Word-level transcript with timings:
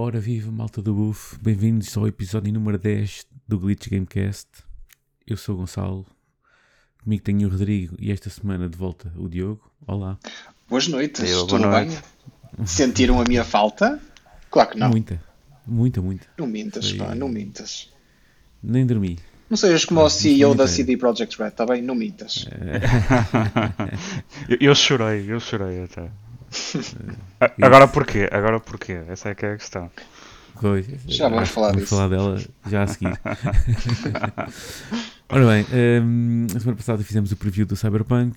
Ora 0.00 0.20
viva, 0.20 0.52
malta 0.52 0.80
do 0.80 0.94
Buff, 0.94 1.36
bem-vindos 1.42 1.96
ao 1.96 2.06
episódio 2.06 2.52
número 2.52 2.78
10 2.78 3.26
do 3.48 3.58
Glitch 3.58 3.88
Gamecast. 3.88 4.46
Eu 5.26 5.36
sou 5.36 5.56
o 5.56 5.58
Gonçalo, 5.58 6.06
comigo 7.02 7.24
tenho 7.24 7.48
o 7.48 7.50
Rodrigo 7.50 7.96
e 7.98 8.12
esta 8.12 8.30
semana 8.30 8.68
de 8.68 8.78
volta 8.78 9.12
o 9.16 9.28
Diogo. 9.28 9.60
Olá. 9.84 10.16
Boas 10.68 10.86
noites, 10.86 11.28
Eu, 11.28 11.48
tudo 11.48 11.64
boa 11.64 11.80
bem? 11.80 11.98
Sentiram 12.64 13.20
a 13.20 13.24
minha 13.24 13.42
falta? 13.42 14.00
Claro 14.52 14.70
que 14.70 14.78
não. 14.78 14.88
Muita, 14.88 15.20
muita, 15.66 16.00
muita. 16.00 16.28
Não 16.38 16.46
mintas, 16.46 16.90
Foi- 16.90 16.98
pá, 16.98 17.16
não 17.16 17.28
mintas. 17.28 17.92
Nem 18.62 18.86
dormi. 18.86 19.18
Não 19.50 19.56
sejas 19.56 19.84
como 19.84 20.00
o 20.00 20.08
CEO 20.08 20.54
da 20.54 20.68
CD 20.68 20.96
Projekt 20.96 21.36
Red, 21.42 21.50
tá 21.50 21.66
bem? 21.66 21.82
Não 21.82 21.96
mintas. 21.96 22.46
eu, 24.48 24.58
eu 24.60 24.74
chorei, 24.76 25.28
eu 25.28 25.40
chorei 25.40 25.82
até. 25.82 26.08
Agora 27.62 27.86
porquê? 27.88 28.28
Agora 28.32 28.58
porquê? 28.60 29.02
Essa 29.08 29.30
é 29.30 29.34
que 29.34 29.44
é 29.46 29.52
a 29.52 29.56
questão. 29.56 29.90
Pois, 30.60 30.86
Já 31.06 31.28
vamos 31.28 31.48
falar 31.50 31.68
vamos 31.68 31.82
disso. 31.82 31.94
falar 31.94 32.08
dela 32.08 32.38
já 32.68 32.82
a 32.82 32.86
seguir. 32.86 33.18
Ora 35.28 35.46
bem, 35.46 35.66
hum, 36.02 36.46
a 36.54 36.58
semana 36.58 36.76
passada 36.76 37.02
fizemos 37.04 37.30
o 37.32 37.36
preview 37.36 37.66
do 37.66 37.76
Cyberpunk 37.76 38.36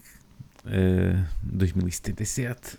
uh, 0.66 1.26
2077. 1.44 2.78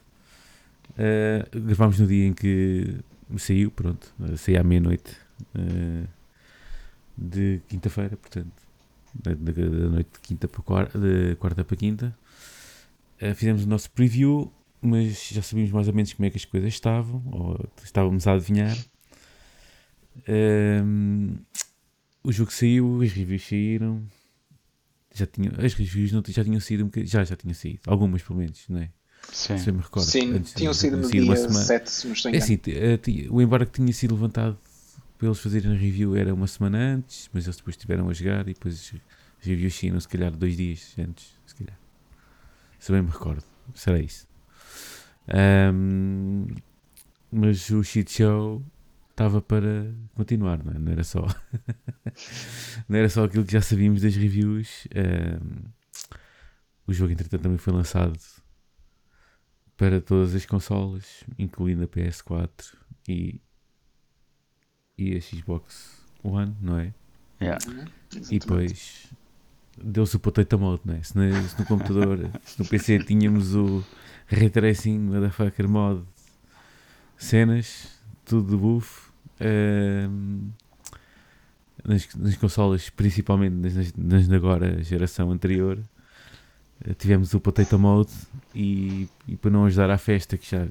Uh, 0.91 1.61
gravámos 1.61 1.99
no 1.99 2.07
dia 2.07 2.27
em 2.27 2.35
que 2.35 2.99
saiu, 3.39 3.71
pronto, 3.71 4.13
uh, 4.21 4.37
saiu 4.37 4.61
à 4.61 4.65
meia-noite 4.65 5.17
uh, 5.57 6.07
de 7.17 7.61
quinta-feira, 7.69 8.17
portanto, 8.17 8.53
da, 9.15 9.33
da- 9.33 9.53
da 9.53 9.89
noite 9.89 10.11
de, 10.13 10.21
quinta 10.21 10.47
para 10.47 10.63
quarta, 10.63 10.99
de 10.99 11.35
quarta 11.37 11.65
para 11.65 11.77
quinta. 11.77 12.15
Uh, 13.21 13.35
fizemos 13.35 13.65
o 13.65 13.69
nosso 13.69 13.91
preview, 13.91 14.53
mas 14.83 15.29
já 15.29 15.41
sabíamos 15.41 15.73
mais 15.73 15.87
ou 15.87 15.95
menos 15.95 16.13
como 16.13 16.27
é 16.27 16.31
que 16.31 16.37
as 16.37 16.45
coisas 16.45 16.69
estavam, 16.75 17.23
ou 17.31 17.71
estávamos 17.85 18.27
a 18.27 18.33
adivinhar. 18.33 18.77
Um, 20.29 21.37
o 22.23 22.33
jogo 22.33 22.53
saiu, 22.53 23.01
as 23.01 23.13
reviews 23.13 23.47
saíram. 23.47 24.03
Já 25.15 25.27
tinham, 25.27 25.53
as 25.59 25.75
reviews 25.75 26.11
não, 26.11 26.23
já 26.27 26.43
tinham 26.43 26.61
saído 26.61 26.85
um 26.85 26.87
bocadinho, 26.87 27.11
já, 27.11 27.23
já 27.23 27.37
tinham 27.37 27.55
saído, 27.55 27.81
algumas 27.87 28.23
pelo 28.23 28.39
menos, 28.39 28.65
não 28.69 28.81
é? 28.81 28.91
Sim. 29.31 29.57
Se 29.59 29.71
eu 29.71 29.75
me 29.75 29.83
recordo. 29.83 30.07
Sim, 30.07 30.35
Antes 30.35 30.53
tinham 30.53 30.75
sido 30.75 30.97
no 30.97 31.09
dia 31.09 31.37
semana. 31.37 31.65
7, 31.65 31.91
se 31.91 32.07
não 32.07 32.13
estou 32.15 32.33
É 32.33 32.37
assim, 32.39 32.59
eh, 32.67 32.99
o 33.31 33.41
embargo 33.41 33.71
que 33.71 33.81
tinha 33.81 33.93
sido 33.93 34.15
levantado 34.15 34.59
para 35.17 35.29
eles 35.29 35.39
fazerem 35.39 35.71
a 35.71 35.75
review 35.75 36.17
era 36.17 36.35
uma 36.35 36.49
semana 36.49 36.79
antes, 36.79 37.31
mas 37.33 37.45
eles 37.45 37.57
depois 37.57 37.77
estiveram 37.77 38.09
a 38.09 38.13
jogar 38.13 38.49
e 38.49 38.55
depois 38.55 38.93
as 39.41 39.47
reviews 39.47 39.79
saíram 39.79 40.01
se 40.01 40.09
calhar 40.09 40.33
dois 40.33 40.57
dias 40.57 40.95
antes, 40.99 41.33
se 41.47 41.55
calhar. 41.55 41.79
Se 42.81 42.91
bem 42.91 43.03
me 43.03 43.11
recordo, 43.11 43.45
será 43.75 44.01
isso. 44.01 44.27
Ahm, 45.29 46.47
mas 47.31 47.71
o 47.71 47.83
shit 47.83 48.11
show 48.11 48.63
estava 49.11 49.41
para 49.41 49.93
continuar, 50.15 50.63
não, 50.65 50.73
é? 50.73 50.79
não 50.79 50.93
era 50.93 51.05
só 51.05 51.27
não 52.89 52.99
era 52.99 53.09
só 53.09 53.25
aquilo 53.25 53.45
que 53.45 53.53
já 53.53 53.61
sabíamos 53.61 54.03
das 54.03 54.17
reviews. 54.17 54.87
Ahm, 54.95 55.71
o 56.87 56.93
jogo 56.93 57.13
entretanto 57.13 57.43
também 57.43 57.59
foi 57.59 57.73
lançado 57.73 58.19
para 59.77 60.01
todas 60.01 60.35
as 60.35 60.45
consolas, 60.45 61.25
incluindo 61.39 61.85
a 61.85 61.89
PS4 61.89 62.75
e, 63.09 63.41
e 64.99 65.17
a 65.17 65.21
Xbox 65.21 66.05
One, 66.23 66.57
não 66.61 66.79
é? 66.79 66.95
Yeah. 67.41 67.59
Uhum, 67.69 67.85
E 68.31 68.39
depois 68.39 69.13
deu-se 69.83 70.17
o 70.17 70.19
potato 70.21 70.59
mode, 70.59 70.83
não 70.85 70.95
é? 70.95 71.03
Se, 71.03 71.17
no- 71.17 71.49
se 71.49 71.59
no 71.59 71.67
computador, 71.67 72.29
se 72.45 72.59
no 72.59 72.67
PC 72.67 72.99
tínhamos 73.05 73.55
o 73.55 73.85
Ray 74.27 74.51
Tracing, 74.51 74.99
Motherfucker 74.99 75.69
Mod, 75.69 76.03
cenas, 77.17 77.89
tudo 78.25 78.51
de 78.51 78.57
buff. 78.57 79.11
ehm, 79.41 80.51
nas, 81.85 82.09
nas 82.15 82.37
consolas, 82.37 82.91
principalmente 82.91 83.55
nas, 83.55 83.93
nas 83.97 84.29
da 84.29 84.37
agora 84.37 84.83
geração 84.85 85.31
anterior, 85.33 85.79
eh, 86.85 86.95
tivemos 86.95 87.35
o 87.35 87.41
Potato 87.41 87.79
Mode 87.79 88.13
e, 88.55 89.09
e 89.27 89.37
para 89.37 89.51
não 89.51 89.65
ajudar 89.65 89.91
à 89.91 89.99
festa, 89.99 90.37
que 90.39 90.49
já 90.49 90.67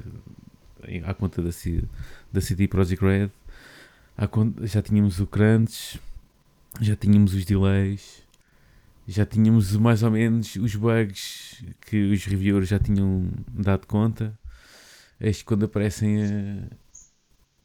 à 1.06 1.14
conta 1.14 1.42
da, 1.42 1.52
C- 1.52 1.84
da 2.31 2.40
CD 2.42 2.68
Projekt 2.68 3.03
Red, 3.03 3.30
à 4.18 4.28
já 4.66 4.81
tínhamos 4.81 5.20
o 5.20 5.28
crunch, 5.28 6.00
já 6.80 6.96
tínhamos 6.96 7.34
os 7.34 7.44
delays, 7.44 8.21
já 9.08 9.26
tínhamos 9.26 9.76
mais 9.76 10.04
ou 10.04 10.12
menos 10.12 10.56
os 10.56 10.76
bugs 10.76 11.64
que 11.82 12.12
os 12.12 12.24
reviewers 12.26 12.68
já 12.70 12.80
tinham 12.80 13.30
dado 13.52 13.86
conta. 13.88 14.38
Eis 15.20 15.38
que 15.40 15.46
quando 15.46 15.66
aparecem 15.66 16.24
a- 16.24 16.68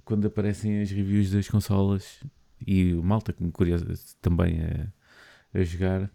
quando 0.04 0.26
aparecem 0.26 0.80
as 0.82 0.90
reviews 0.90 1.30
das 1.30 1.48
consolas 1.48 2.20
e 2.66 2.92
o 2.94 3.02
malta 3.02 3.32
que 3.32 3.42
me 3.42 3.50
curioso 3.50 3.86
também 4.20 4.60
a, 4.62 5.58
a 5.58 5.62
jogar 5.64 6.10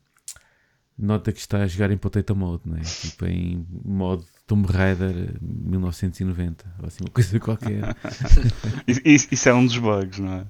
nota 0.98 1.32
que 1.32 1.40
está 1.40 1.64
a 1.64 1.68
jogar 1.68 1.92
em 1.92 1.98
Potato 1.98 2.36
Mode, 2.36 2.62
não 2.66 2.78
é? 2.78 2.82
Tipo 2.82 3.26
em 3.26 3.66
modo 3.84 4.24
Tomb 4.46 4.68
Raider 4.72 5.36
1990, 5.42 6.66
ou 6.80 6.86
assim, 6.86 7.04
uma 7.04 7.10
coisa 7.12 7.40
qualquer. 7.40 7.96
Isso- 9.06 9.28
isso 9.32 9.50
é 9.50 9.54
um 9.54 9.66
dos 9.66 9.78
bugs, 9.78 10.20
não 10.20 10.32
é? 10.34 10.46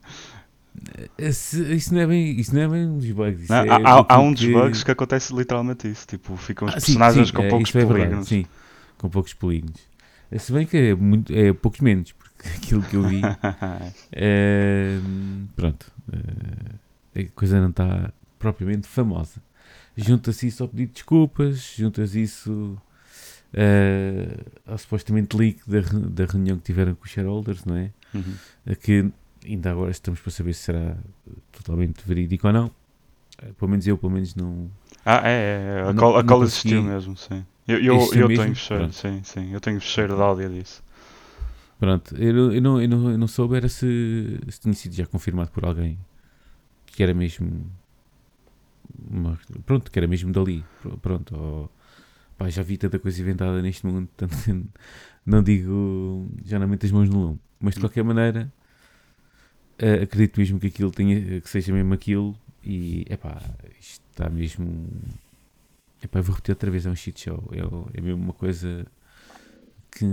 Esse- 1.17 1.73
isso, 1.75 1.93
não 1.93 2.01
é 2.01 2.07
bem, 2.07 2.39
isso 2.39 2.55
não 2.55 2.61
é 2.61 2.67
bem 2.67 2.87
uns 2.87 3.09
bugs. 3.11 3.43
Isso 3.43 3.51
Não, 3.53 3.59
é 3.63 3.69
há, 3.69 3.75
há- 3.75 3.77
há 3.77 4.01
daquilo 4.01 4.21
um 4.21 4.31
dos 4.33 4.41
que- 4.45 4.51
bugs 4.53 4.83
que 4.83 4.91
acontece 4.91 5.35
literalmente 5.35 5.87
isso. 5.89 6.07
Tipo, 6.07 6.35
ficam 6.37 6.67
os 6.67 6.73
Ah, 6.75 6.79
sim, 6.79 6.85
personagens 6.93 7.27
sim, 7.27 7.33
com 7.33 7.43
é, 7.43 7.49
poucos 7.49 7.75
é 7.75 7.85
polígonos. 7.85 8.27
sim, 8.27 8.45
com 8.97 9.09
poucos 9.09 9.33
polígonos. 9.33 9.79
Se 10.39 10.51
bem 10.53 10.65
que 10.65 10.77
é, 10.77 10.95
muito, 10.95 11.33
é 11.33 11.51
poucos 11.51 11.81
menos, 11.81 12.13
porque 12.13 12.47
aquilo 12.55 12.81
que 12.83 12.95
eu 12.95 13.03
vi, 13.03 13.21
é, 14.13 14.97
pronto, 15.55 15.91
é, 17.15 17.21
a 17.21 17.25
coisa 17.35 17.59
não 17.59 17.69
está 17.69 18.11
propriamente 18.39 18.87
famosa. 18.87 19.41
Junta-se 19.97 20.47
isso 20.47 20.63
ao 20.63 20.69
pedido 20.69 20.87
de 20.87 20.93
desculpas, 20.93 21.73
juntas 21.77 22.15
isso 22.15 22.77
é, 23.53 24.37
ao 24.65 24.77
supostamente 24.77 25.35
leak 25.35 25.59
da, 25.69 25.81
da 25.81 26.25
reunião 26.31 26.57
que 26.57 26.63
tiveram 26.63 26.95
com 26.95 27.03
os 27.03 27.11
shareholders, 27.11 27.65
não 27.65 27.75
é? 27.75 27.91
Uhum. 28.13 28.33
que 28.81 29.05
ainda 29.45 29.71
agora 29.71 29.91
estamos 29.91 30.19
para 30.19 30.31
saber 30.31 30.53
se 30.53 30.63
será 30.63 30.97
totalmente 31.51 32.03
verídico 32.07 32.47
ou 32.47 32.53
não. 32.53 32.71
Eh, 33.41 33.51
Pelo 33.57 33.71
menos 33.71 33.87
eu, 33.87 33.97
pelo 33.97 34.11
menos 34.11 34.35
não. 34.35 34.69
Ah, 35.05 35.21
é, 35.27 35.81
é, 35.85 35.89
a 35.89 35.93
cola, 35.93 36.21
a 36.21 36.23
cola 36.23 36.45
consegui. 36.45 36.75
existiu 36.75 36.83
mesmo, 36.83 37.17
sim. 37.17 37.45
Eu, 37.67 37.79
eu, 37.79 38.13
eu 38.13 38.27
mesmo? 38.27 38.43
tenho 38.43 38.55
fecheiro, 38.55 38.83
Pronto. 38.83 38.95
sim, 38.95 39.21
sim. 39.23 39.53
Eu 39.53 39.59
tenho 39.61 39.79
fecheiro 39.79 40.15
de 40.15 40.21
áudio 40.21 40.49
disso. 40.49 40.83
Pronto, 41.79 42.15
eu, 42.15 42.33
não- 42.33 42.51
eu, 42.53 42.61
não, 42.61 42.81
eu, 42.81 42.89
não, 42.89 43.11
eu 43.11 43.17
não 43.17 43.27
soube 43.27 43.55
era 43.55 43.67
se, 43.67 44.39
se 44.49 44.59
tinha 44.59 44.73
sido 44.73 44.93
já 44.95 45.05
confirmado 45.07 45.49
por 45.51 45.65
alguém 45.65 45.97
que 46.87 47.01
era 47.03 47.13
mesmo. 47.13 47.65
uma- 49.09 49.39
pronto, 49.65 49.91
que 49.91 49.99
era 49.99 50.07
mesmo 50.07 50.31
dali. 50.31 50.63
Pr- 50.81 50.97
Pronto, 51.01 51.35
ou, 51.35 51.71
pá, 52.37 52.49
já 52.49 52.63
vi 52.63 52.77
tanta 52.77 52.99
coisa 52.99 53.21
inventada 53.21 53.61
neste 53.61 53.85
mundo, 53.85 54.07
portanto, 54.17 54.67
não 55.25 55.43
digo. 55.43 56.27
já 56.45 56.59
não 56.59 56.67
meto 56.67 56.85
as 56.85 56.91
mãos 56.91 57.09
no 57.09 57.19
lume. 57.27 57.39
Mas 57.59 57.75
de 57.75 57.79
qualquer 57.81 58.03
maneira, 58.03 58.51
eh, 59.81 60.03
acredito 60.03 60.39
mesmo 60.39 60.59
que 60.59 60.67
aquilo 60.67 60.91
tenha, 60.91 61.41
que 61.41 61.49
seja 61.49 61.73
mesmo 61.73 61.93
aquilo 61.93 62.37
e 62.63 63.05
é 63.09 63.17
pá, 63.17 63.41
isto 63.79 64.03
está 64.11 64.29
mesmo. 64.29 64.87
Epá, 66.03 66.19
eu 66.19 66.23
vou 66.23 66.35
repetir 66.35 66.53
outra 66.53 66.71
vez, 66.71 66.85
é 66.85 66.89
um 66.89 66.95
shit 66.95 67.19
show. 67.19 67.49
É, 67.51 67.97
é 67.97 68.01
mesmo 68.01 68.21
uma 68.21 68.33
coisa 68.33 68.85
que 69.91 70.05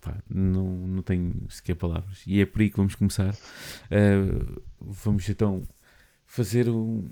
pá, 0.00 0.16
não, 0.28 0.66
não 0.86 1.02
tenho 1.02 1.32
sequer 1.50 1.76
palavras. 1.76 2.22
E 2.26 2.40
é 2.40 2.46
por 2.46 2.60
aí 2.60 2.70
que 2.70 2.76
vamos 2.76 2.94
começar. 2.94 3.34
Uh, 3.34 4.62
vamos 4.80 5.28
então 5.28 5.62
fazer 6.26 6.68
um. 6.68 7.08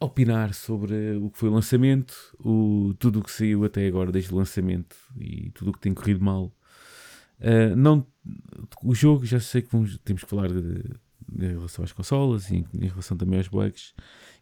opinar 0.00 0.54
sobre 0.54 1.16
o 1.16 1.30
que 1.30 1.38
foi 1.38 1.48
o 1.50 1.52
lançamento, 1.52 2.14
o, 2.40 2.94
tudo 2.98 3.20
o 3.20 3.22
que 3.22 3.30
saiu 3.30 3.64
até 3.64 3.86
agora 3.86 4.12
desde 4.12 4.32
o 4.32 4.36
lançamento 4.36 4.96
e 5.18 5.50
tudo 5.50 5.70
o 5.70 5.72
que 5.74 5.80
tem 5.80 5.94
corrido 5.94 6.24
mal. 6.24 6.52
Uh, 7.40 7.76
não, 7.76 8.06
o 8.82 8.94
jogo 8.94 9.24
já 9.26 9.38
sei 9.38 9.62
que 9.62 9.70
vamos, 9.70 9.98
temos 9.98 10.24
que 10.24 10.30
falar 10.30 10.48
de, 10.48 10.82
em 11.34 11.48
relação 11.48 11.84
às 11.84 11.92
consolas 11.92 12.50
e 12.50 12.64
em, 12.74 12.86
relação 12.86 13.16
também 13.16 13.38
aos 13.38 13.48
bugs. 13.48 13.94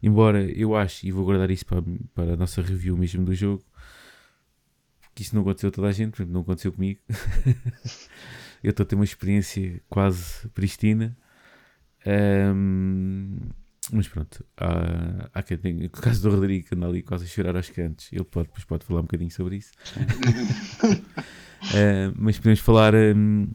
Embora 0.02 0.43
eu 0.43 0.76
acho, 0.76 1.06
e 1.06 1.11
vou 1.11 1.25
guardar 1.25 1.50
isso 1.50 1.67
para, 1.67 1.82
para 2.14 2.35
a 2.35 2.37
nossa 2.37 2.62
review 2.62 2.96
mesmo 2.96 3.25
do 3.25 3.35
jogo, 3.35 3.64
que 5.14 5.23
isso 5.23 5.35
não 5.35 5.43
aconteceu 5.43 5.69
a 5.69 5.73
toda 5.73 5.88
a 5.88 5.93
gente, 5.93 6.25
não 6.25 6.43
aconteceu 6.43 6.73
comigo. 6.73 7.00
eu 8.62 8.70
estou 8.70 8.85
a 8.85 8.87
ter 8.87 8.94
uma 8.94 9.05
experiência 9.05 9.81
quase 9.88 10.49
pristina. 10.49 11.17
Ahm, 12.06 13.38
mas 13.93 14.09
pronto, 14.09 14.45
há, 14.57 15.29
há 15.35 15.43
quem 15.43 15.57
tenha, 15.59 15.83
no 15.83 15.91
caso 15.91 16.23
do 16.23 16.35
Rodrigo, 16.35 16.69
que 16.69 16.75
anda 16.75 16.87
ali 16.87 17.03
quase 17.03 17.25
a 17.25 17.29
chorar 17.29 17.57
aos 17.57 17.69
cantos, 17.71 18.13
ele 18.13 18.25
pode, 18.25 18.49
depois 18.49 18.65
pode 18.65 18.85
falar 18.85 19.01
um 19.01 19.05
bocadinho 19.05 19.31
sobre 19.31 19.57
isso. 19.57 19.73
Ah, 21.63 22.13
mas 22.17 22.37
podemos 22.39 22.61
falar. 22.61 22.95
ahm, 22.95 23.47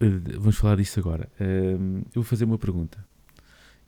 eh, 0.00 0.08
vamos 0.38 0.56
falar 0.56 0.76
disso 0.76 0.98
agora. 1.00 1.28
Ahm, 1.40 1.98
eu 2.14 2.22
vou 2.22 2.24
fazer 2.24 2.44
uma 2.44 2.58
pergunta 2.58 3.04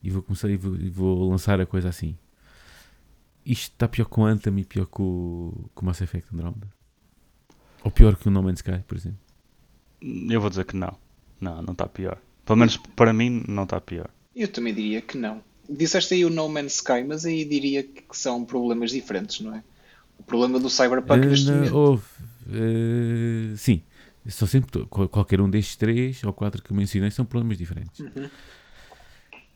e 0.03 0.11
vou 0.11 0.23
começar 0.23 0.49
e 0.51 0.57
vou, 0.57 0.77
e 0.77 0.89
vou 0.91 1.31
lançar 1.31 1.61
a 1.61 1.67
coisa 1.67 1.89
assim. 1.89 2.17
Isto 3.45 3.73
está 3.73 3.89
pior 3.89 4.05
com 4.07 4.23
o 4.23 4.25
Anthem 4.27 4.59
e 4.59 4.65
pior 4.65 4.87
com, 4.87 5.03
o- 5.03 5.71
com 5.75 5.83
o 5.83 5.87
Mass 5.87 6.01
Effect 6.01 6.29
Andromeda? 6.35 6.69
Ou 7.83 7.91
pior 7.91 8.15
que 8.17 8.29
o 8.29 8.31
No 8.31 8.43
Man's 8.43 8.59
Sky, 8.59 8.83
por 8.87 8.97
exemplo? 8.97 9.19
Eu 10.03 10.41
vou 10.41 10.51
dizer 10.51 10.65
que 10.65 10.77
não. 10.77 10.97
Não, 11.41 11.63
não 11.63 11.73
está 11.73 11.87
pior. 11.87 12.19
Pelo 12.45 12.59
menos 12.59 12.77
para 12.77 13.13
mim 13.13 13.43
não 13.49 13.63
está 13.65 13.81
pior. 13.81 14.11
Eu 14.35 14.49
também 14.49 14.75
diria 14.75 15.01
que 15.01 15.17
não. 15.19 15.43
Disseste 15.69 16.15
aí 16.15 16.25
o 16.25 16.31
No 16.31 16.49
Man's 16.49 16.77
Sky, 16.77 17.05
mas 17.07 17.25
aí 17.25 17.45
diria 17.45 17.83
que 17.83 18.03
são 18.13 18.45
problemas 18.45 18.91
diferentes, 18.91 19.41
não 19.41 19.55
é? 19.55 19.63
O 20.19 20.23
problema 20.23 20.59
do 20.59 20.69
Cyberpunk 20.69 21.27
Uh, 21.27 21.31
neste 21.31 21.51
momento. 21.51 21.77
houve, 21.77 22.05
uh, 22.47 23.57
sim, 23.57 23.83
são 24.29 24.47
sempre 24.47 24.85
qual- 24.87 25.09
qualquer 25.09 25.41
um 25.41 25.49
destes 25.49 25.77
três 25.77 26.23
ou 26.25 26.33
quatro 26.33 26.63
que 26.63 26.73
mencionei 26.73 27.11
são 27.11 27.25
problemas 27.25 27.57
diferentes. 27.59 28.01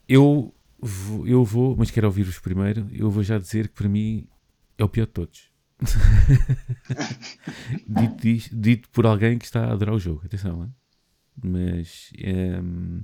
Eu, 0.08 0.54
vou, 0.78 1.26
eu 1.26 1.44
vou, 1.44 1.76
mas 1.76 1.90
quero 1.90 2.06
ouvir-vos 2.06 2.38
primeiro. 2.38 2.86
Eu 2.92 3.10
vou 3.10 3.22
já 3.22 3.38
dizer 3.38 3.68
que 3.68 3.74
para 3.74 3.88
mim 3.88 4.26
é 4.78 4.84
o 4.84 4.88
pior 4.88 5.06
de 5.06 5.12
todos. 5.12 5.50
dito, 7.86 8.16
dis- 8.22 8.50
dito 8.52 8.88
por 8.90 9.06
alguém 9.06 9.38
que 9.38 9.44
está 9.44 9.66
a 9.66 9.72
adorar 9.72 9.94
o 9.94 9.98
jogo, 9.98 10.22
atenção, 10.24 10.64
hein? 10.64 10.74
mas 11.42 12.10
ehm, 12.18 13.00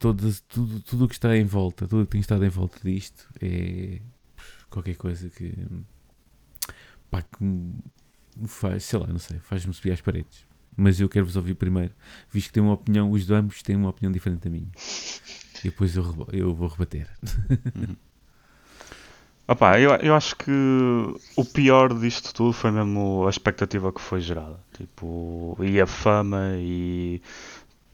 todas- 0.00 0.40
tudo, 0.42 0.80
tudo 0.80 1.04
o 1.04 1.08
que 1.08 1.14
está 1.14 1.36
em 1.36 1.44
volta, 1.44 1.86
tudo 1.86 2.02
o 2.02 2.06
que 2.06 2.12
tem 2.12 2.20
estado 2.22 2.44
em 2.44 2.48
volta 2.48 2.78
disto 2.82 3.28
é 3.40 4.00
qualquer 4.70 4.96
coisa 4.96 5.30
que 5.30 5.54
pá, 7.10 7.22
que 7.22 7.42
me 7.44 8.48
faz, 8.48 8.84
sei 8.84 8.98
lá, 8.98 9.06
não 9.06 9.18
sei, 9.18 9.38
faz-me 9.40 9.74
subir 9.74 9.92
às 9.92 10.00
paredes. 10.00 10.44
Mas 10.76 11.00
eu 11.00 11.08
quero 11.08 11.26
vos 11.26 11.36
ouvir 11.36 11.54
primeiro, 11.54 11.92
visto 12.30 12.48
que 12.48 12.52
tem 12.54 12.62
uma 12.62 12.74
opinião, 12.74 13.10
os 13.10 13.30
ambos 13.30 13.62
têm 13.62 13.76
uma 13.76 13.90
opinião 13.90 14.12
diferente 14.12 14.44
da 14.44 14.50
minha. 14.50 14.70
E 15.60 15.64
depois 15.64 15.96
eu, 15.96 16.26
eu 16.32 16.54
vou 16.54 16.68
rebater. 16.68 17.08
Opa, 19.46 19.80
eu, 19.80 19.90
eu 19.96 20.14
acho 20.14 20.36
que 20.36 20.50
o 21.36 21.44
pior 21.44 21.92
disto 21.98 22.32
tudo 22.32 22.52
foi 22.52 22.70
mesmo 22.70 23.26
a 23.26 23.30
expectativa 23.30 23.92
que 23.92 24.00
foi 24.00 24.20
gerada. 24.20 24.60
Tipo, 24.76 25.56
e 25.60 25.80
a 25.80 25.86
fama 25.86 26.52
e 26.56 27.20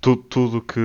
tu, 0.07 0.17
tudo 0.17 0.61
que 0.61 0.79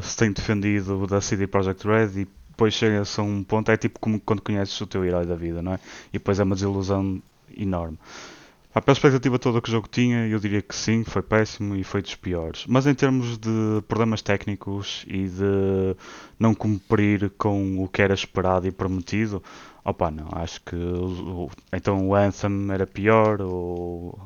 se 0.00 0.16
tem 0.16 0.30
defendido 0.30 1.04
da 1.04 1.20
CD 1.20 1.48
Projekt 1.48 1.84
Red 1.84 2.20
e 2.20 2.28
depois 2.50 2.72
chega-se 2.72 3.18
a 3.18 3.22
um 3.24 3.42
ponto, 3.42 3.68
é 3.68 3.76
tipo 3.76 3.98
como 3.98 4.20
quando 4.20 4.42
conheces 4.42 4.80
o 4.80 4.86
teu 4.86 5.04
herói 5.04 5.26
da 5.26 5.34
vida, 5.34 5.60
não 5.60 5.72
é? 5.72 5.80
E 6.10 6.12
depois 6.12 6.38
é 6.38 6.44
uma 6.44 6.54
desilusão 6.54 7.20
enorme. 7.56 7.98
Pá, 8.72 8.80
pela 8.80 8.92
expectativa 8.92 9.40
toda 9.40 9.60
que 9.60 9.68
o 9.68 9.72
jogo 9.72 9.88
tinha, 9.90 10.28
eu 10.28 10.38
diria 10.38 10.62
que 10.62 10.72
sim, 10.72 11.02
foi 11.02 11.20
péssimo 11.20 11.74
e 11.74 11.82
foi 11.82 12.00
dos 12.00 12.14
piores. 12.14 12.64
Mas 12.68 12.86
em 12.86 12.94
termos 12.94 13.36
de 13.38 13.82
problemas 13.88 14.22
técnicos 14.22 15.04
e 15.08 15.26
de 15.26 15.96
não 16.38 16.54
cumprir 16.54 17.30
com 17.36 17.82
o 17.82 17.88
que 17.88 18.00
era 18.00 18.14
esperado 18.14 18.68
e 18.68 18.70
prometido, 18.70 19.42
opa, 19.84 20.12
não, 20.12 20.28
acho 20.30 20.60
que 20.60 20.76
então 21.72 22.06
o 22.06 22.14
Anthem 22.14 22.70
era 22.70 22.86
pior, 22.86 23.40
o 23.42 24.16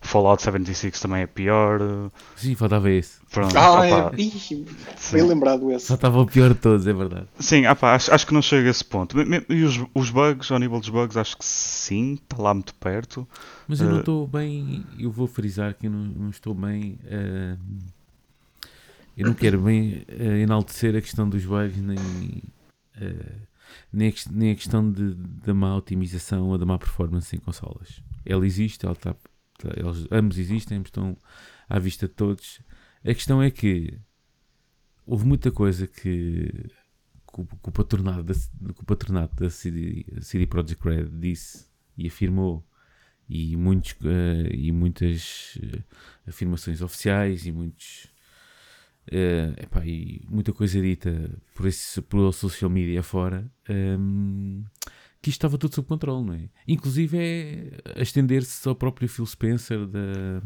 Fallout 0.00 0.42
76 0.42 1.00
também 1.00 1.22
é 1.22 1.26
pior. 1.26 1.80
Sim, 2.36 2.54
faltava 2.54 2.90
esse. 2.90 3.18
Pronto, 3.30 3.56
Ah, 3.56 3.72
opa, 3.72 3.84
é, 4.16 4.20
ih, 4.20 4.32
bem 5.12 5.22
lembrado 5.22 5.70
esse. 5.72 5.86
Só 5.86 5.94
estava 5.94 6.18
o 6.20 6.26
pior 6.26 6.50
de 6.54 6.60
todos, 6.60 6.86
é 6.86 6.92
verdade. 6.92 7.26
Sim, 7.38 7.62
pá, 7.78 7.94
acho, 7.94 8.12
acho 8.14 8.26
que 8.26 8.32
não 8.32 8.40
chega 8.40 8.68
a 8.68 8.70
esse 8.70 8.84
ponto. 8.84 9.16
E 9.48 9.64
os, 9.64 9.84
os 9.94 10.10
bugs, 10.10 10.50
ao 10.50 10.58
nível 10.58 10.80
dos 10.80 10.88
bugs, 10.88 11.16
acho 11.16 11.36
que 11.36 11.44
sim, 11.44 12.14
está 12.14 12.40
lá 12.42 12.54
muito 12.54 12.74
perto. 12.76 13.28
Mas 13.66 13.80
eu 13.80 13.88
não 13.88 13.96
Eh, 13.96 14.00
estou 14.00 14.26
bem, 14.26 14.84
eu 14.98 15.10
vou 15.10 15.26
frisar 15.26 15.74
que 15.74 15.86
eu 15.86 15.90
não, 15.90 16.04
não 16.04 16.30
estou 16.30 16.54
bem. 16.54 16.98
eh, 17.04 17.56
eu 19.16 19.26
não 19.26 19.34
quero 19.34 19.60
bem 19.60 20.04
eh, 20.08 20.38
enaltecer 20.40 20.94
a 20.96 21.00
questão 21.00 21.28
dos 21.28 21.44
bugs, 21.44 21.76
nem, 21.82 21.96
nem, 23.92 24.08
a, 24.08 24.12
nem 24.30 24.52
a 24.52 24.54
questão 24.54 24.90
de, 24.90 25.14
da 25.14 25.52
má 25.54 25.76
otimização 25.76 26.48
ou 26.48 26.58
da 26.58 26.66
má 26.66 26.78
performance 26.78 27.34
em 27.34 27.38
consolas. 27.38 28.00
Ela 28.24 28.46
existe, 28.46 28.84
ela 28.84 28.94
está, 28.94 29.12
tá- 29.14 29.27
eles 29.76 30.06
ambos 30.10 30.38
existem, 30.38 30.80
estão 30.82 31.16
à 31.68 31.78
vista 31.78 32.06
de 32.06 32.14
todos. 32.14 32.60
A 33.04 33.14
questão 33.14 33.42
é 33.42 33.50
que 33.50 33.98
houve 35.06 35.26
muita 35.26 35.50
coisa 35.50 35.86
que, 35.86 36.52
que, 37.32 37.40
o, 37.40 37.44
que 37.44 37.68
o 37.68 37.72
patronato 37.72 38.22
da, 38.22 38.34
que 38.34 38.82
o 38.82 38.84
patronato 38.84 39.36
da 39.36 39.50
CD, 39.50 40.04
CD 40.20 40.46
Projekt 40.46 40.84
Red 40.84 41.08
disse 41.08 41.66
e 41.96 42.06
afirmou 42.06 42.64
e, 43.28 43.56
muitos, 43.56 43.94
eh, 44.04 44.50
e 44.54 44.72
muitas 44.72 45.58
eh, 45.62 45.82
afirmações 46.26 46.80
oficiais 46.80 47.46
e 47.46 47.52
muitos 47.52 48.08
eh, 49.10 49.52
epá, 49.58 49.84
e 49.84 50.22
muita 50.28 50.52
coisa 50.52 50.80
dita 50.80 51.10
por 51.54 51.66
esse 51.66 52.00
por 52.02 52.32
social 52.32 52.70
media 52.70 53.02
fora 53.02 53.50
ehm, 53.68 54.62
que 55.20 55.30
isto 55.30 55.38
estava 55.38 55.58
tudo 55.58 55.74
sob 55.74 55.88
controle, 55.88 56.24
não 56.24 56.34
é? 56.34 56.48
Inclusive 56.66 57.18
é 57.18 57.70
a 57.96 58.02
estender-se 58.02 58.68
ao 58.68 58.74
próprio 58.74 59.08
Phil 59.08 59.26
Spencer 59.26 59.86
da 59.86 60.42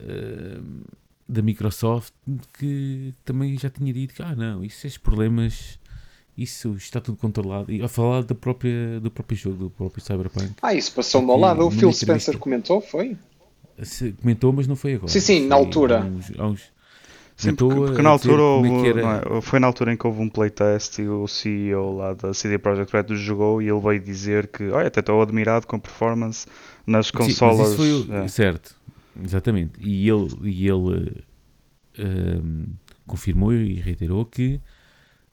ehm, 0.00 0.82
da 1.28 1.40
Microsoft 1.42 2.12
que 2.58 3.14
também 3.24 3.56
já 3.58 3.70
tinha 3.70 3.92
dito 3.92 4.14
que 4.14 4.22
ah 4.22 4.34
não, 4.36 4.62
isso 4.62 4.86
esses 4.86 4.98
problemas 4.98 5.78
isso 6.36 6.74
está 6.74 7.00
tudo 7.00 7.16
controlado 7.16 7.70
e 7.72 7.80
a 7.82 7.88
falar 7.88 8.24
da 8.24 8.34
própria, 8.34 9.00
do 9.00 9.10
próprio 9.10 9.38
jogo, 9.38 9.56
do 9.56 9.70
próprio 9.70 10.02
Cyberpunk 10.04 10.52
Ah, 10.60 10.74
isso 10.74 10.92
passou-me 10.92 11.30
ao 11.30 11.38
lado. 11.38 11.64
O 11.64 11.70
Phil. 11.70 11.92
Spencer 11.92 12.36
comentou, 12.38 12.80
foi? 12.80 13.16
Se- 13.82 14.12
comentou, 14.12 14.52
mas 14.52 14.66
não 14.66 14.76
foi 14.76 14.94
agora. 14.94 15.08
Sim, 15.08 15.20
sim, 15.20 15.46
na 15.46 15.54
altura. 15.54 16.02
há 16.02 16.04
uns- 16.04 16.32
há 16.38 16.46
uns- 16.46 16.73
Sim, 17.36 17.54
porque, 17.56 17.74
porque 17.74 18.00
a 18.00 18.04
na 18.04 18.10
altura 18.10 18.42
é 18.42 18.44
houve, 18.44 18.94
não 18.94 19.10
é? 19.10 19.40
foi 19.42 19.58
na 19.58 19.66
altura 19.66 19.92
em 19.92 19.96
que 19.96 20.06
houve 20.06 20.20
um 20.20 20.28
playtest 20.28 20.98
e 21.00 21.08
o 21.08 21.26
CEO 21.26 21.96
lá 21.96 22.14
da 22.14 22.32
CD 22.32 22.58
Projekt 22.58 22.92
Red 22.92 23.16
jogou 23.16 23.60
e 23.60 23.68
ele 23.68 23.80
veio 23.80 24.00
dizer 24.00 24.46
que 24.46 24.68
olha, 24.70 24.86
até 24.86 25.00
estou 25.00 25.20
admirado 25.20 25.66
com 25.66 25.76
a 25.76 25.78
performance 25.80 26.46
nas 26.86 27.08
Sim, 27.10 27.18
consolas. 27.18 27.68
isso 27.68 27.76
foi 27.76 27.92
o- 27.92 28.14
é. 28.14 28.28
certo, 28.28 28.76
exatamente. 29.22 29.72
E 29.80 30.08
ele, 30.08 30.28
e 30.44 30.68
ele 30.68 31.24
eh, 31.98 32.02
ehm, 32.02 32.66
confirmou 33.06 33.52
e 33.52 33.74
reiterou 33.74 34.24
que 34.24 34.60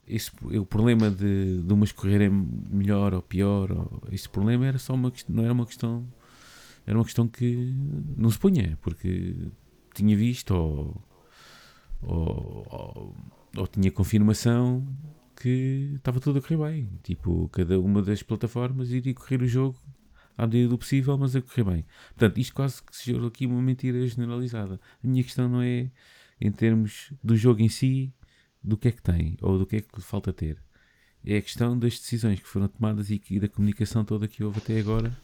esse, 0.07 0.31
o 0.57 0.65
problema 0.65 1.09
de, 1.09 1.61
de 1.61 1.73
umas 1.73 1.91
correrem 1.91 2.29
melhor 2.69 3.13
ou 3.13 3.21
pior, 3.21 3.71
ou, 3.71 4.01
esse 4.11 4.27
problema 4.27 4.65
era 4.65 4.77
só 4.77 4.93
uma 4.93 5.11
não 5.29 5.43
era 5.43 5.53
uma 5.53 5.65
questão, 5.65 6.05
era 6.85 6.97
uma 6.97 7.05
questão 7.05 7.27
que 7.27 7.73
não 8.17 8.29
se 8.29 8.39
punha, 8.39 8.77
porque 8.81 9.35
tinha 9.93 10.15
visto 10.17 10.51
ou, 10.55 11.01
ou, 12.01 12.65
ou, 12.69 13.15
ou 13.57 13.67
tinha 13.67 13.91
confirmação 13.91 14.85
que 15.35 15.93
estava 15.95 16.19
tudo 16.19 16.39
a 16.39 16.41
correr 16.41 16.57
bem. 16.57 16.89
Tipo, 17.03 17.49
cada 17.49 17.79
uma 17.79 18.01
das 18.01 18.21
plataformas 18.21 18.91
iria 18.91 19.13
correr 19.13 19.41
o 19.41 19.47
jogo 19.47 19.79
à 20.37 20.45
medida 20.45 20.69
do 20.69 20.77
possível, 20.77 21.17
mas 21.17 21.35
a 21.35 21.41
correr 21.41 21.63
bem. 21.63 21.85
Portanto, 22.09 22.37
isto 22.39 22.53
quase 22.53 22.83
que 22.83 22.95
se 22.95 23.11
gerou 23.11 23.27
aqui 23.27 23.45
uma 23.45 23.61
mentira 23.61 24.05
generalizada. 24.07 24.79
A 25.03 25.07
minha 25.07 25.23
questão 25.23 25.49
não 25.49 25.61
é 25.61 25.89
em 26.39 26.51
termos 26.51 27.11
do 27.23 27.35
jogo 27.35 27.61
em 27.61 27.69
si, 27.69 28.13
do 28.63 28.77
que 28.77 28.87
é 28.87 28.91
que 28.91 29.01
tem 29.01 29.37
ou 29.41 29.57
do 29.57 29.65
que 29.65 29.77
é 29.77 29.81
que 29.81 30.01
falta 30.01 30.31
ter. 30.31 30.57
É 31.23 31.37
a 31.37 31.41
questão 31.41 31.77
das 31.77 31.99
decisões 31.99 32.39
que 32.39 32.47
foram 32.47 32.67
tomadas 32.67 33.09
e, 33.11 33.21
e 33.29 33.39
da 33.39 33.47
comunicação 33.47 34.03
toda 34.03 34.27
que 34.27 34.43
houve 34.43 34.57
até 34.57 34.79
agora. 34.79 35.15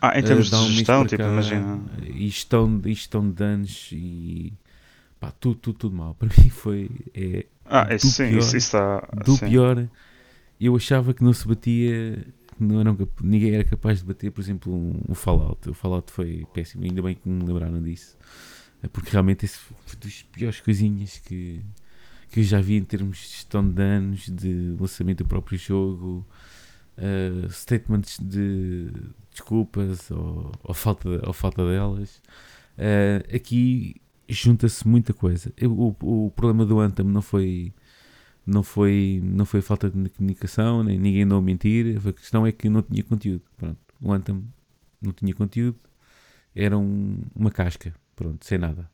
Ah, 0.00 0.18
em 0.18 0.22
termos 0.22 0.52
um 0.52 0.66
de 0.66 0.74
gestão, 0.74 1.06
tipo, 1.06 1.22
imagina. 1.22 1.80
E 2.02 2.28
gestão, 2.28 2.82
e 2.84 2.92
gestão 2.92 3.28
de 3.28 3.34
danos 3.34 3.88
e 3.92 4.52
pá, 5.22 5.30
tudo, 5.32 5.56
tudo, 5.56 5.78
tudo 5.78 5.96
mal. 5.96 6.14
Para 6.18 6.28
mim 6.28 6.50
foi 6.50 6.90
é, 7.14 7.46
Ah, 7.64 7.84
do 7.84 7.94
isso 7.94 8.08
sim, 8.08 8.28
pior- 8.30 8.38
isso, 8.38 8.56
está. 8.56 9.00
do 9.24 9.36
sim. 9.36 9.46
pior. 9.48 9.88
Eu 10.60 10.76
achava 10.76 11.12
que 11.14 11.24
não 11.24 11.32
se 11.32 11.46
batia, 11.46 12.26
não 12.58 12.96
cap- 12.96 13.22
ninguém 13.24 13.54
era 13.54 13.64
capaz 13.64 13.98
de 14.00 14.04
bater, 14.06 14.30
por 14.30 14.40
exemplo, 14.40 14.72
um, 14.74 15.00
um 15.08 15.14
Fallout. 15.14 15.68
O 15.70 15.74
Fallout 15.74 16.12
foi 16.12 16.46
péssimo, 16.54 16.84
ainda 16.84 17.02
bem 17.02 17.14
que 17.16 17.28
me 17.28 17.44
lembraram 17.44 17.82
disso, 17.82 18.16
É 18.82 18.88
porque 18.88 19.10
realmente 19.10 19.44
esse 19.44 19.58
foi 19.58 19.98
das 20.02 20.22
piores 20.22 20.60
coisinhas 20.60 21.18
que, 21.18 21.62
que 22.30 22.40
eu 22.40 22.44
já 22.44 22.60
vi 22.60 22.76
em 22.76 22.84
termos 22.84 23.18
de 23.18 23.24
gestão 23.28 23.66
de 23.66 23.74
danos, 23.74 24.28
de 24.28 24.76
lançamento 24.80 25.18
do 25.24 25.28
próprio 25.28 25.58
jogo, 25.58 26.26
eh, 26.96 27.48
statements 27.50 28.18
de 28.20 28.88
desculpas 29.32 30.10
ou, 30.10 30.52
ou 30.62 30.74
falta, 30.74 31.08
ou 31.26 31.32
falta 31.32 31.64
delas. 31.66 32.20
Eh, 32.78 33.24
aqui 33.34 34.00
junta-se 34.32 34.86
muita 34.86 35.12
coisa. 35.14 35.52
Eu- 35.56 35.72
o, 35.78 36.26
o 36.26 36.30
problema 36.32 36.64
do 36.66 36.80
Anthem 36.80 37.06
não 37.06 37.22
foi 37.22 37.72
não 38.46 38.62
foi 38.62 39.20
não 39.24 39.44
foi 39.46 39.62
falta 39.62 39.90
de 39.90 40.10
comunicação 40.10 40.82
nem 40.84 40.98
ninguém 40.98 41.22
andou 41.22 41.38
a 41.38 41.42
mentir 41.42 41.98
a 42.06 42.12
questão 42.12 42.46
é 42.46 42.52
que 42.52 42.68
não 42.68 42.82
tinha 42.82 43.04
conteúdo 43.04 43.42
pronto 43.56 43.78
o 44.02 44.12
Anthem 44.12 44.44
não 45.00 45.12
tinha 45.12 45.34
conteúdo 45.34 45.78
era 46.54 46.76
um- 46.78 47.22
uma 47.36 47.50
casca 47.52 47.94
pronto 48.16 48.44
sem 48.44 48.58
nada 48.58 48.90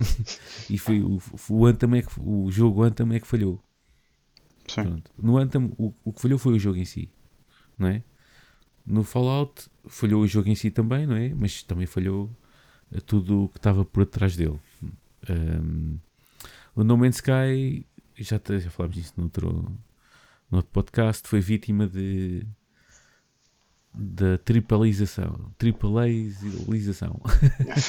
e 0.70 0.78
foi 0.78 1.00
o, 1.02 1.20
o 1.50 1.66
Anthem 1.66 1.98
é 1.98 2.02
que 2.02 2.12
o 2.20 2.50
jogo 2.50 2.82
Anthem 2.82 3.14
é 3.14 3.20
que 3.20 3.26
falhou 3.26 3.62
Sim. 4.66 4.82
Pronto. 4.82 5.10
No 5.18 5.38
Anthem, 5.38 5.72
o, 5.78 5.94
o 6.04 6.12
que 6.12 6.20
falhou 6.20 6.38
foi 6.38 6.54
o 6.54 6.58
jogo 6.58 6.76
em 6.78 6.84
si, 6.84 7.10
não 7.78 7.88
é? 7.88 8.02
No 8.86 9.02
Fallout, 9.04 9.68
falhou 9.86 10.22
o 10.22 10.26
jogo 10.26 10.48
em 10.48 10.54
si 10.54 10.70
também, 10.70 11.06
não 11.06 11.16
é? 11.16 11.30
Mas 11.34 11.62
também 11.62 11.86
falhou 11.86 12.30
eh, 12.92 13.00
tudo 13.00 13.44
o 13.44 13.48
que 13.48 13.58
estava 13.58 13.84
por 13.84 14.04
trás 14.06 14.36
dele. 14.36 14.58
Um, 15.28 15.98
o 16.74 16.84
No 16.84 16.96
Man's 16.96 17.16
Sky, 17.16 17.86
já, 18.16 18.40
já 18.58 18.70
falámos 18.70 18.96
disso 18.96 19.14
no 19.16 19.24
outro, 19.24 19.78
podcast, 20.72 21.26
foi 21.26 21.40
vítima 21.40 21.86
de, 21.86 22.46
da 23.94 24.38
tripleização. 24.38 25.52
Tripleização. 25.58 27.20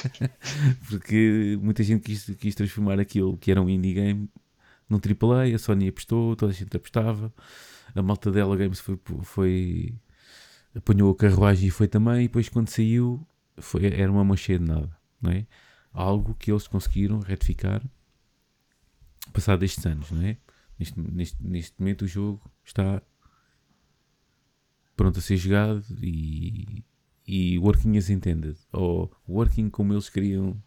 Porque 0.90 1.58
muita 1.62 1.84
gente 1.84 2.04
quis, 2.04 2.26
quis 2.38 2.56
transformar 2.56 3.00
aquilo 3.00 3.38
que 3.38 3.52
era 3.52 3.62
um 3.62 3.70
indie 3.70 3.94
game 3.94 4.30
num 4.90 4.98
AAA, 4.98 5.56
a 5.56 5.60
Sony 5.60 5.88
apostou, 5.90 6.36
toda 6.36 6.52
a 6.52 6.56
gente 6.56 6.76
apostava. 6.76 7.32
A 7.94 8.02
malta 8.02 8.32
dela 8.32 8.56
Games 8.56 8.80
foi, 8.80 9.00
foi 9.24 9.94
apanhou 10.76 11.12
a 11.12 11.16
carruagem 11.16 11.68
e 11.68 11.72
foi 11.72 11.88
também, 11.88 12.22
e 12.22 12.28
depois 12.28 12.50
quando 12.50 12.70
saiu 12.70 13.26
foi, 13.58 13.86
era 13.86 14.12
uma 14.12 14.24
mancheia 14.24 14.58
de 14.58 14.66
nada, 14.66 14.90
não 15.22 15.32
é? 15.32 15.46
Algo 15.94 16.36
que 16.36 16.52
eles 16.52 16.68
conseguiram 16.68 17.20
retificar 17.20 17.84
passado 19.34 19.64
estes 19.64 19.86
anos, 19.86 20.12
não 20.12 20.22
é? 20.24 20.38
Neste, 20.78 21.00
neste, 21.00 21.38
neste 21.44 21.80
momento 21.80 22.04
o 22.04 22.08
jogo 22.08 22.42
está 22.64 23.02
pronto 24.96 25.20
a 25.20 25.22
ser 25.22 25.38
jogado 25.38 25.84
e, 26.02 26.84
e 27.26 27.58
working 27.60 27.98
as 27.98 28.10
intended, 28.10 28.58
ou 28.72 29.12
working 29.28 29.70
como 29.70 29.94
eles 29.94 30.10
queriam, 30.10 30.62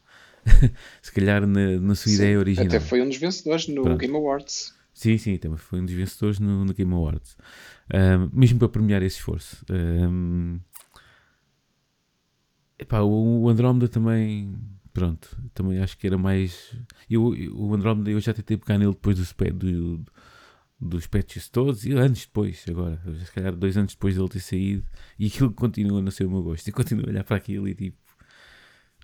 se 1.02 1.12
calhar 1.12 1.46
na, 1.46 1.78
na 1.80 1.94
sua 1.94 2.10
Sim, 2.10 2.16
ideia 2.16 2.38
original. 2.38 2.66
Até 2.68 2.80
foi 2.80 3.02
um 3.02 3.08
dos 3.08 3.16
vencedores 3.16 3.68
no 3.68 3.82
Pronto. 3.82 3.98
Game 3.98 4.14
Awards. 4.16 4.74
Sim, 4.94 5.16
sim, 5.18 5.36
também 5.38 5.56
foi 5.58 5.80
um 5.80 5.84
dos 5.86 5.94
vencedores 5.94 6.38
no, 6.38 6.64
no 6.64 6.74
Game 6.74 6.92
Awards. 6.92 7.36
Ahm, 7.92 8.30
mesmo 8.32 8.58
para 8.58 8.68
premiar 8.68 9.02
esse 9.02 9.16
esforço. 9.16 9.64
Ahm, 9.70 10.58
epá, 12.78 13.00
o, 13.00 13.42
o 13.42 13.48
Andrómeda 13.48 13.88
também, 13.88 14.54
pronto, 14.92 15.36
também 15.54 15.78
acho 15.80 15.96
que 15.98 16.06
era 16.06 16.18
mais. 16.18 16.74
Eu, 17.10 17.34
eu- 17.34 17.56
o 17.56 17.74
Andrómeda 17.74 18.10
eu 18.10 18.20
já 18.20 18.32
tentei 18.34 18.56
pegar 18.56 18.78
nele 18.78 18.92
depois 18.92 19.16
do, 19.18 19.34
do- 19.54 20.04
dos 20.80 21.06
patches 21.06 21.48
todos 21.48 21.84
e 21.86 21.92
anos 21.92 22.20
depois, 22.26 22.64
agora, 22.68 23.00
se 23.24 23.32
calhar 23.32 23.54
dois 23.54 23.76
anos 23.76 23.92
depois 23.94 24.16
dele 24.16 24.28
ter 24.28 24.40
saído, 24.40 24.84
e 25.18 25.26
aquilo 25.28 25.52
continua 25.52 26.00
a 26.00 26.02
não 26.02 26.10
ser 26.10 26.26
o 26.26 26.30
meu 26.30 26.42
gosto. 26.42 26.66
E 26.68 26.72
continuo 26.72 27.06
a 27.06 27.08
olhar 27.10 27.24
para 27.24 27.36
aquilo 27.36 27.68
e 27.68 27.74
tipo, 27.74 27.98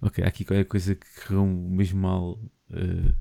ok, 0.02 0.24
aqui 0.24 0.44
qualquer 0.44 0.64
coisa 0.64 0.94
que 0.94 1.06
correu 1.26 1.46
mesmo 1.46 2.00
mal. 2.00 2.38
ah, 2.72 3.14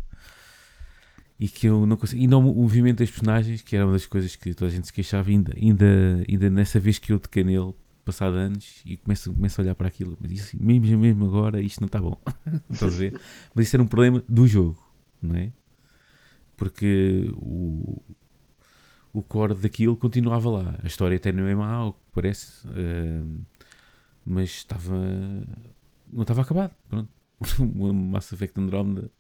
e 1.39 1.47
que 1.47 1.67
eu 1.67 1.85
não 1.85 1.95
consigo. 1.97 2.21
E 2.21 2.27
não 2.27 2.39
o 2.49 2.55
movimento 2.63 2.97
das 2.99 3.11
personagens, 3.11 3.61
que 3.61 3.75
era 3.75 3.85
uma 3.85 3.91
das 3.93 4.05
coisas 4.07 4.35
que 4.35 4.53
toda 4.53 4.71
a 4.71 4.73
gente 4.73 4.87
se 4.87 4.93
queixava, 4.93 5.29
ainda, 5.29 5.53
ainda, 5.55 5.85
ainda 6.27 6.49
nessa 6.49 6.79
vez 6.79 6.97
que 6.97 7.13
eu 7.13 7.19
toquei 7.19 7.43
nele, 7.43 7.73
passado 8.07 8.37
anos, 8.37 8.81
e 8.85 8.95
começo, 8.95 9.33
começo 9.33 9.59
a 9.59 9.63
olhar 9.63 9.75
para 9.75 9.89
aquilo, 9.89 10.17
mas 10.21 10.31
isso, 10.31 10.57
mesmo, 10.57 10.97
mesmo 10.97 11.25
agora, 11.25 11.61
isto 11.61 11.81
não 11.81 11.87
está 11.87 11.99
bom. 11.99 12.17
Estás 12.71 12.95
a 12.95 12.97
ver? 12.97 13.19
Mas 13.53 13.67
isso 13.67 13.75
era 13.75 13.83
um 13.83 13.87
problema 13.87 14.23
do 14.29 14.47
jogo, 14.47 14.81
não 15.21 15.35
é? 15.35 15.51
Porque 16.55 17.29
o, 17.35 18.01
o 19.11 19.21
core 19.21 19.55
daquilo 19.55 19.97
continuava 19.97 20.49
lá. 20.49 20.79
A 20.81 20.87
história 20.87 21.17
até 21.17 21.33
não 21.33 21.45
é 21.45 21.53
má, 21.53 21.69
ao 21.69 21.93
que 21.93 21.99
parece, 22.13 22.65
eh, 22.75 23.23
mas 24.25 24.49
estava. 24.51 24.95
não 26.11 26.21
estava 26.21 26.41
acabado. 26.41 26.73
Pronto. 26.89 27.09
O 27.59 27.93
Mass 27.93 28.31
Effect 28.31 28.59
Andromeda 28.59 29.11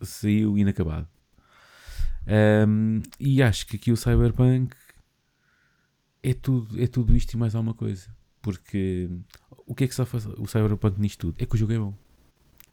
saiu 0.00 0.56
inacabado. 0.58 1.08
Um, 2.68 3.02
e 3.18 3.42
acho 3.42 3.66
que 3.66 3.76
aqui 3.76 3.90
o 3.90 3.96
Cyberpunk 3.96 4.76
é 6.24 6.32
tudo, 6.32 6.82
é 6.82 6.86
tudo 6.86 7.14
isto 7.14 7.34
e 7.34 7.36
mais 7.36 7.54
alguma 7.54 7.74
coisa. 7.74 8.08
Porque 8.40 9.10
o 9.66 9.74
que 9.74 9.84
é 9.84 9.86
que 9.86 9.94
só 9.94 10.06
faz 10.06 10.24
o 10.24 10.46
Cyberpunk 10.46 10.98
nisto 10.98 11.26
tudo? 11.26 11.42
É 11.42 11.44
que 11.44 11.54
o 11.54 11.58
jogo 11.58 11.72
é 11.72 11.78
bom. 11.78 11.94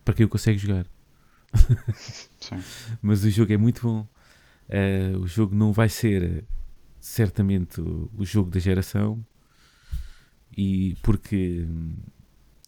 Para 0.05 0.13
quem 0.13 0.25
o 0.25 0.29
consegue 0.29 0.57
jogar. 0.57 0.87
Mas 3.01 3.25
o 3.25 3.29
jogo 3.29 3.51
é 3.51 3.57
muito 3.57 3.81
bom. 3.81 4.07
Uh, 4.69 5.19
o 5.19 5.27
jogo 5.27 5.53
não 5.53 5.73
vai 5.73 5.89
ser 5.89 6.23
eh, 6.23 6.43
certamente 6.97 7.81
o, 7.81 8.23
jogo 8.23 8.49
da 8.49 8.59
geração. 8.59 9.23
E 10.55 10.95
porque 11.03 11.65
hum, 11.67 11.97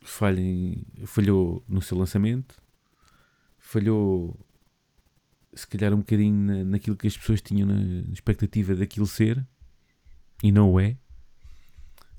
falhem, 0.02 0.86
falhou 1.06 1.64
no 1.68 1.82
seu 1.82 1.98
lançamento, 1.98 2.62
falhou 3.58 4.38
se 5.54 5.68
calhar 5.68 5.94
um 5.94 6.00
bocadinho 6.00 6.34
na, 6.34 6.64
naquilo 6.64 6.98
que 6.98 7.08
as 7.08 7.18
pessoas 7.18 7.42
tinham 7.42 7.68
na 7.68 8.12
expectativa 8.12 8.76
daquilo 8.76 9.08
ser 9.08 9.46
e 10.44 10.52
não 10.52 10.78
é. 10.78 10.98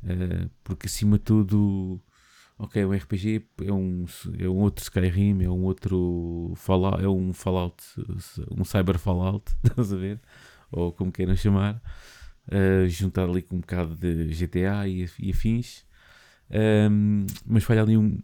Uh, 0.03 0.51
porque 0.65 0.87
acima 0.87 1.19
de 1.19 1.25
tudo, 1.25 2.03
ok, 2.59 2.85
um 2.85 2.93
RPG, 2.93 3.47
é 3.63 3.73
um, 3.73 4.07
é 4.39 4.49
um 4.49 4.57
outro 4.57 4.83
Skyrim, 4.83 5.45
é 5.45 5.51
um 5.51 5.63
outro 5.63 6.55
Fallout, 6.57 7.05
é 7.05 7.09
um 7.09 7.33
Fallout, 7.35 7.85
um 8.51 8.65
Cyber 8.65 8.99
Fallout, 8.99 9.53
estás 9.63 9.93
a 9.93 9.97
ver? 9.97 10.21
Ou 10.73 10.91
como 10.93 11.13
queiram 11.13 11.37
chamar, 11.37 11.81
uh, 12.49 12.89
juntado 12.89 13.31
ali 13.31 13.43
com 13.43 13.57
um 13.57 13.61
bocado 13.61 13.95
de 13.95 14.27
GTA 14.35 14.89
e, 14.89 15.09
e 15.19 15.31
afins. 15.31 15.85
Um, 16.51 17.27
mas 17.47 17.65
falha 17.65 17.83
ali 17.83 17.97
um 17.97 18.19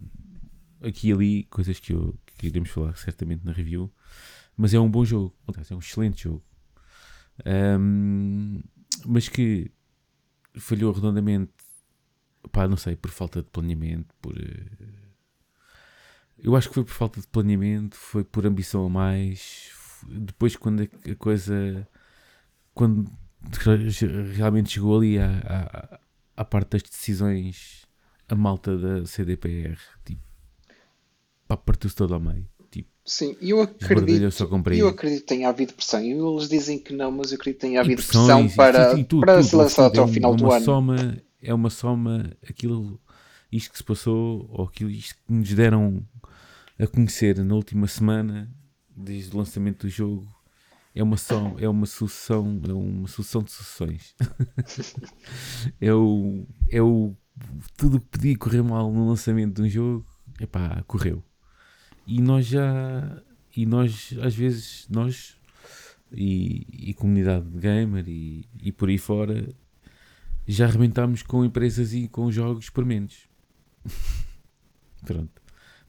aqui 0.83 1.09
e 1.09 1.13
ali, 1.13 1.45
coisas 1.45 1.79
que, 1.79 1.93
eu, 1.93 2.19
que 2.39 2.47
iremos 2.47 2.71
falar 2.71 2.97
certamente 2.97 3.45
na 3.45 3.53
review. 3.53 3.93
Mas 4.57 4.75
é 4.75 4.81
um 4.81 4.91
bom 4.91 5.05
jogo, 5.05 5.35
é 5.71 5.75
um 5.75 5.79
excelente 5.79 6.25
jogo. 6.25 6.43
Um, 7.47 8.61
mas 9.07 9.29
que 9.29 9.71
falhou 10.55 10.93
redondamente, 10.93 11.53
pá, 12.53 12.67
não 12.69 12.77
sei, 12.77 12.97
por 12.97 13.11
falta 13.11 13.43
de 13.43 13.51
planeamento, 13.51 14.15
por. 14.21 14.33
uh, 14.33 15.01
Eu 16.39 16.57
acho 16.57 16.69
que 16.69 16.75
foi 16.75 16.85
por 16.85 16.93
falta 16.93 17.21
de 17.21 17.27
planeamento, 17.27 17.97
foi 17.97 18.25
por 18.25 18.47
ambição 18.47 18.87
a 18.87 18.89
mais. 18.89 19.71
Depois, 20.09 20.57
quando 20.57 20.83
a 20.83 21.15
coisa. 21.17 21.87
Quando 22.75 23.11
realmente 24.37 24.71
chegou 24.71 24.99
ali 24.99 25.19
à, 25.19 25.27
à, 25.27 26.01
à 26.37 26.45
parte 26.45 26.73
das 26.73 26.83
decisões, 26.83 27.87
a 28.29 28.35
malta 28.35 28.77
da 28.77 29.07
CDPR, 29.07 29.79
tipo, 30.05 30.23
partiu-se 31.47 31.97
todo 31.97 32.15
ao 32.15 32.21
meio. 32.21 32.49
Sim, 33.05 33.37
eu 33.41 33.63
acredito, 33.63 34.45
eu 34.73 34.89
acredito 34.89 35.21
que 35.21 35.27
tenha 35.27 35.49
havido 35.49 35.73
pressão. 35.73 36.03
E 36.03 36.13
eles 36.13 36.49
dizem 36.49 36.79
que 36.79 36.93
não, 36.93 37.11
mas 37.11 37.33
eu 37.33 37.37
acredito 37.37 37.61
que 37.61 37.67
tenha 37.67 37.81
havido 37.81 38.03
pressão 38.03 38.49
para, 38.51 38.99
e 38.99 39.05
tudo, 39.05 39.21
para 39.21 39.37
tudo, 39.39 39.49
se 39.49 39.57
lançar 39.57 39.87
até 39.87 39.99
ao 39.99 40.09
final 40.09 40.35
é 40.35 40.37
do 40.37 40.45
uma 40.45 40.57
ano. 40.57 40.65
Soma, 40.65 41.23
é 41.43 41.55
uma 41.55 41.71
soma, 41.71 42.31
aquilo, 42.49 43.01
isto 43.51 43.71
que 43.71 43.79
se 43.79 43.85
passou, 43.85 44.47
ou 44.51 44.67
aquilo 44.67 44.91
isto 44.91 45.15
que 45.15 45.33
nos 45.33 45.53
deram 45.53 46.07
a 46.79 46.87
conhecer 46.87 47.43
na 47.43 47.55
última 47.55 47.87
semana, 47.87 48.51
desde 48.95 49.35
o 49.35 49.39
lançamento 49.39 49.87
do 49.87 49.91
jogo, 49.91 50.29
é 50.95 51.03
uma, 51.03 51.17
é 51.59 51.69
uma 51.69 51.87
sucessão, 51.87 52.61
é 52.69 52.73
uma 52.73 53.09
sucessão 53.09 53.43
de 53.43 53.51
sucessões. 53.51 54.15
é 55.81 55.93
o, 55.93 56.47
é 56.71 56.83
o, 56.83 57.15
tudo 57.77 57.97
o 57.97 58.01
que 58.01 58.07
podia 58.07 58.37
correr 58.37 58.63
mal 58.63 58.93
no 58.93 59.09
lançamento 59.09 59.55
de 59.57 59.63
um 59.63 59.69
jogo, 59.69 60.07
epá, 60.41 60.83
correu. 60.87 61.23
E 62.11 62.21
nós 62.21 62.45
já, 62.45 63.23
e 63.57 63.65
nós, 63.65 64.13
às 64.21 64.35
vezes, 64.35 64.89
nós 64.91 65.37
e, 66.13 66.67
e 66.91 66.95
comunidade 66.95 67.49
de 67.49 67.59
gamer 67.61 68.05
e, 68.09 68.49
e 68.61 68.73
por 68.73 68.89
aí 68.89 68.99
fora 68.99 69.49
já 70.45 70.67
arrebentámos 70.67 71.23
com 71.23 71.45
empresas 71.45 71.95
e 71.95 72.09
com 72.09 72.29
jogos 72.29 72.69
por 72.69 72.85
menos. 72.85 73.29
Pronto. 75.07 75.41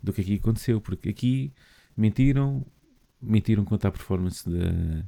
Do 0.03 0.13
que 0.13 0.21
aqui 0.21 0.35
aconteceu, 0.35 0.79
porque 0.79 1.09
aqui 1.09 1.51
mentiram, 1.97 2.63
mentiram 3.19 3.65
quanto 3.65 3.87
à 3.87 3.91
performance 3.91 4.47
da, 4.47 5.03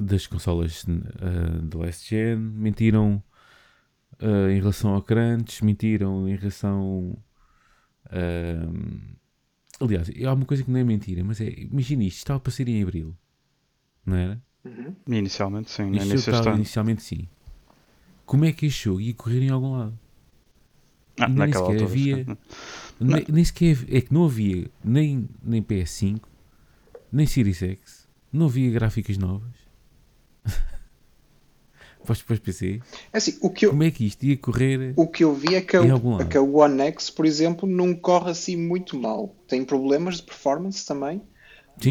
das 0.00 0.28
consolas 0.28 0.84
uh, 0.84 1.60
da 1.62 1.78
last 1.78 2.08
gen, 2.08 2.36
mentiram 2.36 3.20
uh, 4.20 4.48
em 4.48 4.60
relação 4.60 4.94
ao 4.94 5.02
crunch, 5.02 5.64
mentiram 5.64 6.28
em 6.28 6.36
relação. 6.36 7.18
Uh, 8.06 9.20
aliás, 9.82 10.10
há 10.24 10.32
uma 10.32 10.44
coisa 10.46 10.62
que 10.62 10.70
não 10.70 10.78
é 10.78 10.84
mentira, 10.84 11.22
mas 11.24 11.40
é. 11.40 11.48
Imagina 11.50 12.04
isto, 12.04 12.18
estava 12.18 12.40
para 12.40 12.52
sair 12.52 12.68
em 12.68 12.82
abril, 12.82 13.14
não 14.06 14.16
era? 14.16 14.42
Uhum. 14.64 14.94
Inicialmente, 15.08 15.70
sim. 15.70 15.90
Isto 15.90 16.06
início 16.12 16.30
estava 16.30 16.54
inicialmente 16.56 17.02
sim. 17.02 17.28
Como 18.24 18.44
é 18.44 18.52
que 18.52 18.66
este 18.66 18.84
jogo 18.84 19.00
ia 19.00 19.12
correr 19.14 19.42
em 19.42 19.50
algum 19.50 19.72
lado? 19.72 19.98
Ah, 21.18 21.28
nem 21.28 21.36
naquela 21.38 21.66
sequer 21.66 21.82
altura. 21.82 21.90
havia- 21.90 22.24
sim. 22.24 22.36
Nem, 23.00 23.24
nem 23.28 23.44
sequer 23.44 23.76
é 23.88 24.00
que 24.00 24.14
não 24.14 24.24
havia 24.24 24.70
nem, 24.84 25.28
nem 25.42 25.62
PS5, 25.62 26.20
nem 27.10 27.26
Series 27.26 27.60
X, 27.62 28.08
não 28.32 28.46
havia 28.46 28.70
gráficas 28.70 29.18
novas. 29.18 29.52
para 32.04 32.12
os 32.12 32.22
para 32.22 32.34
os 32.34 32.40
PC. 32.40 32.80
É 33.12 33.18
assim, 33.18 33.38
o 33.40 33.50
que 33.50 33.66
eu, 33.66 33.70
Como 33.70 33.82
é 33.82 33.90
que 33.90 34.04
isto 34.06 34.24
ia 34.24 34.36
correr? 34.36 34.92
o 34.96 35.06
que 35.06 35.24
eu 35.24 35.34
vi 35.34 35.54
é 35.54 35.60
que, 35.60 35.76
a, 35.76 35.80
é 35.84 36.24
que 36.24 36.36
a 36.36 36.42
One 36.42 36.80
X, 36.82 37.10
por 37.10 37.24
exemplo, 37.26 37.68
não 37.68 37.94
corre 37.94 38.30
assim 38.30 38.56
muito 38.56 38.98
mal. 38.98 39.34
Tem 39.48 39.64
problemas 39.64 40.16
de 40.16 40.22
performance 40.24 40.84
também, 40.86 41.22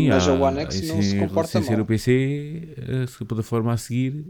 mas 0.09 0.27
a 0.27 0.33
One 0.33 0.59
X 0.61 0.81
não 0.87 1.01
se 1.01 1.19
comporta 1.19 1.51
sem 1.51 1.63
ser 1.63 1.73
mal. 1.73 1.81
o 1.81 1.85
PC, 1.85 2.75
a 3.21 3.25
plataforma 3.25 3.73
a 3.73 3.77
seguir 3.77 4.25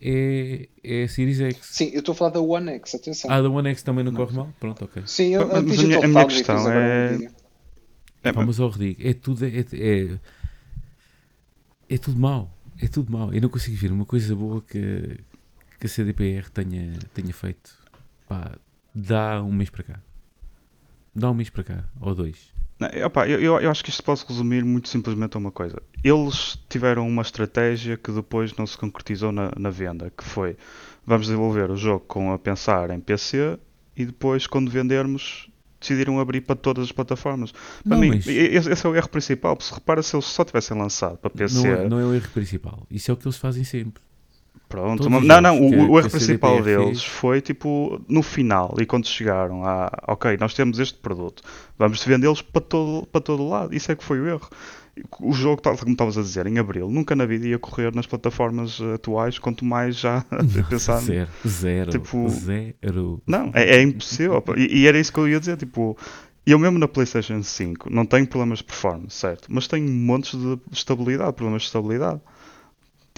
é, 0.00 0.68
é 0.82 1.02
a 1.04 1.08
Series 1.08 1.40
X. 1.40 1.58
Sim, 1.62 1.90
eu 1.92 2.00
estou 2.00 2.12
a 2.12 2.16
falar 2.16 2.30
da 2.30 2.40
One 2.40 2.70
X, 2.72 2.94
atenção. 2.94 3.30
Ah, 3.30 3.42
da 3.42 3.50
One 3.50 3.68
X 3.70 3.82
também 3.82 4.04
não 4.04 4.12
corre 4.12 4.34
mal? 4.34 4.52
Pronto, 4.60 4.84
ok. 4.84 5.02
Sim, 5.06 5.34
a, 5.34 5.42
a 5.42 5.46
Mas 5.46 5.56
a 5.56 5.62
minha- 5.62 5.76
Digital 5.76 6.02
a 6.04 6.08
minha 6.08 6.26
questão 6.26 6.70
é-. 6.70 7.30
É, 8.22 8.32
Pá, 8.32 8.44
mas 8.44 8.58
ao 8.58 8.72
é 9.00 9.12
tudo, 9.14 9.44
é, 9.44 9.64
é, 9.72 10.18
é 11.88 11.98
tudo 11.98 12.18
mau. 12.18 12.57
É 12.80 12.86
tudo 12.86 13.12
mau. 13.12 13.32
Eu 13.32 13.40
não 13.40 13.48
consigo 13.48 13.76
ver 13.76 13.90
uma 13.90 14.06
coisa 14.06 14.34
boa 14.34 14.62
que, 14.62 15.18
que 15.80 15.86
a 15.86 15.88
CDPR 15.88 16.48
tenha, 16.50 16.98
tenha 17.12 17.34
feito. 17.34 17.74
Pá, 18.28 18.52
dá 18.94 19.42
um 19.42 19.52
mês 19.52 19.70
para 19.70 19.82
cá. 19.82 20.00
Dá 21.14 21.30
um 21.30 21.34
mês 21.34 21.50
para 21.50 21.64
cá, 21.64 21.84
ou 22.00 22.14
dois. 22.14 22.52
Não, 22.78 22.88
opa, 23.06 23.26
eu, 23.26 23.60
eu, 23.60 23.70
acho 23.70 23.82
que 23.82 23.90
isto 23.90 24.04
pode 24.04 24.24
resumir 24.24 24.64
muito 24.64 24.88
simplesmente 24.88 25.36
a 25.36 25.40
uma 25.40 25.50
coisa. 25.50 25.82
Eles 26.04 26.56
tiveram 26.68 27.08
uma 27.08 27.22
estratégia 27.22 27.96
que 27.96 28.12
depois 28.12 28.54
não 28.54 28.66
se 28.66 28.78
concretizou 28.78 29.32
na, 29.32 29.50
na 29.58 29.70
venda, 29.70 30.12
que 30.16 30.22
foi 30.22 30.56
vamos 31.04 31.26
desenvolver 31.26 31.70
o 31.70 31.76
jogo 31.76 32.04
com 32.06 32.32
a 32.32 32.38
pensar 32.38 32.90
em 32.90 33.00
PC 33.00 33.58
e 33.96 34.06
depois 34.06 34.46
quando 34.46 34.70
vendermos 34.70 35.47
decidiram 35.80 36.18
abrir 36.20 36.40
para 36.40 36.56
todas 36.56 36.84
as 36.84 36.92
plataformas. 36.92 37.52
Para 37.52 37.60
Não, 37.84 37.98
mim, 37.98 38.08
mas- 38.10 38.26
esse, 38.26 38.70
esse 38.70 38.86
é 38.86 38.88
o 38.88 38.94
erro 38.96 39.08
principal. 39.08 39.56
Se 39.60 39.72
repara, 39.74 40.02
se 40.02 40.14
eles 40.16 40.26
só 40.26 40.44
tivessem 40.44 40.76
lançado 40.76 41.16
para 41.18 41.30
PC, 41.30 41.56
Não, 41.56 41.66
é- 41.82 41.88
não 41.88 42.00
é 42.00 42.04
o 42.04 42.14
erro 42.14 42.28
principal. 42.34 42.86
Isso 42.90 43.10
é 43.10 43.14
o 43.14 43.16
que 43.16 43.26
eles 43.26 43.36
fazem 43.36 43.64
sempre. 43.64 44.02
Pronto, 44.68 45.04
Todos 45.04 45.26
não, 45.26 45.40
não, 45.40 45.58
o, 45.58 45.92
o 45.92 45.98
erro 45.98 46.10
principal 46.10 46.62
deles 46.62 47.02
foi 47.02 47.40
tipo 47.40 47.98
no 48.06 48.22
final 48.22 48.74
e 48.78 48.84
quando 48.84 49.06
chegaram 49.06 49.64
a 49.64 49.90
ok, 50.08 50.36
nós 50.38 50.52
temos 50.52 50.78
este 50.78 50.98
produto, 50.98 51.42
vamos 51.78 52.04
vendê-los 52.04 52.42
para 52.42 52.60
todo, 52.60 53.06
para 53.06 53.20
todo 53.22 53.48
lado. 53.48 53.74
Isso 53.74 53.90
é 53.90 53.96
que 53.96 54.04
foi 54.04 54.20
o 54.20 54.26
erro. 54.28 54.46
O 55.20 55.32
jogo, 55.32 55.60
tal 55.62 55.76
como 55.76 55.92
estavas 55.92 56.16
a 56.18 56.22
dizer, 56.22 56.46
em 56.46 56.58
abril, 56.58 56.88
nunca 56.90 57.14
na 57.16 57.26
vida 57.26 57.46
ia 57.46 57.58
correr 57.58 57.94
nas 57.94 58.06
plataformas 58.06 58.78
eh, 58.80 58.94
atuais, 58.94 59.38
quanto 59.38 59.64
mais 59.64 59.96
já 59.96 60.24
pensar. 60.68 61.00
Zero. 61.00 61.28
Zero. 61.46 61.90
Tipo- 61.90 62.28
Zero. 62.28 63.22
Não, 63.26 63.50
é, 63.54 63.76
é 63.76 63.82
impossível. 63.82 64.42
E, 64.56 64.80
e 64.82 64.86
era 64.86 64.98
isso 64.98 65.12
que 65.12 65.18
eu 65.18 65.28
ia 65.28 65.38
dizer, 65.40 65.56
tipo, 65.56 65.96
eu 66.46 66.58
mesmo 66.58 66.78
na 66.78 66.88
PlayStation 66.88 67.42
5 67.42 67.92
não 67.92 68.06
tenho 68.06 68.26
problemas 68.26 68.58
de 68.58 68.64
performance, 68.64 69.16
certo? 69.16 69.46
Mas 69.50 69.66
tenho 69.66 69.88
montes 69.90 70.38
de 70.38 70.58
estabilidade, 70.72 71.32
problemas 71.34 71.62
de 71.62 71.66
estabilidade. 71.68 72.20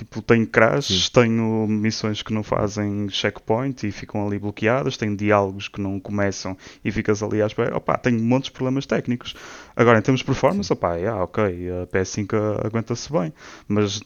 Tipo, 0.00 0.22
tenho 0.22 0.46
crashes, 0.46 1.04
Sim. 1.04 1.10
tenho 1.12 1.66
missões 1.68 2.22
que 2.22 2.32
não 2.32 2.42
fazem 2.42 3.06
checkpoint 3.10 3.86
e 3.86 3.92
ficam 3.92 4.26
ali 4.26 4.38
bloqueadas, 4.38 4.96
tenho 4.96 5.14
diálogos 5.14 5.68
que 5.68 5.78
não 5.78 6.00
começam 6.00 6.56
e 6.82 6.90
ficas 6.90 7.22
ali 7.22 7.42
à 7.42 7.46
espera. 7.46 7.76
Opa, 7.76 7.98
tenho 7.98 8.18
montes 8.18 8.46
de 8.46 8.52
problemas 8.52 8.86
técnicos. 8.86 9.34
Agora, 9.76 9.98
em 9.98 10.00
termos 10.00 10.20
de 10.20 10.24
performance, 10.24 10.72
opá, 10.72 10.94
yeah, 10.94 11.22
ok, 11.22 11.44
a 11.44 11.86
PS5 11.88 12.64
aguenta-se 12.64 13.12
bem, 13.12 13.30
mas 13.68 14.00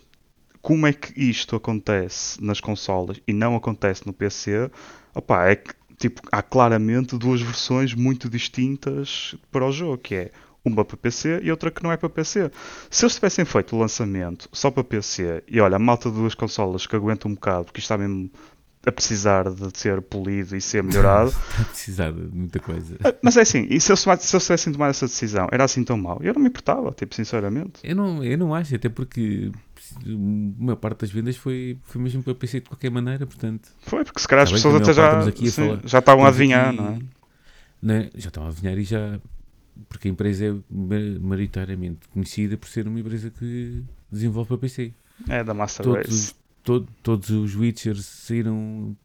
como 0.61 0.85
é 0.85 0.93
que 0.93 1.13
isto 1.17 1.55
acontece 1.55 2.43
nas 2.43 2.61
consolas 2.61 3.21
e 3.25 3.33
não 3.33 3.55
acontece 3.55 4.05
no 4.05 4.13
PC? 4.13 4.69
Opá, 5.15 5.47
é 5.47 5.55
que 5.55 5.75
tipo, 5.97 6.23
há 6.33 6.43
claramente 6.43 7.17
duas 7.17 7.41
versões 7.41 7.95
muito 7.95 8.29
distintas 8.29 9.37
para 9.53 9.65
o 9.65 9.71
jogo, 9.71 9.99
que 9.99 10.17
é 10.17 10.31
uma 10.64 10.85
para 10.85 10.97
PC 10.97 11.40
e 11.42 11.50
outra 11.50 11.71
que 11.71 11.83
não 11.83 11.92
é 11.92 11.97
para 11.97 12.09
PC. 12.09 12.50
Se 12.90 13.04
eles 13.04 13.14
tivessem 13.14 13.44
feito 13.44 13.76
o 13.76 13.78
lançamento 13.78 14.49
só 14.52 14.71
para 14.71 14.83
PC 14.83 15.42
e 15.47 15.61
olha, 15.61 15.76
a 15.76 15.78
malta 15.78 16.09
de 16.11 16.16
duas 16.16 16.35
consolas 16.35 16.87
que 16.87 16.97
aguenta 16.97 17.28
um 17.28 17.35
bocado, 17.35 17.66
porque 17.66 17.80
isto 17.80 17.87
está 17.92 17.99
mesmo 17.99 18.30
a 18.87 18.92
precisar 18.92 19.50
de 19.50 19.78
ser 19.78 20.00
polido 20.02 20.54
e 20.54 20.61
ser 20.61 20.83
melhorado, 20.83 21.33
a 21.61 21.64
precisar 21.64 22.12
de 22.12 22.21
muita 22.37 22.61
coisa. 22.61 22.99
mas 23.23 23.37
é 23.37 23.40
assim, 23.42 23.66
e 23.71 23.80
se 23.80 23.90
eles, 23.90 24.00
se 24.00 24.11
eles 24.11 24.44
tivessem 24.44 24.73
tomado 24.73 24.90
essa 24.90 25.06
decisão, 25.06 25.49
era 25.50 25.64
assim 25.64 25.83
tão 25.85 25.97
mau? 25.97 26.18
Eu 26.23 26.35
não 26.35 26.42
me 26.42 26.49
importava, 26.49 26.90
tipo, 26.92 27.14
sinceramente. 27.14 27.80
Eu 27.83 27.97
não, 27.97 28.23
eu 28.23 28.37
não 28.37 28.54
acho, 28.54 28.75
até 28.75 28.88
porque 28.90 29.50
a 30.04 30.09
maior 30.09 30.76
parte 30.76 31.00
das 31.00 31.11
vendas 31.11 31.35
foi, 31.37 31.78
foi 31.85 32.00
mesmo 32.00 32.23
para 32.23 32.35
PC 32.35 32.61
de 32.61 32.68
qualquer 32.68 32.90
maneira, 32.90 33.26
portanto. 33.26 33.71
Foi, 33.83 34.04
porque 34.04 34.21
se 34.21 34.28
calhar 34.28 34.44
as 34.44 34.50
Tá 34.50 34.56
pessoas 34.56 34.75
até 34.76 34.92
já, 34.92 35.30
sim, 35.50 35.80
já 35.85 35.99
estavam 35.99 36.25
a 36.26 36.28
adivinhar, 36.28 36.68
aqui- 36.68 36.76
não 36.76 36.88
é? 36.88 36.99
né, 37.83 38.11
já 38.14 38.28
estão 38.28 38.44
a 38.44 38.49
adivinhar 38.49 38.78
e 38.78 38.85
já. 38.85 39.18
Porque 39.88 40.09
a 40.09 40.11
empresa 40.11 40.47
é 40.47 40.52
ma- 40.71 41.19
maioritariamente 41.21 42.09
conhecida 42.09 42.57
por 42.57 42.69
ser 42.69 42.87
uma 42.87 43.00
empresa 43.00 43.31
que 43.31 43.83
desenvolve 44.11 44.49
para 44.49 44.59
PC. 44.59 44.93
É 45.28 45.43
da 45.43 45.52
Master 45.54 45.85
Todos, 45.85 46.07
Race. 46.07 46.12
os- 46.12 46.35
to- 46.62 46.87
todos 47.02 47.31
os 47.31 47.54
Witchers 47.57 48.04
saíram 48.04 48.97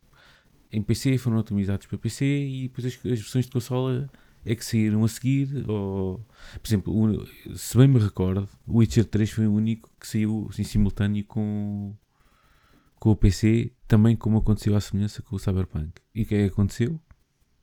em 0.72 0.82
PC, 0.82 1.18
foram 1.18 1.38
otimizados 1.38 1.88
para 1.88 1.98
PC 1.98 2.24
e 2.26 2.64
depois 2.68 2.86
as, 2.86 2.94
as 2.94 3.20
versões 3.20 3.46
de 3.46 3.52
consola 3.52 4.10
é 4.46 4.54
que 4.56 4.64
saíram 4.64 5.04
a 5.04 5.08
seguir. 5.08 5.66
Ou, 5.68 6.20
por 6.62 6.68
exemplo, 6.68 6.94
o- 6.96 7.58
se 7.58 7.76
bem 7.78 7.88
me 7.88 8.00
recordo, 8.00 8.48
o 8.68 8.78
Witcher 8.78 9.06
3 9.06 9.32
foi 9.32 9.48
o 9.48 9.54
único 9.54 9.90
que 10.00 10.08
saiu 10.08 10.50
em 10.58 10.64
simultâneo 10.64 11.26
com, 11.26 11.94
com 13.00 13.10
o 13.12 13.16
PC, 13.16 13.72
também 13.88 14.16
como 14.16 14.38
aconteceu 14.38 14.76
à 14.76 14.80
semelhança 14.82 15.22
com 15.24 15.36
o 15.36 15.40
Cyberpunk. 15.40 15.92
E 16.14 16.22
o 16.22 16.26
que 16.28 16.36
é 16.36 16.48
que 16.48 16.54
aconteceu? 16.54 17.00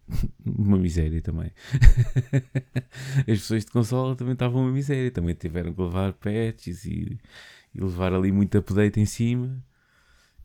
uma 0.44 0.78
miséria 0.78 1.20
também. 1.20 1.50
As 3.20 3.24
versões 3.26 3.64
de 3.64 3.70
consola 3.70 4.14
também 4.16 4.34
estavam 4.34 4.62
uma 4.62 4.72
miséria, 4.72 5.10
também 5.10 5.34
tiveram 5.34 5.72
que 5.72 5.80
levar 5.80 6.12
patches 6.14 6.84
e, 6.84 7.18
e 7.74 7.80
levar 7.80 8.12
ali 8.12 8.32
muito 8.32 8.56
update 8.58 9.00
em 9.00 9.06
cima. 9.06 9.62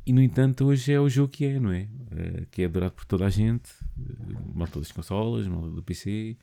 E 0.05 0.11
no 0.11 0.21
entanto, 0.21 0.65
hoje 0.65 0.91
é 0.91 0.99
o 0.99 1.07
jogo 1.07 1.29
que 1.29 1.45
é, 1.45 1.59
não 1.59 1.71
é? 1.71 1.87
Eh, 2.11 2.45
que 2.49 2.63
é 2.63 2.65
adorado 2.65 2.93
por 2.93 3.05
toda 3.05 3.25
a 3.25 3.29
gente, 3.29 3.71
uh, 3.97 4.57
malta 4.57 4.79
das 4.79 4.91
consolas, 4.91 5.47
malta 5.47 5.69
do 5.69 5.83
PC, 5.83 6.37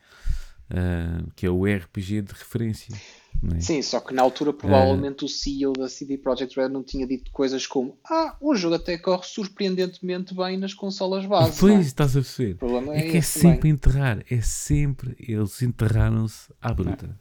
eh, 0.71 1.23
que 1.37 1.47
é 1.47 1.51
o 1.51 1.65
RPG 1.67 2.23
de 2.23 2.33
referência, 2.33 2.95
é? 3.55 3.61
Sim, 3.61 3.83
só 3.83 4.01
que 4.01 4.13
na 4.13 4.23
altura 4.23 4.53
provavelmente 4.53 5.25
o 5.25 5.29
CEO 5.29 5.73
da 5.73 5.89
CD 5.89 6.19
Projekt 6.19 6.57
Red 6.59 6.71
não 6.71 6.83
tinha 6.83 7.07
dito 7.07 7.31
coisas 7.31 7.67
como 7.67 7.97
Ah, 8.05 8.37
o 8.41 8.55
jogo 8.57 8.75
até 8.75 8.99
corre 8.99 9.25
surpreendentemente 9.25 10.35
bem 10.35 10.57
nas 10.59 10.75
consolas 10.75 11.25
base. 11.25 11.61
Pois, 11.61 11.87
é? 11.87 11.89
estás 11.89 12.17
a 12.17 12.21
perceber. 12.21 12.55
O 12.55 12.59
problema 12.59 12.95
É 12.95 13.03
é, 13.03 13.03
que 13.03 13.17
é 13.17 13.23
sempre 13.23 13.61
também. 13.61 13.73
enterrar, 13.73 14.25
é 14.29 14.41
sempre, 14.41 15.15
eles 15.21 15.63
enterraram-se 15.63 16.53
à 16.61 16.73
bruta. 16.75 17.19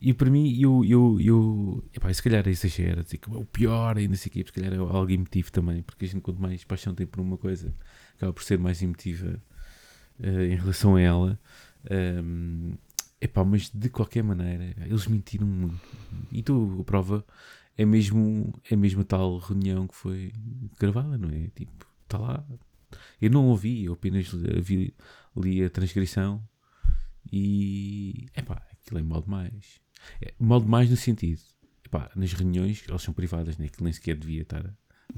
E 0.00 0.14
para 0.14 0.30
mim, 0.30 0.58
eu, 0.58 0.82
eu, 0.84 1.20
eu 1.20 1.84
epá, 1.94 2.12
se 2.12 2.22
calhar 2.22 2.46
exagero, 2.48 3.02
dizer 3.04 3.18
que 3.18 3.30
é 3.30 3.36
o 3.36 3.44
pior 3.44 3.98
ainda 3.98 4.16
sei 4.16 4.30
que, 4.32 4.38
se 4.44 4.52
calhar 4.52 4.72
é 4.72 4.76
algo 4.78 5.10
emotivo 5.10 5.52
também, 5.52 5.82
porque 5.82 6.06
a 6.06 6.08
gente 6.08 6.22
quanto 6.22 6.40
mais 6.40 6.64
paixão 6.64 6.94
tem 6.94 7.06
por 7.06 7.20
uma 7.20 7.36
coisa, 7.36 7.74
acaba 8.16 8.32
por 8.32 8.42
ser 8.42 8.58
mais 8.58 8.82
emotiva 8.82 9.42
eh, 10.22 10.46
em 10.46 10.56
relação 10.56 10.96
a 10.96 11.00
ela. 11.00 11.40
Ahm, 11.88 12.74
epá, 13.20 13.44
mas 13.44 13.70
de 13.70 13.88
qualquer 13.88 14.22
maneira, 14.22 14.74
eles 14.84 15.06
mentiram 15.06 15.46
muito. 15.46 15.80
E 16.32 16.42
tu, 16.42 16.78
a 16.80 16.84
prova, 16.84 17.24
é 17.76 17.84
mesmo, 17.84 18.52
é 18.70 18.76
mesmo 18.76 19.02
a 19.02 19.04
tal 19.04 19.38
reunião 19.38 19.86
que 19.86 19.94
foi 19.94 20.32
gravada, 20.78 21.16
não 21.16 21.30
é? 21.30 21.48
Tipo, 21.54 21.86
está 22.02 22.18
lá. 22.18 22.44
Eu 23.20 23.30
não 23.30 23.46
ouvi, 23.46 23.84
eu 23.84 23.92
apenas 23.92 24.28
vi, 24.62 24.94
li 25.36 25.64
a 25.64 25.70
transcrição 25.70 26.42
e, 27.32 28.26
epá, 28.36 28.62
aquilo 28.72 28.98
é 28.98 29.02
mal 29.02 29.22
demais. 29.22 29.80
É, 30.20 30.34
mal 30.38 30.60
demais 30.60 30.90
no 30.90 30.96
sentido, 30.96 31.40
epá, 31.84 32.10
nas 32.16 32.32
reuniões, 32.32 32.84
elas 32.88 33.02
são 33.02 33.14
privadas, 33.14 33.56
né? 33.58 33.66
Aquilo 33.66 33.84
nem 33.84 33.92
sequer 33.92 34.16
devia 34.16 34.42
estar 34.42 34.64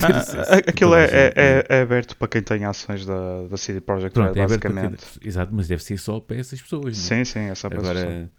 Ah, 0.00 0.56
aquilo 0.66 0.94
é, 0.94 1.04
é, 1.04 1.32
é- 1.36 1.66
é 1.68 1.80
aberto 1.82 2.16
para 2.16 2.28
quem 2.28 2.42
tem 2.42 2.64
ações 2.64 3.04
da, 3.06 3.46
da 3.48 3.56
CD 3.56 3.80
Projekt 3.80 4.14
Pronto, 4.14 4.34
Red, 4.34 4.40
é 4.40 4.46
basicamente. 4.46 4.96
cada- 5.04 5.26
Exato, 5.28 5.52
mas 5.54 5.68
deve 5.68 5.82
ser 5.82 5.98
só 5.98 6.20
para 6.20 6.36
essas 6.36 6.60
pessoas, 6.60 6.96
né? 6.96 7.24
Sim, 7.24 7.24
sim, 7.24 7.40
essa 7.40 7.66
é 7.66 7.68
a 7.68 7.70
pessoa. 7.70 7.90
Agora, 7.92 8.30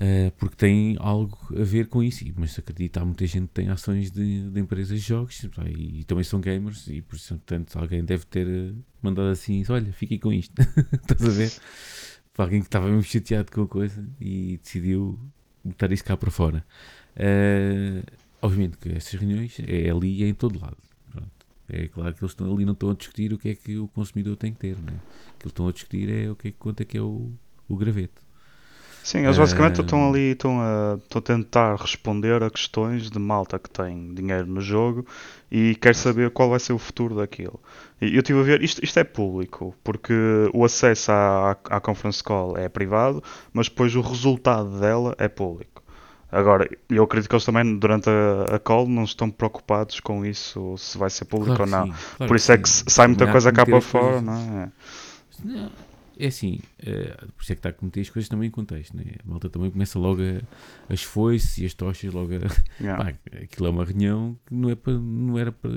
eh, 0.00 0.30
porque 0.38 0.54
tem 0.56 0.96
algo 1.00 1.36
a 1.58 1.64
ver 1.64 1.88
com 1.88 2.02
isso, 2.02 2.24
e- 2.24 2.32
mas 2.36 2.56
acredito 2.58 2.98
há 2.98 3.04
muita 3.04 3.26
gente 3.26 3.48
que 3.48 3.54
tem 3.54 3.68
ações 3.68 4.10
de, 4.12 4.48
de 4.50 4.60
empresas 4.60 5.00
de 5.00 5.06
jogos 5.08 5.44
pá, 5.56 5.64
e, 5.66 6.04
também 6.04 6.22
são 6.22 6.40
gamers, 6.40 6.86
e 6.86 7.02
por 7.02 7.16
isso, 7.16 7.34
portanto, 7.34 7.76
alguém 7.78 8.04
deve 8.04 8.24
ter 8.26 8.46
eh, 8.46 8.72
mandado 9.02 9.28
assim: 9.28 9.64
olha, 9.68 9.92
fiquem 9.92 10.18
com 10.18 10.32
isto, 10.32 10.54
estás 11.02 11.24
a 11.24 11.30
ver? 11.30 11.52
Para 12.32 12.44
alguém 12.44 12.60
que 12.60 12.68
estava 12.68 12.86
mesmo 12.86 13.02
chateado 13.02 13.50
com 13.50 13.62
a 13.62 13.66
coisa 13.68 14.08
e 14.20 14.58
decidiu 14.62 15.18
botar 15.64 15.90
isso 15.90 16.04
cá 16.04 16.16
para 16.16 16.30
fora. 16.30 16.64
Eh, 17.16 18.02
obviamente 18.42 18.78
que 18.78 18.90
essas 18.90 19.12
reuniões 19.14 19.56
é 19.66 19.90
ali 19.90 20.20
e 20.20 20.24
é 20.24 20.28
em 20.28 20.34
todo 20.34 20.60
lado. 20.60 20.76
Pronto. 21.10 21.28
É 21.68 21.88
claro 21.88 22.14
que 22.14 22.22
eles 22.22 22.32
estão 22.32 22.52
ali, 22.52 22.64
não 22.64 22.72
estão 22.72 22.90
a 22.90 22.94
discutir 22.94 23.32
o 23.32 23.38
que 23.38 23.50
é 23.50 23.54
que 23.54 23.76
o 23.78 23.88
consumidor 23.88 24.36
tem 24.36 24.52
que 24.52 24.58
ter, 24.58 24.76
né? 24.76 24.92
o 25.34 25.38
que 25.38 25.44
eles 25.44 25.52
estão 25.52 25.68
a 25.68 25.72
discutir 25.72 26.08
é 26.10 26.30
o 26.30 26.36
que 26.36 26.48
é 26.48 26.50
que 26.50 26.56
conta 26.58 26.84
que 26.84 26.96
é 26.96 27.02
o, 27.02 27.30
o 27.68 27.76
graveto. 27.76 28.22
Sim, 29.02 29.20
eles 29.20 29.38
basicamente 29.38 29.80
Ah. 29.80 29.84
estão 29.84 30.08
ali, 30.10 30.32
estão 30.32 30.60
a, 30.60 30.98
estão 31.02 31.18
a 31.18 31.22
tentar 31.22 31.76
responder 31.76 32.42
a 32.42 32.50
questões 32.50 33.10
de 33.10 33.18
malta 33.18 33.58
que 33.58 33.70
tem 33.70 34.12
dinheiro 34.12 34.46
no 34.46 34.60
jogo 34.60 35.06
e 35.50 35.74
quer 35.76 35.94
saber 35.94 36.30
qual 36.30 36.50
vai 36.50 36.60
ser 36.60 36.74
o 36.74 36.78
futuro 36.78 37.14
daquilo. 37.16 37.58
E 38.02 38.14
eu 38.14 38.20
estive 38.20 38.40
a 38.40 38.42
ver, 38.42 38.62
isto, 38.62 38.84
isto 38.84 38.98
é 38.98 39.04
público, 39.04 39.74
porque 39.82 40.12
o 40.52 40.62
acesso 40.62 41.10
à, 41.10 41.52
à 41.70 41.80
conference 41.80 42.22
call 42.22 42.56
é 42.58 42.68
privado, 42.68 43.22
mas 43.52 43.68
depois 43.68 43.94
o 43.96 44.02
resultado 44.02 44.78
dela 44.78 45.14
é 45.18 45.26
público. 45.28 45.77
Agora, 46.30 46.68
eu 46.90 47.04
acredito 47.04 47.28
que 47.28 47.34
eles 47.34 47.44
também, 47.44 47.78
durante 47.78 48.08
a, 48.10 48.56
a 48.56 48.58
call, 48.58 48.86
não 48.88 49.04
estão 49.04 49.30
preocupados 49.30 50.00
com 50.00 50.24
isso, 50.26 50.76
se 50.76 50.98
vai 50.98 51.08
ser 51.10 51.24
público 51.24 51.56
Claro 51.56 51.62
ou 51.62 51.66
não. 51.66 51.86
sim, 51.86 51.94
claro 52.16 52.26
Por 52.26 52.36
isso 52.36 52.52
é 52.52 52.58
que 52.58 52.68
sim. 52.68 52.84
sai 52.88 53.06
muita 53.08 53.26
coisa 53.26 53.52
cá 53.52 53.64
para 53.66 53.80
fora, 53.80 54.20
não 54.20 54.34
é? 54.34 54.72
Não, 55.44 55.70
é 56.18 56.26
assim, 56.26 56.60
eh, 56.80 57.14
por 57.36 57.42
isso 57.42 57.52
é 57.52 57.54
que 57.54 57.60
está 57.60 57.68
a 57.68 57.72
cometer 57.72 58.00
as 58.00 58.10
coisas 58.10 58.28
também 58.28 58.48
em 58.48 58.50
contexto, 58.50 58.96
né? 58.96 59.04
A 59.24 59.28
malta 59.28 59.48
também 59.48 59.70
começa 59.70 59.98
logo 59.98 60.20
a, 60.22 60.92
as 60.92 61.02
foices 61.02 61.58
e 61.58 61.66
as 61.66 61.74
tochas 61.74 62.12
logo 62.12 62.32
a, 62.34 62.38
Yeah. 62.82 63.04
Pá, 63.04 63.18
aquilo 63.42 63.68
é 63.68 63.70
uma 63.70 63.84
reunião 63.84 64.36
que 64.46 64.54
não, 64.54 64.70
é 64.70 64.74
para, 64.74 64.94
não 64.94 65.38
era 65.38 65.52
para 65.52 65.70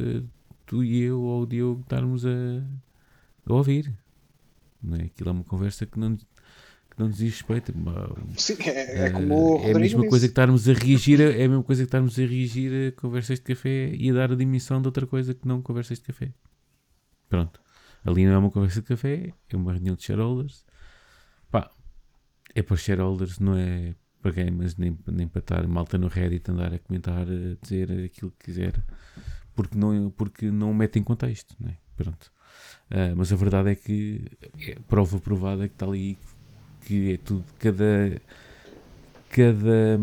tu 0.65 0.83
e 0.83 1.01
eu 1.03 1.21
ou 1.21 1.43
o 1.43 1.45
Diogo 1.45 1.81
estarmos 1.81 2.25
a, 2.25 2.29
a 3.47 3.53
ouvir. 3.53 3.93
Não 4.81 4.97
é? 4.97 5.03
Aquilo 5.03 5.29
é 5.29 5.31
uma 5.33 5.43
conversa 5.43 5.85
que 5.85 5.99
não, 5.99 6.17
não 7.01 7.07
nos 7.07 7.17
diz 7.17 7.33
respeito. 7.33 7.73
Sim, 8.37 8.55
é, 8.65 9.07
é 9.07 9.09
como 9.09 9.57
o 9.57 9.63
É 9.63 9.71
a 9.71 9.79
mesma 9.79 10.07
coisa 10.07 10.27
que 10.27 10.31
estarmos 10.31 10.69
a 10.69 10.73
reagir 10.73 11.19
a, 11.19 11.25
é 11.25 11.45
a 11.45 11.49
mesma 11.49 11.63
coisa 11.63 11.81
que 11.81 11.87
estarmos 11.87 12.17
a 12.17 12.21
reagir 12.21 12.71
a 12.87 13.01
conversas 13.01 13.39
de 13.39 13.45
café 13.45 13.93
e 13.93 14.09
a 14.11 14.13
dar 14.13 14.31
a 14.31 14.35
dimensão 14.35 14.81
de 14.81 14.87
outra 14.87 15.05
coisa 15.07 15.33
que 15.33 15.47
não 15.47 15.61
conversas 15.61 15.99
de 15.99 16.05
café. 16.05 16.31
Pronto. 17.27 17.59
Ali 18.05 18.25
não 18.25 18.33
é 18.33 18.37
uma 18.37 18.51
conversa 18.51 18.81
de 18.81 18.87
café, 18.87 19.33
é 19.49 19.55
uma 19.55 19.73
reunião 19.73 19.95
de 19.95 20.03
shareholders. 20.03 20.65
Pá, 21.49 21.71
é 22.53 22.61
para 22.61 22.77
shareholders, 22.77 23.39
não 23.39 23.55
é 23.55 23.95
para 24.21 24.31
gamers, 24.31 24.75
nem, 24.77 24.97
nem 25.07 25.27
para 25.27 25.39
estar 25.39 25.67
malta 25.67 25.97
no 25.97 26.07
Reddit 26.07 26.49
andar 26.49 26.73
a 26.73 26.79
comentar, 26.79 27.25
a 27.27 27.55
dizer 27.61 27.91
aquilo 28.05 28.31
que 28.31 28.45
quiser, 28.45 28.73
porque 29.55 29.77
não, 29.77 30.11
porque 30.11 30.51
não 30.51 30.73
mete 30.73 30.99
em 30.99 31.03
contexto, 31.03 31.55
não 31.59 31.69
é? 31.69 31.77
Pronto. 31.95 32.31
Uh, 32.89 33.15
mas 33.15 33.31
a 33.31 33.35
verdade 33.35 33.71
é 33.71 33.75
que 33.75 34.25
é 34.67 34.75
prova 34.87 35.19
provada 35.19 35.67
que 35.67 35.73
está 35.73 35.85
ali 35.85 36.17
que 36.85 37.13
é 37.13 37.17
tudo, 37.17 37.43
cada 37.59 38.21
cada 39.29 39.99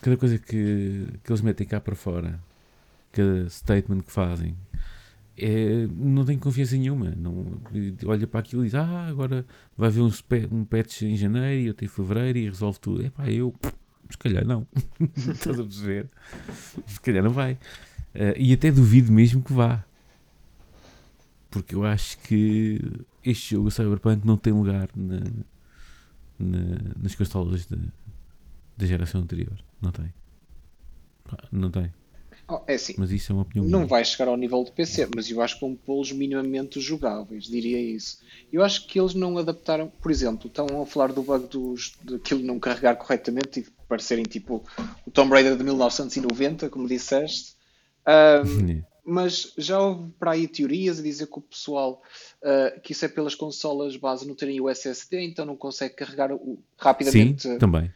cada 0.00 0.16
coisa 0.16 0.38
que, 0.38 1.06
que 1.24 1.30
eles 1.30 1.40
metem 1.40 1.66
cá 1.66 1.80
para 1.80 1.94
fora 1.94 2.40
cada 3.12 3.48
statement 3.50 4.00
que 4.02 4.12
fazem 4.12 4.56
é, 5.40 5.86
não 5.94 6.24
tem 6.24 6.36
confiança 6.36 6.76
nenhuma. 6.76 7.14
Não, 7.16 7.46
olha 8.06 8.26
para 8.26 8.40
aquilo 8.40 8.62
e 8.62 8.66
diz: 8.66 8.74
Ah, 8.74 9.06
agora 9.06 9.46
vai 9.76 9.88
haver 9.88 10.02
um, 10.02 10.10
um 10.50 10.64
patch 10.64 11.02
em 11.02 11.16
janeiro 11.16 11.62
e 11.62 11.68
outro 11.68 11.84
em 11.84 11.88
fevereiro 11.88 12.38
e 12.38 12.48
resolve 12.48 12.80
tudo. 12.80 13.06
É 13.06 13.10
pá, 13.10 13.30
eu, 13.30 13.54
se 14.10 14.18
calhar 14.18 14.44
não. 14.44 14.66
Estás 15.16 15.60
a 15.60 15.62
perceber? 15.62 16.08
Se 16.86 17.00
calhar 17.00 17.22
não 17.22 17.30
vai. 17.30 17.52
Uh, 18.14 18.34
e 18.36 18.52
até 18.52 18.72
duvido 18.72 19.12
mesmo 19.12 19.40
que 19.40 19.52
vá. 19.52 19.84
Porque 21.50 21.74
eu 21.74 21.84
acho 21.84 22.18
que 22.18 22.80
este 23.24 23.54
jogo, 23.54 23.70
Cyberpunk, 23.70 24.26
não 24.26 24.36
tem 24.36 24.52
lugar 24.52 24.88
na, 24.94 25.20
na, 26.38 26.58
nas 27.02 27.14
consolas 27.14 27.66
da 27.66 28.86
geração 28.86 29.20
anterior. 29.20 29.58
Não 29.80 29.90
tem. 29.90 30.12
Não 31.52 31.70
tem. 31.70 31.92
Oh, 32.50 32.62
é 32.66 32.74
assim, 32.74 32.94
mas 32.96 33.10
isso 33.10 33.30
é 33.30 33.34
uma 33.34 33.42
opinião. 33.42 33.68
Não 33.68 33.80
minha. 33.80 33.88
vai 33.88 34.02
chegar 34.02 34.26
ao 34.26 34.36
nível 34.36 34.64
de 34.64 34.72
PC, 34.72 35.10
mas 35.14 35.30
eu 35.30 35.42
acho 35.42 35.56
que 35.56 35.60
vão 35.60 35.76
pô-los 35.76 36.12
minimamente 36.12 36.80
jogáveis, 36.80 37.44
diria 37.44 37.78
isso. 37.78 38.20
Eu 38.50 38.64
acho 38.64 38.86
que 38.86 38.98
eles 38.98 39.12
não 39.12 39.36
adaptaram, 39.36 39.92
por 40.00 40.10
exemplo, 40.10 40.46
estão 40.46 40.80
a 40.80 40.86
falar 40.86 41.12
do 41.12 41.22
bug 41.22 41.46
dos, 41.46 41.92
daquilo 42.02 42.42
não 42.42 42.58
carregar 42.58 42.96
corretamente 42.96 43.60
e 43.60 43.66
parecerem 43.86 44.24
tipo 44.24 44.64
o 45.04 45.10
Tomb 45.10 45.30
Raider 45.30 45.58
de 45.58 45.62
1990, 45.62 46.70
como 46.70 46.88
disseste. 46.88 47.56
Um, 48.08 48.82
mas 49.08 49.54
já 49.56 49.80
houve 49.80 50.10
para 50.18 50.32
aí 50.32 50.46
teorias 50.46 50.98
a 50.98 51.02
dizer 51.02 51.26
que 51.26 51.38
o 51.38 51.42
pessoal 51.42 52.02
uh, 52.42 52.80
que 52.80 52.92
isso 52.92 53.04
é 53.04 53.08
pelas 53.08 53.34
consolas 53.34 53.96
base 53.96 54.28
não 54.28 54.34
terem 54.34 54.60
o 54.60 54.68
SSD, 54.68 55.20
então 55.22 55.46
não 55.46 55.56
consegue 55.56 55.94
carregar 55.94 56.30
o, 56.30 56.62
rapidamente. 56.76 57.42
Sim, 57.42 57.58
também. 57.58 57.90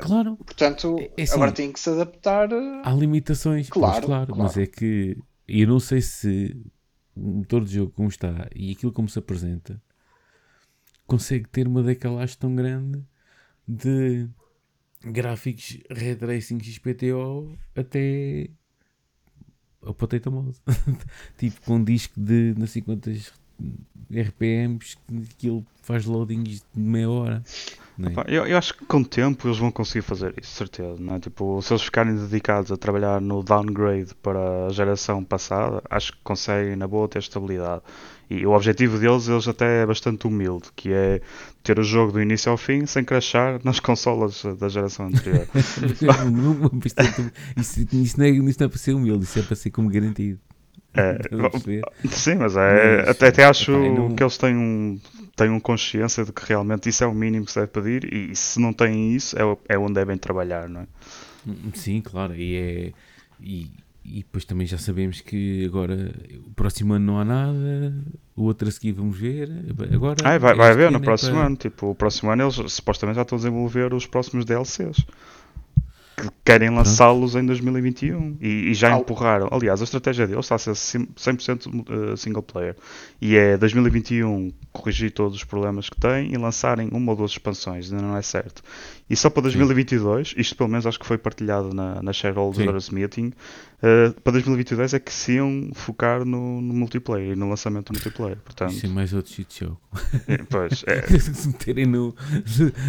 Claro. 0.00 0.36
Portanto, 0.36 0.96
é, 0.98 1.10
é 1.16 1.22
assim, 1.22 1.34
agora 1.34 1.52
tem 1.52 1.72
que 1.72 1.80
se 1.80 1.90
adaptar. 1.90 2.48
Há 2.84 2.92
limitações, 2.92 3.68
claro, 3.68 4.06
claro, 4.06 4.26
claro, 4.28 4.42
mas 4.42 4.56
é 4.56 4.66
que 4.66 5.16
eu 5.48 5.66
não 5.66 5.80
sei 5.80 6.00
se 6.00 6.56
o 7.16 7.20
motor 7.20 7.64
de 7.64 7.74
jogo 7.74 7.92
como 7.92 8.08
está 8.08 8.48
e 8.54 8.72
aquilo 8.72 8.92
como 8.92 9.08
se 9.08 9.18
apresenta 9.18 9.82
consegue 11.06 11.48
ter 11.48 11.66
uma 11.66 11.82
decalagem 11.82 12.36
tão 12.38 12.54
grande 12.54 13.04
de 13.66 14.28
gráficos 15.04 15.78
Ray 15.90 16.14
Tracing 16.14 16.62
XPTO 16.62 17.58
até 17.74 18.48
ao 19.84 19.94
potato 19.94 20.30
mode. 20.30 20.56
tipo 21.38 21.60
com 21.62 21.76
um 21.76 21.84
disco 21.84 22.18
de 22.18 22.54
não 22.56 22.66
sei 22.66 22.82
quantas 22.82 23.32
RPMs 24.10 24.96
que 25.38 25.48
ele 25.48 25.64
faz 25.82 26.04
loadings 26.04 26.64
de 26.74 26.80
meia 26.80 27.10
hora. 27.10 27.42
É? 28.00 28.36
Eu, 28.36 28.46
eu, 28.46 28.56
acho 28.56 28.74
que 28.74 28.84
com 28.86 28.98
o 28.98 29.04
tempo 29.04 29.46
eles 29.46 29.58
vão 29.58 29.70
conseguir 29.70 30.02
fazer 30.02 30.34
isso, 30.40 30.54
certeza. 30.54 30.96
Não 30.98 31.16
é? 31.16 31.20
tipo, 31.20 31.60
se 31.60 31.72
eles 31.72 31.82
ficarem 31.82 32.14
dedicados 32.14 32.72
a 32.72 32.76
trabalhar 32.76 33.20
no 33.20 33.42
downgrade 33.42 34.14
para 34.22 34.66
a 34.66 34.70
geração 34.70 35.22
passada, 35.22 35.82
acho 35.90 36.12
que 36.12 36.18
conseguem 36.24 36.74
na 36.74 36.88
boa 36.88 37.06
ter 37.08 37.18
estabilidade. 37.18 37.82
E 38.30 38.46
o 38.46 38.52
objetivo 38.52 38.98
deles, 38.98 39.28
eles 39.28 39.46
até 39.46 39.82
é 39.82 39.86
bastante 39.86 40.26
humilde, 40.26 40.68
que 40.74 40.90
é 40.90 41.20
ter 41.62 41.78
o 41.78 41.82
jogo 41.82 42.12
do 42.12 42.22
início 42.22 42.50
ao 42.50 42.56
fim 42.56 42.86
sem 42.86 43.04
crashar 43.04 43.60
nas 43.62 43.78
consolas 43.80 44.42
da 44.58 44.70
geração 44.70 45.06
anterior. 45.06 45.46
isso, 45.54 45.84
isso, 47.92 48.18
não 48.18 48.24
é, 48.24 48.30
isso 48.30 48.58
não 48.58 48.66
é 48.66 48.68
para 48.68 48.78
ser 48.78 48.94
humilde, 48.94 49.24
isso 49.24 49.38
é 49.38 49.42
para 49.42 49.54
ser 49.54 49.70
como 49.70 49.90
garantido. 49.90 50.40
É, 50.94 51.18
sim, 52.08 52.36
mas, 52.36 52.56
é, 52.56 52.98
mas 52.98 53.08
até, 53.08 53.28
até 53.28 53.44
acho 53.44 53.72
não... 53.72 54.14
que 54.14 54.22
eles 54.22 54.36
têm 54.36 54.56
um, 54.56 54.98
tenham 55.42 55.58
consciência 55.60 56.24
de 56.24 56.32
que 56.32 56.44
realmente 56.46 56.88
isso 56.88 57.02
é 57.02 57.06
o 57.06 57.14
mínimo 57.14 57.44
que 57.44 57.52
se 57.52 57.60
deve 57.60 57.72
pedir 57.72 58.12
e, 58.12 58.32
e 58.32 58.36
se 58.36 58.60
não 58.60 58.72
têm 58.72 59.14
isso 59.14 59.36
é, 59.36 59.74
é 59.74 59.78
onde 59.78 59.94
devem 59.94 60.16
trabalhar, 60.16 60.68
não 60.68 60.82
é? 60.82 60.86
Sim, 61.74 62.00
claro, 62.00 62.34
e 62.34 62.56
é 62.56 62.92
e, 63.40 63.70
e 64.04 64.18
depois 64.18 64.44
também 64.44 64.66
já 64.66 64.78
sabemos 64.78 65.20
que 65.20 65.64
agora 65.66 66.14
o 66.46 66.50
próximo 66.54 66.94
ano 66.94 67.06
não 67.06 67.18
há 67.18 67.24
nada, 67.24 67.94
o 68.36 68.44
outro 68.44 68.68
a 68.68 68.70
seguir 68.70 68.92
vamos 68.92 69.18
ver. 69.18 69.50
Agora 69.92 70.16
ah, 70.24 70.38
vai, 70.38 70.54
vai 70.54 70.70
haver 70.70 70.90
no 70.90 70.98
é 70.98 71.00
próximo 71.00 71.34
para... 71.34 71.46
ano, 71.46 71.56
tipo, 71.56 71.90
o 71.90 71.94
próximo 71.94 72.30
ano 72.30 72.44
eles 72.44 72.72
supostamente 72.72 73.16
já 73.16 73.22
estão 73.22 73.36
a 73.36 73.40
desenvolver 73.40 73.92
os 73.92 74.06
próximos 74.06 74.44
DLCs 74.44 75.04
que 76.22 76.34
querem 76.44 76.70
lançá-los 76.70 77.34
em 77.34 77.44
2021 77.44 78.36
e, 78.40 78.70
e 78.70 78.74
já 78.74 78.96
empurraram. 78.96 79.48
Aliás, 79.50 79.80
a 79.80 79.84
estratégia 79.84 80.26
deles 80.26 80.44
está 80.44 80.54
a 80.54 80.58
ser 80.58 80.72
100% 80.72 82.12
eh, 82.12 82.16
single 82.16 82.42
player 82.42 82.76
e 83.20 83.36
é 83.36 83.56
2021 83.56 84.52
corrigir 84.72 85.10
todos 85.10 85.36
os 85.36 85.44
problemas 85.44 85.90
que 85.90 85.98
têm 85.98 86.32
e 86.32 86.36
lançarem 86.36 86.88
uma 86.92 87.12
ou 87.12 87.16
duas 87.16 87.32
expansões, 87.32 87.92
ainda 87.92 88.06
não 88.06 88.16
é 88.16 88.22
certo. 88.22 88.62
E 89.12 89.16
só 89.16 89.28
para 89.28 89.42
2022, 89.42 90.30
Sim. 90.30 90.34
isto 90.38 90.56
pelo 90.56 90.70
menos 90.70 90.86
acho 90.86 90.98
que 90.98 91.04
foi 91.04 91.18
partilhado 91.18 91.74
na, 91.74 92.02
na 92.02 92.14
Shareholders 92.14 92.86
Sim. 92.86 92.94
Meeting, 92.94 93.26
uh, 93.26 94.18
para 94.22 94.32
2022 94.32 94.94
é 94.94 94.98
que 94.98 95.12
se 95.12 95.32
iam 95.32 95.68
focar 95.74 96.24
no, 96.24 96.62
no, 96.62 96.72
multiplayer 96.72 97.32
e 97.32 97.36
no 97.36 97.46
lançamento 97.46 97.92
do 97.92 97.98
multiplayer. 97.98 98.38
Portanto, 98.38 98.72
Isso 98.72 98.86
é 98.86 98.88
mais 98.88 99.12
outro 99.12 99.30
shit 99.30 99.52
show. 99.52 99.76
É, 100.26 100.38
pois, 100.48 100.82
é. 100.86 101.02
se 101.20 101.46
meterem 101.46 101.84
no, 101.84 102.14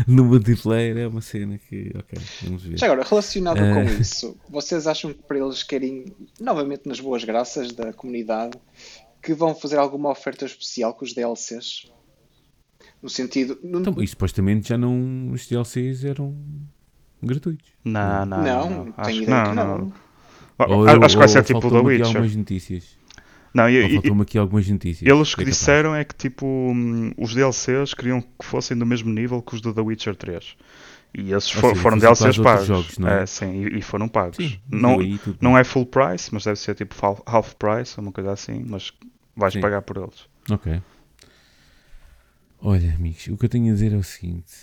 no 0.07 0.23
multiplayer 0.23 0.97
é 0.97 1.07
uma 1.09 1.19
cena 1.19 1.57
que, 1.57 1.91
ok, 1.93 2.17
vamos 2.43 2.63
ver. 2.63 2.79
Já 2.79 2.86
agora, 2.86 3.03
relacionado 3.03 3.57
uh... 3.57 3.73
com 3.73 3.83
isso, 4.01 4.38
vocês 4.49 4.88
acham 4.88 5.12
que 5.12 5.21
para 5.23 5.39
eles 5.39 5.62
querem, 5.62 6.05
novamente 6.39 6.88
nas 6.88 7.01
boas 7.01 7.25
graças 7.25 7.73
da 7.73 7.91
comunidade, 7.91 8.57
que 9.21 9.33
vão 9.33 9.53
fazer 9.53 9.75
alguma 9.75 10.09
oferta 10.09 10.45
especial 10.45 10.93
com 10.93 11.03
os 11.03 11.13
DLCs? 11.13 11.91
No 13.04 13.10
sentido. 13.10 13.60
No... 13.62 13.82
Então, 13.82 13.94
e 14.02 14.08
supostamente 14.08 14.70
já 14.70 14.78
não. 14.78 15.30
Os 15.32 15.46
DLCs 15.46 16.06
eram 16.06 16.34
gratuitos. 17.22 17.70
Não, 17.84 18.26
não. 18.26 18.42
Não, 18.42 18.70
não, 18.70 18.86
não. 18.86 18.92
tenho 18.94 19.24
ideia 19.24 19.44
não, 19.44 19.50
que 19.50 19.56
não. 19.56 19.78
não. 19.78 19.94
Ou, 20.58 20.88
acho 20.88 21.16
que 21.16 21.20
vai 21.20 21.28
ser 21.28 21.44
tipo 21.44 21.70
The 21.70 21.80
Witcher. 21.80 22.08
algumas 22.08 22.36
notícias. 22.36 22.98
Não, 23.54 23.70
e, 23.70 23.94
faltam 23.96 24.22
aqui 24.22 24.38
algumas 24.38 24.68
notícias. 24.70 25.12
Eles 25.12 25.36
que 25.36 25.44
disseram 25.44 25.94
é 25.94 26.04
que 26.06 26.16
tipo 26.16 26.46
hum, 26.46 27.12
os 27.18 27.36
DLCs 27.36 27.94
queriam 27.94 28.22
que 28.22 28.46
fossem 28.46 28.78
do 28.78 28.86
mesmo 28.86 29.12
nível 29.12 29.42
que 29.42 29.54
os 29.54 29.62
do 29.62 29.74
The 29.74 29.82
Witcher 29.82 30.16
3. 30.16 30.56
E 31.16 31.34
esses 31.34 31.52
for, 31.52 31.70
seja, 31.70 31.82
foram 31.82 31.98
DLCs 31.98 32.38
pagos. 32.38 32.66
Jogos, 32.66 32.98
não 32.98 33.10
é? 33.10 33.24
é 33.24 33.26
sim, 33.26 33.66
e, 33.66 33.80
e, 33.80 33.82
foram 33.82 34.08
pagos. 34.08 34.38
Sim, 34.38 34.58
não, 34.72 34.98
não 35.42 35.58
é 35.58 35.63
full 35.63 35.86
price, 35.86 36.34
mas 36.34 36.46
deve 36.46 36.58
ser 36.58 36.74
tipo 36.74 36.96
half 37.26 37.54
price, 37.56 38.00
uma 38.00 38.12
coisa 38.12 38.32
assim, 38.32 38.63
mas 38.66 38.92
vais 39.36 39.54
sim. 39.54 39.60
pagar 39.60 39.82
por 39.84 39.98
eles. 39.98 40.26
Ok. 40.50 40.82
Olha, 42.65 42.93
amigos, 42.93 43.28
o 43.28 43.36
que 43.36 43.43
eu 43.43 43.49
tenho 43.49 43.71
a 43.71 43.73
dizer 43.73 43.91
é 43.91 43.97
o 43.97 44.04
seguinte: 44.04 44.54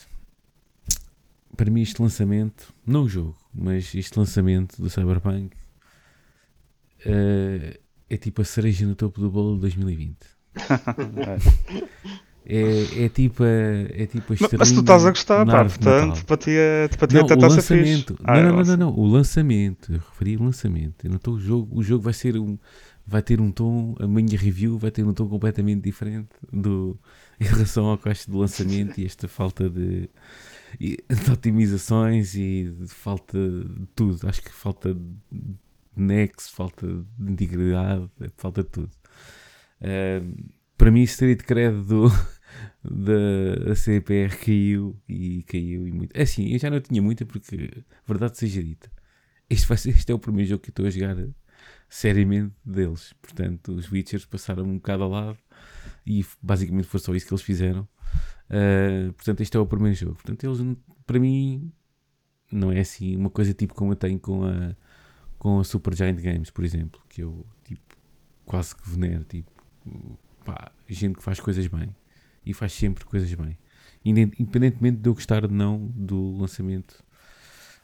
para 1.54 1.70
mim, 1.70 1.82
este 1.82 2.00
lançamento, 2.00 2.72
não 2.86 3.02
o 3.02 3.08
jogo, 3.08 3.36
mas 3.54 3.94
este 3.94 4.18
lançamento 4.18 4.80
do 4.80 4.88
Cyberpunk 4.88 5.54
uh, 7.04 7.78
é 8.08 8.16
tipo 8.16 8.40
a 8.40 8.44
cereja 8.44 8.86
no 8.86 8.94
topo 8.94 9.20
do 9.20 9.30
bolo 9.30 9.56
de 9.56 9.60
2020. 9.60 10.16
é, 12.46 13.04
é 13.04 13.08
tipo 13.10 13.44
a, 13.44 13.46
é 13.46 14.06
tipo 14.06 14.32
a 14.32 14.36
mas, 14.40 14.52
mas 14.52 14.72
tu 14.72 14.80
estás 14.80 15.04
a 15.04 15.10
gostar, 15.10 15.44
pá, 15.44 15.62
portanto, 15.66 16.24
para 16.24 16.36
ti 16.38 16.52
é, 16.52 16.88
para 16.88 17.06
ti 17.06 17.18
é 17.18 17.20
não, 17.20 17.28
é 17.28 17.34
o 17.34 17.38
lançamento, 17.38 18.18
não, 18.18 18.34
ah, 18.34 18.40
não, 18.40 18.56
não, 18.56 18.64
não, 18.64 18.76
não, 18.76 18.94
o 18.98 19.06
lançamento, 19.06 19.92
eu 19.92 19.98
referi 19.98 20.38
o 20.38 20.42
lançamento, 20.42 21.04
eu 21.04 21.10
não 21.10 21.18
estou 21.18 21.34
o 21.34 21.40
jogo, 21.40 21.78
o 21.78 21.82
jogo 21.82 22.02
vai 22.02 22.14
ser 22.14 22.38
um, 22.38 22.58
vai 23.10 23.22
ter 23.22 23.40
um 23.40 23.50
tom, 23.50 23.96
a 23.98 24.06
minha 24.06 24.38
review 24.38 24.78
vai 24.78 24.92
ter 24.92 25.04
um 25.04 25.12
tom 25.12 25.28
completamente 25.28 25.82
diferente 25.82 26.28
do, 26.52 26.96
em 27.40 27.44
relação 27.44 27.86
ao 27.86 27.98
custo 27.98 28.30
do 28.30 28.38
lançamento 28.38 29.00
e 29.00 29.04
esta 29.04 29.26
falta 29.26 29.68
de, 29.68 30.08
de 30.78 31.30
otimizações 31.32 32.36
e 32.36 32.72
de 32.78 32.86
falta 32.86 33.36
de 33.36 33.86
tudo. 33.96 34.28
Acho 34.28 34.40
que 34.40 34.52
falta 34.52 34.94
de 34.94 35.56
nexo, 35.96 36.52
falta 36.52 36.86
de 37.18 37.32
integridade, 37.32 38.08
falta 38.36 38.62
de 38.62 38.68
tudo. 38.68 38.90
Uh, 39.80 40.52
para 40.78 40.92
mim, 40.92 41.04
de 41.04 41.36
crédito 41.38 42.04
da 42.84 43.74
CPR 43.74 44.36
caiu 44.36 44.96
e 45.08 45.42
caiu 45.42 45.88
e 45.88 45.90
muito. 45.90 46.16
É 46.16 46.22
assim, 46.22 46.52
eu 46.52 46.60
já 46.60 46.70
não 46.70 46.80
tinha 46.80 47.02
muita 47.02 47.26
porque, 47.26 47.82
verdade 48.06 48.38
seja 48.38 48.62
dita, 48.62 48.88
este, 49.48 49.66
vai 49.66 49.76
ser, 49.76 49.90
este 49.90 50.12
é 50.12 50.14
o 50.14 50.18
primeiro 50.20 50.48
jogo 50.48 50.62
que 50.62 50.70
estou 50.70 50.86
a 50.86 50.90
jogar 50.90 51.16
seriamente 51.90 52.54
deles. 52.64 53.12
Portanto, 53.20 53.72
os 53.72 53.90
Witchers 53.90 54.24
passaram 54.24 54.62
um 54.62 54.76
bocado 54.76 55.02
ao 55.02 55.10
lado 55.10 55.38
e 56.06 56.24
basicamente 56.40 56.86
foi 56.86 57.00
só 57.00 57.12
isso 57.14 57.26
que 57.26 57.34
eles 57.34 57.42
fizeram. 57.42 57.86
Uh, 58.48 59.12
portanto, 59.12 59.40
este 59.40 59.56
é 59.56 59.60
o 59.60 59.66
primeiro 59.66 59.96
jogo. 59.96 60.14
Portanto, 60.14 60.44
eles, 60.44 60.76
para 61.04 61.18
mim, 61.18 61.72
não 62.50 62.70
é 62.70 62.80
assim 62.80 63.16
uma 63.16 63.28
coisa 63.28 63.52
tipo 63.52 63.74
como 63.74 63.92
eu 63.92 63.96
tenho 63.96 64.20
com 64.20 64.44
a, 64.44 64.74
com 65.36 65.58
a 65.58 65.64
Super 65.64 65.94
Giant 65.94 66.20
Games, 66.20 66.50
por 66.50 66.64
exemplo, 66.64 67.00
que 67.08 67.22
eu 67.22 67.44
tipo, 67.64 67.82
quase 68.46 68.74
que 68.76 68.88
venero. 68.88 69.24
Tipo, 69.24 69.50
pá, 70.44 70.70
gente 70.88 71.16
que 71.16 71.22
faz 71.24 71.40
coisas 71.40 71.66
bem 71.66 71.94
e 72.46 72.54
faz 72.54 72.72
sempre 72.72 73.04
coisas 73.04 73.32
bem, 73.34 73.58
independentemente 74.04 74.98
de 74.98 75.08
eu 75.08 75.14
gostar 75.14 75.44
ou 75.44 75.50
não 75.50 75.88
do 75.88 76.38
lançamento 76.38 77.04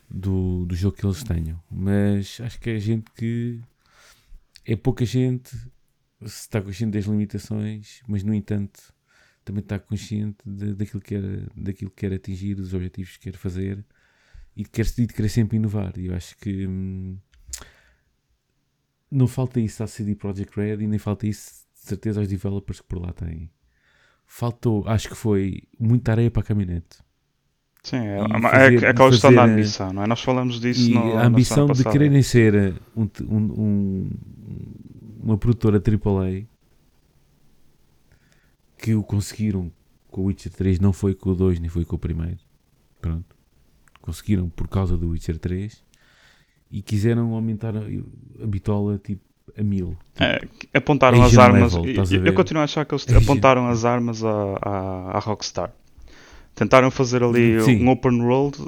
do, 0.08 0.64
do 0.64 0.76
jogo 0.76 0.96
que 0.96 1.04
eles 1.04 1.24
tenham. 1.24 1.60
Mas 1.68 2.40
acho 2.40 2.60
que 2.60 2.70
é 2.70 2.78
gente 2.78 3.10
que 3.12 3.60
é 4.66 4.74
pouca 4.74 5.04
gente 5.04 5.50
se 5.50 6.40
está 6.40 6.60
consciente 6.60 6.92
das 6.98 7.04
limitações, 7.04 8.02
mas 8.08 8.24
no 8.24 8.34
entanto 8.34 8.92
também 9.44 9.62
está 9.62 9.78
consciente 9.78 10.38
de, 10.44 10.74
daquilo, 10.74 11.00
que 11.00 11.14
quer, 11.14 11.50
daquilo 11.56 11.90
que 11.90 11.96
quer 11.96 12.12
atingir, 12.12 12.56
dos 12.56 12.74
objetivos 12.74 13.16
que 13.16 13.30
quer 13.30 13.38
fazer 13.38 13.84
e 14.56 14.64
de 14.64 14.70
querer, 14.70 14.92
de 14.92 15.06
querer 15.06 15.28
sempre 15.28 15.56
inovar. 15.56 15.96
E 15.96 16.06
eu 16.06 16.14
acho 16.14 16.36
que 16.38 16.66
hum, 16.66 17.16
não 19.08 19.28
falta 19.28 19.60
isso 19.60 19.84
à 19.84 19.86
CD 19.86 20.16
Projekt 20.16 20.56
Red 20.56 20.82
e 20.82 20.86
nem 20.88 20.98
falta 20.98 21.28
isso 21.28 21.64
de 21.74 21.80
certeza 21.80 22.18
aos 22.18 22.28
developers 22.28 22.80
que 22.80 22.88
por 22.88 22.98
lá 23.00 23.12
têm. 23.12 23.48
Faltou, 24.26 24.88
acho 24.88 25.08
que 25.08 25.14
foi 25.14 25.62
muita 25.78 26.10
areia 26.10 26.30
para 26.30 26.42
a 26.42 26.44
caminhonete. 26.44 27.05
Sim, 27.86 27.98
é, 27.98 28.18
fazer, 28.40 28.82
é, 28.82 28.88
aquela 28.88 29.10
questão 29.10 29.32
da 29.32 29.44
ambição, 29.44 29.92
não 29.92 30.02
é? 30.02 30.08
Nós 30.08 30.20
falamos 30.20 30.58
disso 30.58 30.90
no, 30.90 31.16
A 31.16 31.24
ambição 31.24 31.68
de 31.68 31.84
quererem 31.84 32.20
ser 32.20 32.74
um, 32.96 33.08
um, 33.22 33.36
um, 33.36 34.10
uma 35.22 35.38
produtora 35.38 35.80
AAA 35.80 36.42
que 38.76 38.92
o 38.92 39.04
conseguiram 39.04 39.70
com 40.08 40.22
o 40.22 40.24
Witcher 40.24 40.50
3, 40.50 40.80
não 40.80 40.92
foi 40.92 41.14
com 41.14 41.30
o 41.30 41.34
2 41.36 41.60
nem 41.60 41.70
foi 41.70 41.84
com 41.84 41.94
o 41.94 41.98
primeiro. 41.98 42.38
Pronto. 43.00 43.36
Conseguiram 44.02 44.48
por 44.48 44.66
causa 44.66 44.96
do 44.96 45.10
Witcher 45.10 45.38
3 45.38 45.80
e 46.72 46.82
quiseram 46.82 47.34
aumentar 47.34 47.76
a, 47.76 47.82
a 48.42 48.46
bitola 48.48 48.98
tipo 48.98 49.22
a 49.56 49.62
mil. 49.62 49.96
Tipo, 50.12 50.24
é, 50.24 50.40
apontaram 50.74 51.22
as 51.22 51.38
armas. 51.38 51.72
Level, 51.72 52.04
eu, 52.10 52.26
eu 52.26 52.34
continuo 52.34 52.62
a 52.62 52.64
achar 52.64 52.84
que 52.84 52.92
eles 52.92 53.06
apontaram 53.14 53.68
as 53.68 53.84
armas 53.84 54.24
à, 54.24 54.58
à, 54.60 55.10
à 55.12 55.18
Rockstar. 55.20 55.72
Tentaram 56.56 56.90
fazer 56.90 57.22
ali 57.22 57.60
sim. 57.60 57.84
um 57.84 57.90
open 57.90 58.22
world 58.22 58.58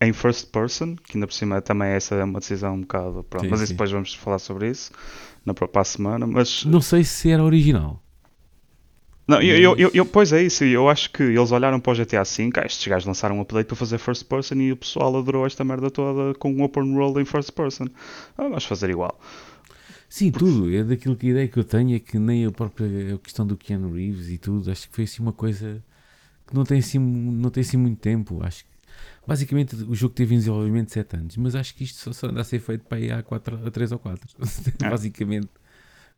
eh, 0.00 0.08
em 0.08 0.12
first 0.12 0.50
person, 0.50 0.96
que 0.96 1.16
ainda 1.16 1.28
por 1.28 1.32
cima 1.32 1.62
também 1.62 1.90
essa 1.90 2.16
é 2.16 2.24
uma 2.24 2.40
decisão 2.40 2.74
um 2.74 2.80
bocado. 2.80 3.24
Pronto, 3.30 3.44
sim, 3.44 3.50
mas 3.50 3.60
sim. 3.60 3.66
depois 3.68 3.88
vamos 3.88 4.14
falar 4.14 4.40
sobre 4.40 4.68
isso 4.68 4.90
na 5.44 5.54
próxima 5.54 5.84
semana. 5.84 6.26
Mas 6.26 6.64
não 6.64 6.80
sei 6.80 7.04
se 7.04 7.30
era 7.30 7.44
original. 7.44 8.02
Não, 9.28 9.36
mas... 9.36 9.46
eu, 9.46 9.76
eu, 9.76 9.90
eu, 9.94 10.04
pois 10.04 10.32
é 10.32 10.42
isso, 10.42 10.64
eu 10.64 10.88
acho 10.88 11.08
que 11.12 11.22
eles 11.22 11.52
olharam 11.52 11.78
para 11.78 11.92
o 11.92 11.94
GTA 11.94 12.24
V, 12.24 12.50
ah, 12.56 12.66
estes 12.66 12.88
gajos 12.88 13.06
lançaram 13.06 13.38
um 13.38 13.40
update 13.40 13.66
para 13.68 13.76
fazer 13.76 13.98
first 13.98 14.24
person 14.24 14.56
e 14.56 14.72
o 14.72 14.76
pessoal 14.76 15.16
adorou 15.16 15.46
esta 15.46 15.64
merda 15.64 15.88
toda 15.88 16.34
com 16.34 16.52
um 16.52 16.64
open 16.64 16.96
world 16.96 17.20
em 17.20 17.24
first 17.24 17.52
person. 17.52 17.86
Ah, 18.36 18.42
vamos 18.42 18.64
fazer 18.64 18.90
igual. 18.90 19.20
Sim, 20.08 20.32
tudo. 20.32 20.74
É 20.74 20.82
daquilo 20.82 21.14
que 21.14 21.28
a 21.28 21.30
ideia 21.30 21.48
que 21.48 21.58
eu 21.60 21.64
tenho 21.64 21.94
é 21.94 22.00
que 22.00 22.18
nem 22.18 22.44
a 22.44 22.50
própria 22.50 23.16
questão 23.22 23.46
do 23.46 23.56
Keanu 23.56 23.92
Reeves 23.92 24.28
e 24.30 24.36
tudo, 24.36 24.68
acho 24.68 24.88
que 24.88 24.94
foi 24.96 25.04
assim 25.04 25.22
uma 25.22 25.32
coisa 25.32 25.80
que 26.46 26.54
não 26.54 26.64
tem 26.64 26.78
assim, 26.78 26.98
não 26.98 27.50
tem 27.50 27.60
assim 27.62 27.76
muito 27.76 27.98
tempo. 27.98 28.42
Acho 28.42 28.64
que 28.64 28.70
basicamente 29.26 29.74
o 29.76 29.94
jogo 29.94 30.14
teve 30.14 30.34
em 30.34 30.38
desenvolvimento 30.38 30.86
de 30.86 30.92
7 30.92 31.16
anos, 31.16 31.36
mas 31.36 31.54
acho 31.54 31.74
que 31.74 31.84
isto 31.84 31.98
só, 31.98 32.12
só 32.12 32.28
anda 32.28 32.40
a 32.40 32.44
ser 32.44 32.60
feito 32.60 32.84
para 32.84 33.00
ir 33.00 33.12
há 33.12 33.22
4, 33.22 33.66
a 33.66 33.70
3 33.70 33.92
ou 33.92 33.98
4. 33.98 34.36
É. 34.82 34.90
basicamente, 34.90 35.48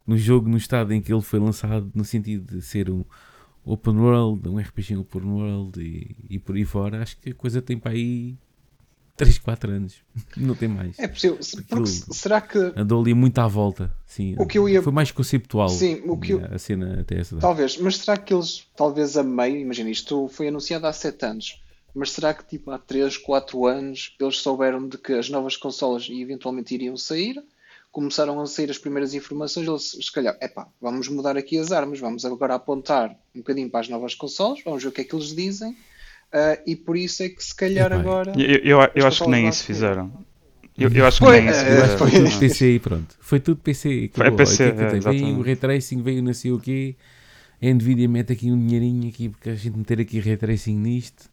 no 0.07 0.17
jogo, 0.17 0.49
no 0.49 0.57
estado 0.57 0.93
em 0.93 1.01
que 1.01 1.12
ele 1.12 1.23
foi 1.23 1.38
lançado, 1.38 1.91
no 1.95 2.05
sentido 2.05 2.57
de 2.57 2.62
ser 2.62 2.91
um 2.91 3.05
open 3.64 3.97
world, 3.97 4.49
um 4.49 4.59
RPG 4.59 4.97
open 4.97 5.23
world 5.23 5.81
e, 5.81 6.17
e 6.31 6.38
por 6.38 6.57
aí 6.57 6.64
fora, 6.64 7.03
acho 7.03 7.19
que 7.19 7.31
a 7.31 7.35
coisa 7.35 7.61
tem 7.61 7.79
para 7.79 7.93
aí 7.93 8.37
3, 9.18 9.38
4 9.38 9.70
anos. 9.72 9.96
Não 10.37 10.54
tem 10.54 10.68
mais. 10.68 10.98
É 10.98 11.09
possível. 11.09 11.38
Porque 11.68 11.87
será 11.87 12.40
que. 12.40 12.59
Andou 12.76 13.02
ali 13.02 13.12
muito 13.12 13.38
à 13.40 13.48
volta. 13.48 13.92
Sim, 14.07 14.37
o 14.38 14.46
que 14.46 14.57
eu 14.57 14.68
ia... 14.68 14.81
Foi 14.81 14.92
mais 14.92 15.11
conceptual. 15.11 15.68
Sim, 15.68 16.00
o 16.07 16.16
que 16.16 16.33
eu... 16.33 16.44
a 16.50 16.59
cena 16.59 17.00
até 17.00 17.18
essa. 17.18 17.37
Talvez, 17.37 17.76
mas 17.76 17.98
será 17.98 18.16
que 18.16 18.33
eles, 18.33 18.66
talvez 18.76 19.16
a 19.16 19.22
meio, 19.22 19.57
imagina, 19.57 19.90
isto 19.90 20.28
foi 20.28 20.48
anunciado 20.48 20.87
há 20.87 20.92
7 20.92 21.26
anos. 21.26 21.62
Mas 21.94 22.12
será 22.12 22.33
que 22.33 22.44
tipo 22.46 22.70
há 22.70 22.78
3, 22.78 23.16
4 23.16 23.66
anos 23.66 24.14
eles 24.20 24.37
souberam 24.38 24.88
de 24.88 24.96
que 24.96 25.14
as 25.14 25.28
novas 25.28 25.57
consolas 25.57 26.09
eventualmente 26.09 26.74
iriam 26.74 26.96
sair? 26.96 27.42
Começaram 27.90 28.38
a 28.40 28.46
sair 28.46 28.70
as 28.70 28.78
primeiras 28.78 29.14
informações, 29.14 29.66
eles 29.66 29.96
se 30.07 30.12
calhar, 30.12 30.37
epá, 30.40 30.68
vamos 30.81 31.09
mudar 31.09 31.37
aqui 31.37 31.59
as 31.59 31.72
armas, 31.72 31.98
vamos 31.98 32.24
agora 32.24 32.54
apontar 32.54 33.11
um 33.35 33.38
bocadinho 33.38 33.68
para 33.70 33.81
as 33.81 33.88
novas 33.88 34.14
consolas, 34.14 34.61
vamos 34.62 34.83
ver 34.83 34.90
o 34.90 34.92
que 34.92 35.00
é 35.00 35.04
que 35.04 35.14
eles 35.14 35.35
dizem 35.35 35.74
Uh, 36.33 36.61
e 36.67 36.77
por 36.77 36.97
isso 36.97 37.23
é 37.23 37.29
que 37.29 37.43
se 37.43 37.55
calhar 37.55 37.93
agora. 37.93 38.33
Eu, 38.37 38.81
eu, 38.81 38.91
eu 38.95 39.07
acho 39.07 39.25
que 39.25 39.31
nem 39.31 39.49
isso 39.49 39.64
fizeram. 39.64 40.12
Eu, 40.77 40.91
eu 40.91 41.07
acho 41.07 41.19
que 41.19 41.25
foi, 41.25 41.41
nem 41.41 41.51
isso 41.51 41.64
fizeram. 41.64 41.99
Foi 41.99 42.11
tudo 42.11 42.38
PCI, 42.38 42.79
pronto. 42.79 43.17
Foi 43.21 43.41
tudo 43.41 43.61
PCI. 43.61 44.11
Foi 44.14 44.31
PC, 44.31 44.64
é, 44.64 44.67
é, 44.67 45.01
veio 45.01 45.38
o 45.38 45.43
Ray 45.43 45.57
Tracing, 45.57 46.03
veio 46.03 46.23
não 46.23 46.35
sei 46.35 46.53
o 46.53 46.61
quê. 46.61 46.95
A 47.61 47.67
Nvidia 47.67 48.09
mete 48.09 48.33
aqui 48.33 48.53
um 48.53 48.59
dinheirinho 48.59 49.09
aqui, 49.09 49.29
porque 49.31 49.51
a 49.51 49.55
gente 49.55 49.77
meter 49.77 50.01
aqui 50.01 50.21
Ray 50.21 50.37
Tracing 50.37 50.77
nisto 50.77 51.29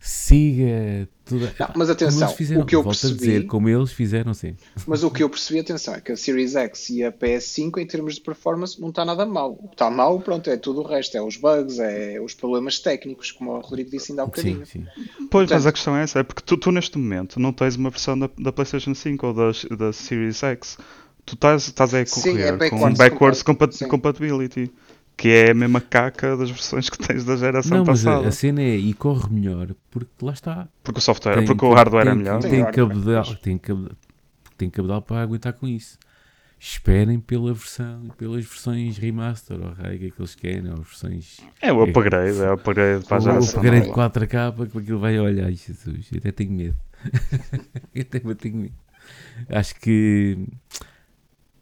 siga 0.00 1.08
tudo. 1.24 1.50
Não, 1.58 1.70
mas 1.74 1.90
atenção, 1.90 2.28
fizeram, 2.28 2.62
o 2.62 2.66
que 2.66 2.76
eu 2.76 2.84
percebi, 2.84 3.14
a 3.14 3.16
dizer, 3.16 3.46
como 3.46 3.68
eles 3.68 3.92
fizeram 3.92 4.32
sempre. 4.32 4.64
Mas 4.86 5.02
o 5.02 5.10
que 5.10 5.22
eu 5.22 5.28
percebi, 5.28 5.60
atenção, 5.60 5.94
é 5.94 6.00
que 6.00 6.12
a 6.12 6.16
Series 6.16 6.54
X 6.54 6.90
e 6.90 7.04
a 7.04 7.12
PS5 7.12 7.78
em 7.78 7.86
termos 7.86 8.14
de 8.14 8.20
performance 8.20 8.80
não 8.80 8.90
está 8.90 9.04
nada 9.04 9.26
mal. 9.26 9.52
O 9.52 9.68
que 9.68 9.74
está 9.74 9.90
mal, 9.90 10.20
pronto, 10.20 10.48
é 10.48 10.56
tudo 10.56 10.80
o 10.80 10.86
resto, 10.86 11.16
é 11.16 11.22
os 11.22 11.36
bugs, 11.36 11.78
é 11.78 12.20
os 12.20 12.32
problemas 12.32 12.78
técnicos, 12.78 13.32
como 13.32 13.50
o 13.50 13.60
Rodrigo 13.60 13.90
disse 13.90 14.12
ainda 14.12 14.22
há 14.22 14.26
bocadinho. 14.26 14.64
Sim, 14.64 14.84
sim. 14.84 14.86
Pois, 15.30 15.48
Portanto, 15.48 15.50
mas 15.50 15.66
a 15.66 15.72
questão 15.72 15.96
é 15.96 16.02
essa, 16.02 16.20
é 16.20 16.22
porque 16.22 16.42
tu, 16.44 16.56
tu, 16.56 16.70
neste 16.70 16.96
momento 16.96 17.40
não 17.40 17.52
tens 17.52 17.76
uma 17.76 17.90
versão 17.90 18.18
da, 18.18 18.30
da 18.38 18.52
PlayStation 18.52 18.94
5 18.94 19.26
ou 19.26 19.34
da, 19.34 19.50
da 19.76 19.92
Series 19.92 20.42
X. 20.42 20.78
Tu 21.26 21.34
estás, 21.34 21.66
estás 21.66 21.92
a 21.92 22.06
correr 22.06 22.06
sim, 22.06 22.38
é 22.38 22.52
backwards 22.52 22.98
com 23.42 23.54
backwards 23.54 23.82
compatibility 23.82 24.72
que 25.18 25.28
é 25.30 25.50
a 25.50 25.54
mesma 25.54 25.80
caca 25.80 26.36
das 26.36 26.48
versões 26.48 26.88
que 26.88 26.96
tens 26.96 27.24
da 27.24 27.34
geração 27.36 27.78
não, 27.78 27.84
passada. 27.84 28.18
Mas 28.18 28.26
a, 28.26 28.28
a 28.28 28.32
cena 28.32 28.62
é 28.62 28.76
e 28.76 28.94
corre 28.94 29.28
melhor 29.28 29.74
porque 29.90 30.24
lá 30.24 30.32
está. 30.32 30.68
Porque 30.84 31.00
o 31.00 31.02
software, 31.02 31.34
tem, 31.34 31.44
porque 31.44 31.64
o 31.64 31.74
hardware 31.74 32.04
tem, 32.04 32.12
é 32.12 32.14
melhor. 32.14 32.40
Tem, 32.40 32.50
tem 32.52 32.64
cabedal, 32.64 33.34
tem, 33.34 33.58
cabedal, 33.58 33.96
tem 34.56 34.70
cabedal 34.70 35.02
para 35.02 35.20
aguentar 35.20 35.54
com 35.54 35.66
isso. 35.66 35.98
Esperem 36.60 37.18
pela 37.18 37.52
versão, 37.52 38.08
pelas 38.16 38.44
versões 38.44 38.96
remaster 38.96 39.60
ou 39.60 39.72
raiga 39.72 40.08
que 40.08 40.20
eles 40.20 40.36
querem, 40.36 40.70
ou 40.70 40.76
versões. 40.76 41.38
É 41.60 41.72
o 41.72 41.82
upgrade, 41.82 42.40
é 42.40 42.50
o 42.50 42.52
upgrade 42.52 43.04
para 43.04 43.16
a 43.16 43.20
geração. 43.20 43.54
O 43.56 43.66
upgrade 43.66 43.88
4K 43.88 44.70
que 44.70 44.78
aquilo 44.78 45.00
vai 45.00 45.18
olhar, 45.18 45.50
Jesus, 45.50 46.10
eu 46.12 46.18
até 46.18 46.30
tenho 46.30 46.52
medo. 46.52 46.76
eu 47.92 48.02
até 48.02 48.20
tenho 48.20 48.56
medo. 48.56 48.74
Acho 49.48 49.74
que 49.80 50.38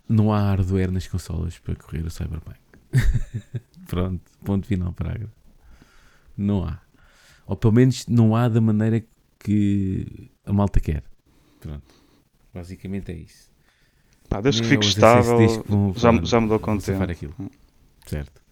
não 0.06 0.30
há 0.30 0.40
hardware 0.40 0.90
nas 0.90 1.06
consolas 1.06 1.58
para 1.58 1.74
correr 1.74 2.04
o 2.04 2.10
Cyberpunk. 2.10 2.65
Pronto, 3.86 4.22
ponto 4.44 4.66
final, 4.66 4.92
parágrafo. 4.92 5.32
Não 6.36 6.64
há. 6.64 6.80
Ou 7.46 7.56
pelo 7.56 7.72
menos 7.72 8.06
não 8.06 8.34
há 8.34 8.48
da 8.48 8.60
maneira 8.60 9.04
que 9.38 10.30
a 10.44 10.52
malta 10.52 10.80
quer. 10.80 11.04
Pronto. 11.60 11.94
Basicamente 12.52 13.12
é 13.12 13.14
isso. 13.14 13.50
Pá, 14.28 14.40
desde 14.40 14.62
Nem 14.62 14.70
que 14.70 14.76
fique 14.76 14.86
estável, 14.86 15.62
que 15.92 16.00
já, 16.00 16.12
já 16.24 16.40
mudou 16.40 16.58
com 16.58 16.74
o 16.74 16.82
tempo. 16.82 17.02
Aquilo. 17.04 17.34
Certo. 18.06 18.42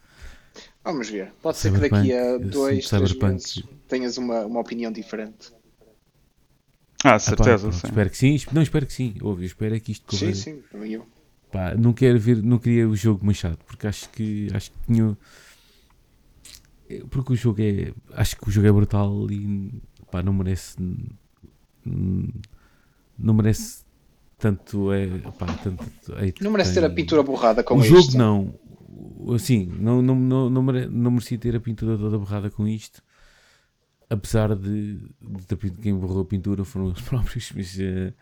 Vamos 0.85 1.09
ver. 1.09 1.33
Pode 1.43 1.57
ser 1.57 1.73
que 1.73 1.89
daqui 1.89 2.13
a 2.13 2.39
dois, 2.39 2.89
três 2.89 3.13
meses 3.15 3.63
tenhas 3.89 4.19
uma, 4.19 4.45
uma 4.45 4.61
opinião 4.61 4.93
diferente. 4.93 5.53
Ah, 7.03 7.19
certeza, 7.19 7.69
ah, 7.69 7.71
pá, 7.71 7.77
sim. 7.77 7.87
Espero 7.89 8.11
que 8.11 8.17
sim. 8.17 8.37
Não, 8.53 8.63
espero 8.63 8.87
que 8.87 8.93
sim. 8.93 9.15
Ouve, 9.21 9.45
espero 9.45 9.75
é 9.75 9.81
que 9.81 9.93
isto 9.93 10.07
corra. 10.07 10.33
Sim, 10.33 10.35
sim, 10.35 10.63
também 10.71 10.93
eu. 10.93 11.07
Pá, 11.55 11.73
não 11.77 11.93
quero 11.93 12.19
ver, 12.19 12.43
não 12.43 12.59
queria 12.59 12.89
o 12.89 12.97
jogo 12.97 13.25
mais 13.25 13.39
chato, 13.39 13.65
porque 13.65 13.87
acho 13.87 14.09
que 14.11 14.49
acho 14.53 14.73
que 14.73 14.79
tinha 14.87 15.17
porque 17.09 17.33
o 17.33 17.37
jogo 17.37 17.63
é 17.63 17.93
acho 18.15 18.37
que 18.37 18.49
o 18.49 18.51
jogo 18.51 18.67
é 18.67 18.73
brutal 18.73 19.31
e 19.31 19.81
pá, 20.11 20.21
não 20.21 20.33
merece 20.33 20.77
não 21.87 23.35
merece 23.35 23.85
tanto 24.37 24.93
é 24.93 25.07
pá, 25.39 25.47
tanto 25.63 25.85
é, 26.17 26.35
não 26.41 26.51
merece 26.51 26.75
tem, 26.75 26.83
ter 26.83 26.89
a 26.89 26.93
pintura 26.93 27.23
borrada 27.23 27.63
com 27.63 27.77
o 27.77 27.83
jogo 27.85 28.19
não. 28.19 28.53
Assim 29.33 29.67
não 29.79 30.03
não, 30.03 30.17
não, 30.17 30.51
não, 30.51 30.61
mere, 30.61 30.89
não 30.89 31.13
merecia 31.13 31.39
ter 31.39 31.55
a 31.55 31.61
pintura 31.61 31.97
toda 31.97 32.19
borrada 32.19 32.51
com 32.51 32.67
isto 32.67 33.01
apesar 34.11 34.57
de, 34.57 34.97
de, 35.23 35.71
de 35.71 35.71
quem 35.81 35.95
borrou 35.95 36.23
a 36.23 36.25
pintura 36.25 36.65
foram 36.65 36.87
os 36.87 37.01
próprios 37.09 37.53
mas 37.55 37.77
uh, 37.77 38.13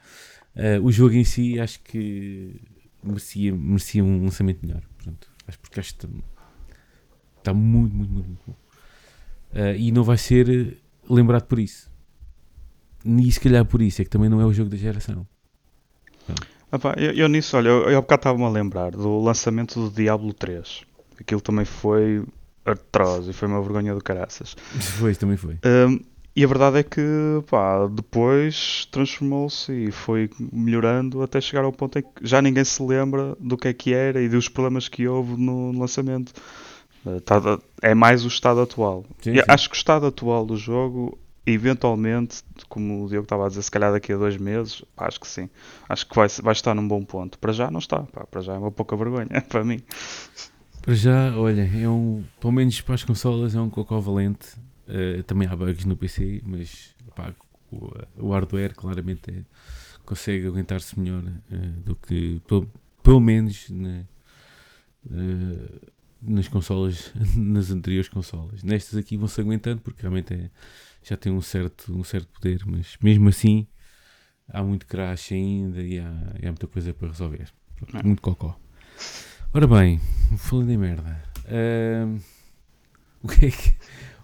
uh, 0.55 0.85
o 0.85 0.93
jogo 0.93 1.15
em 1.15 1.25
si 1.25 1.59
acho 1.59 1.81
que 1.83 2.61
merecia, 3.03 3.55
merecia 3.55 4.05
um 4.05 4.25
lançamento 4.25 4.65
melhor. 4.65 4.83
Portanto, 4.97 5.31
acho 5.47 5.59
porque 5.59 5.81
acho 5.81 5.95
que 5.97 6.07
está, 7.39 7.53
muito, 7.53 7.95
muito, 7.95 8.13
muito, 8.13 8.27
muito 8.27 8.43
bom. 8.47 8.57
Uh, 9.53 9.77
e 9.77 9.93
não 9.93 10.03
vai 10.03 10.17
ser 10.17 10.79
lembrado 11.09 11.45
por 11.45 11.59
isso. 11.59 11.91
E 13.05 13.33
se 13.33 13.41
calhar 13.41 13.65
por 13.65 13.83
isso, 13.83 14.01
é 14.01 14.05
que 14.05 14.11
também 14.11 14.29
não 14.29 14.41
é 14.41 14.47
o 14.47 14.53
jogo 14.53 14.71
da 14.71 14.77
geração. 14.77 15.27
Opa, 16.71 16.95
eu, 16.97 17.13
eu, 17.13 17.29
nisso, 17.29 17.57
olha, 17.57 17.69
eu, 17.69 17.91
eu 17.91 17.99
há 17.99 18.01
bocado 18.01 18.21
estava-me 18.21 18.45
a 18.45 18.49
lembrar 18.49 18.93
do 18.93 19.21
lançamento 19.21 19.75
do 19.79 19.95
Diablo 19.95 20.33
3. 20.33 20.83
Aquilo 21.21 21.41
também 21.41 21.65
foi 21.65 22.25
atroz 22.65 23.27
e 23.29 23.33
foi 23.33 23.49
uma 23.49 23.61
vergonha 23.61 23.95
do 23.95 24.03
caraças. 24.03 24.57
Foi, 24.99 25.15
também 25.15 25.37
foi. 25.37 25.59
Um, 25.65 26.01
e 26.35 26.43
a 26.43 26.47
verdade 26.47 26.79
é 26.79 26.83
que 26.83 27.01
pá, 27.51 27.87
depois 27.87 28.87
transformou-se 28.91 29.71
e 29.71 29.91
foi 29.91 30.31
melhorando 30.53 31.23
até 31.23 31.41
chegar 31.41 31.65
ao 31.65 31.73
ponto 31.73 31.99
em 31.99 32.03
que 32.03 32.09
já 32.23 32.41
ninguém 32.41 32.65
se 32.65 32.83
lembra 32.83 33.37
do 33.39 33.57
que 33.57 33.69
é 33.69 33.73
que 33.75 33.93
era 33.93 34.21
e 34.23 34.29
dos 34.29 34.49
problemas 34.49 34.89
que 34.89 35.07
houve 35.07 35.37
no 35.37 35.73
lançamento. 35.79 36.33
Uh, 37.05 37.21
tá- 37.21 37.59
é 37.83 37.95
mais 37.95 38.25
o 38.25 38.29
estado 38.29 38.61
atual. 38.61 39.05
Sim, 39.21 39.35
sim. 39.35 39.43
Acho 39.47 39.69
que 39.69 39.75
o 39.75 39.77
estado 39.77 40.07
atual 40.07 40.47
do 40.47 40.57
jogo, 40.57 41.19
eventualmente, 41.45 42.43
como 42.69 43.05
o 43.05 43.09
Diogo 43.09 43.25
estava 43.25 43.45
a 43.45 43.49
dizer, 43.49 43.63
se 43.63 43.71
calhar 43.71 43.93
daqui 43.93 44.13
a 44.13 44.17
dois 44.17 44.37
meses, 44.39 44.83
pá, 44.97 45.09
acho 45.09 45.21
que 45.21 45.27
sim. 45.29 45.51
Acho 45.89 46.07
que 46.09 46.15
vai, 46.15 46.29
vai 46.43 46.53
estar 46.53 46.75
num 46.75 46.87
bom 46.89 47.05
ponto. 47.05 47.39
Para 47.39 47.53
já 47.53 47.71
não 47.71 47.81
está, 47.81 48.05
pá, 48.05 48.25
para 48.25 48.41
já 48.41 48.55
é 48.55 48.59
uma 48.59 48.71
pouca 48.71 48.97
vergonha 48.97 49.29
para 49.51 49.63
mim. 49.65 49.81
Para 50.81 50.95
já, 50.95 51.37
olha, 51.37 51.69
é 51.75 51.89
um, 51.89 52.25
pelo 52.41 52.53
menos 52.53 52.81
para 52.81 52.95
as 52.95 53.05
consolas, 53.05 53.55
é 53.55 53.61
um 53.61 53.69
cocó 53.69 54.01
valente. 54.01 54.57
Uh, 54.89 55.23
também 55.23 55.47
há 55.49 55.55
bugs 55.57 55.85
no 55.85 55.97
PC, 55.97 56.43
mas 56.45 56.95
pá, 57.15 57.33
o, 57.71 57.91
o 58.17 58.33
hardware 58.33 58.75
claramente 58.75 59.31
é- 59.31 59.45
consegue 60.05 60.47
aguentar-se 60.47 60.99
melhor 60.99 61.23
uh, 61.23 61.57
do 61.85 61.95
que, 61.97 62.41
pelo, 62.49 62.69
pelo 63.03 63.21
menos, 63.21 63.71
na- 63.71 64.05
uh, 65.07 65.81
nas 66.21 66.49
consolas, 66.49 67.13
nas 67.37 67.71
anteriores 67.71 68.09
consolas. 68.09 68.63
Nestas 68.63 68.97
aqui 68.99 69.17
vão-se 69.17 69.41
aguentando 69.41 69.81
porque 69.81 70.03
realmente 70.03 70.35
é- 70.35 70.51
já 71.03 71.17
tem 71.17 71.33
um 71.33 71.41
certo, 71.41 71.93
um 71.97 72.05
certo 72.05 72.29
poder, 72.29 72.63
mas 72.67 72.97
mesmo 73.03 73.29
assim 73.29 73.67
há 74.49 74.63
muito 74.63 74.87
crash 74.87 75.33
ainda 75.33 75.83
e 75.83 75.99
há, 75.99 76.35
e 76.41 76.47
há 76.47 76.51
muita 76.51 76.67
coisa 76.67 76.93
para 76.95 77.09
resolver. 77.09 77.49
Pronto, 77.77 77.97
É. 77.97 78.03
Muito 78.03 78.23
cocó. 78.23 78.59
Ora 79.55 79.67
bem, 79.67 80.01
falando 80.39 80.71
em 80.71 80.77
merda, 80.79 81.23
ahm, 81.47 82.19
o 83.23 83.29
que 83.29 83.47
é 83.47 83.51
que, 83.51 83.75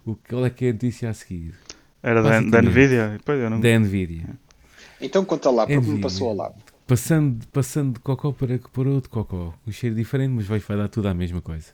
o, 0.05 0.15
qual 0.15 0.45
é 0.45 0.49
que 0.49 0.65
é 0.65 0.69
a 0.69 0.73
notícia 0.73 1.09
a 1.09 1.13
seguir? 1.13 1.53
Era 2.01 2.21
da, 2.21 2.41
da. 2.41 2.61
Nvidia? 2.61 3.19
Pois 3.25 3.39
eu 3.39 3.49
não... 3.49 3.59
Da 3.59 3.77
Nvidia. 3.77 4.37
Então 5.01 5.23
conta 5.25 5.49
lá, 5.49 5.65
porque 5.65 5.89
me 5.89 6.01
passou 6.01 6.29
ao 6.29 6.35
lado. 6.35 6.55
Passando, 6.87 7.45
passando 7.47 7.93
de 7.93 7.99
cocó 7.99 8.31
para, 8.31 8.57
para 8.57 8.89
outro 8.89 9.09
cocó. 9.09 9.53
Um 9.67 9.71
cheiro 9.71 9.95
diferente, 9.95 10.31
mas 10.31 10.45
vai, 10.45 10.59
vai 10.59 10.77
dar 10.77 10.87
tudo 10.87 11.07
a 11.07 11.13
mesma 11.13 11.41
coisa. 11.41 11.73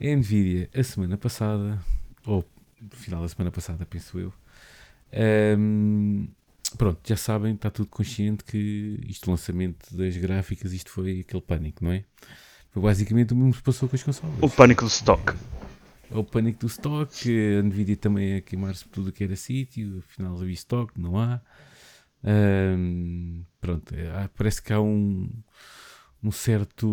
A 0.00 0.04
Nvidia, 0.04 0.70
a 0.74 0.82
semana 0.82 1.16
passada, 1.16 1.78
ou 2.26 2.44
no 2.80 2.96
final 2.96 3.22
da 3.22 3.28
semana 3.28 3.50
passada, 3.50 3.86
penso 3.86 4.18
eu, 4.18 4.32
ahm, 5.12 6.26
pronto, 6.76 7.00
já 7.04 7.16
sabem, 7.16 7.54
está 7.54 7.70
tudo 7.70 7.88
consciente 7.88 8.44
que 8.44 8.98
isto, 9.08 9.28
o 9.28 9.30
lançamento 9.30 9.94
das 9.94 10.16
gráficas, 10.16 10.72
isto 10.72 10.90
foi 10.90 11.20
aquele 11.20 11.42
pânico, 11.42 11.84
não 11.84 11.92
é? 11.92 12.04
Foi 12.70 12.82
basicamente 12.82 13.32
o 13.32 13.36
mesmo 13.36 13.52
que 13.52 13.58
se 13.58 13.62
passou 13.62 13.88
com 13.88 13.96
as 13.96 14.02
consolas. 14.02 14.34
O 14.40 14.48
pânico 14.48 14.84
do 14.84 14.90
stock. 14.90 15.34
É 16.12 16.18
o 16.18 16.24
pânico 16.24 16.60
do 16.60 16.66
stock, 16.66 17.28
a 17.58 17.62
Nvidia 17.62 17.96
também 17.96 18.36
a 18.36 18.40
queimar-se 18.40 18.84
por 18.84 18.90
tudo 18.90 19.08
o 19.08 19.12
que 19.12 19.24
era 19.24 19.34
sítio, 19.34 20.02
afinal 20.06 20.36
havia 20.36 20.52
stock, 20.52 20.92
não 21.00 21.18
há. 21.18 21.40
Ahm, 22.24 23.42
pronto, 23.60 23.94
é, 23.94 24.28
parece 24.36 24.62
que 24.62 24.72
há 24.72 24.80
um, 24.80 25.30
um 26.22 26.30
certo 26.30 26.86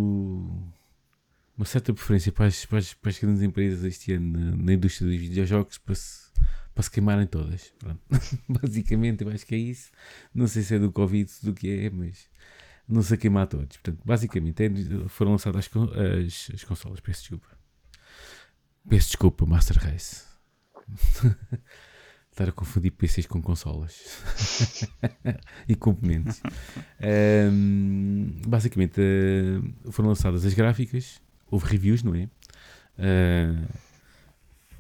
uma 1.58 1.66
certa 1.66 1.94
preferência 1.94 2.32
para 2.32 2.46
as, 2.46 2.66
para 2.66 2.78
as, 2.78 2.94
para 2.94 3.10
as 3.10 3.20
grandes 3.20 3.42
empresas 3.42 3.84
este 3.84 4.14
ano 4.14 4.32
na, 4.32 4.56
na 4.56 4.74
indústria 4.74 5.10
dos 5.10 5.20
videojogos 5.20 5.78
para 5.78 5.94
se, 5.94 6.32
para 6.74 6.84
se 6.84 6.90
queimarem 6.90 7.28
todas. 7.28 7.74
Basicamente, 8.48 9.26
eu 9.26 9.30
acho 9.30 9.46
que 9.46 9.56
é 9.56 9.58
isso. 9.58 9.92
Não 10.34 10.48
sei 10.48 10.64
se 10.64 10.76
é 10.76 10.80
do 10.80 10.90
Covid, 10.90 11.30
do 11.44 11.54
que 11.54 11.70
é, 11.70 11.90
mas 11.90 12.30
não 12.88 13.02
se 13.02 13.14
a 13.14 13.18
queimar 13.18 13.46
todos. 13.48 13.76
Portanto, 13.76 14.02
basicamente, 14.06 14.64
é- 14.64 15.10
foram 15.10 15.32
lançadas 15.34 15.70
as, 15.70 16.52
as 16.54 16.64
consolas. 16.64 17.02
Peço 17.02 17.22
desculpa. 17.24 17.59
Peço 18.88 19.08
desculpa, 19.08 19.46
Master 19.46 19.78
Race. 19.78 20.24
Estar 22.32 22.50
a 22.50 22.52
confundir 22.52 22.92
PCs 22.92 23.26
com 23.28 23.42
consolas 23.42 24.00
e 25.68 25.76
componentes. 25.76 26.42
Ahm, 27.02 28.40
basicamente, 28.48 29.02
ah, 29.02 29.92
foram 29.92 30.10
lançadas 30.10 30.46
as 30.46 30.54
gráficas, 30.54 31.22
houve 31.52 31.66
reviews, 31.68 32.02
não 32.02 32.16
é? 32.16 32.30
Ah, 32.98 33.68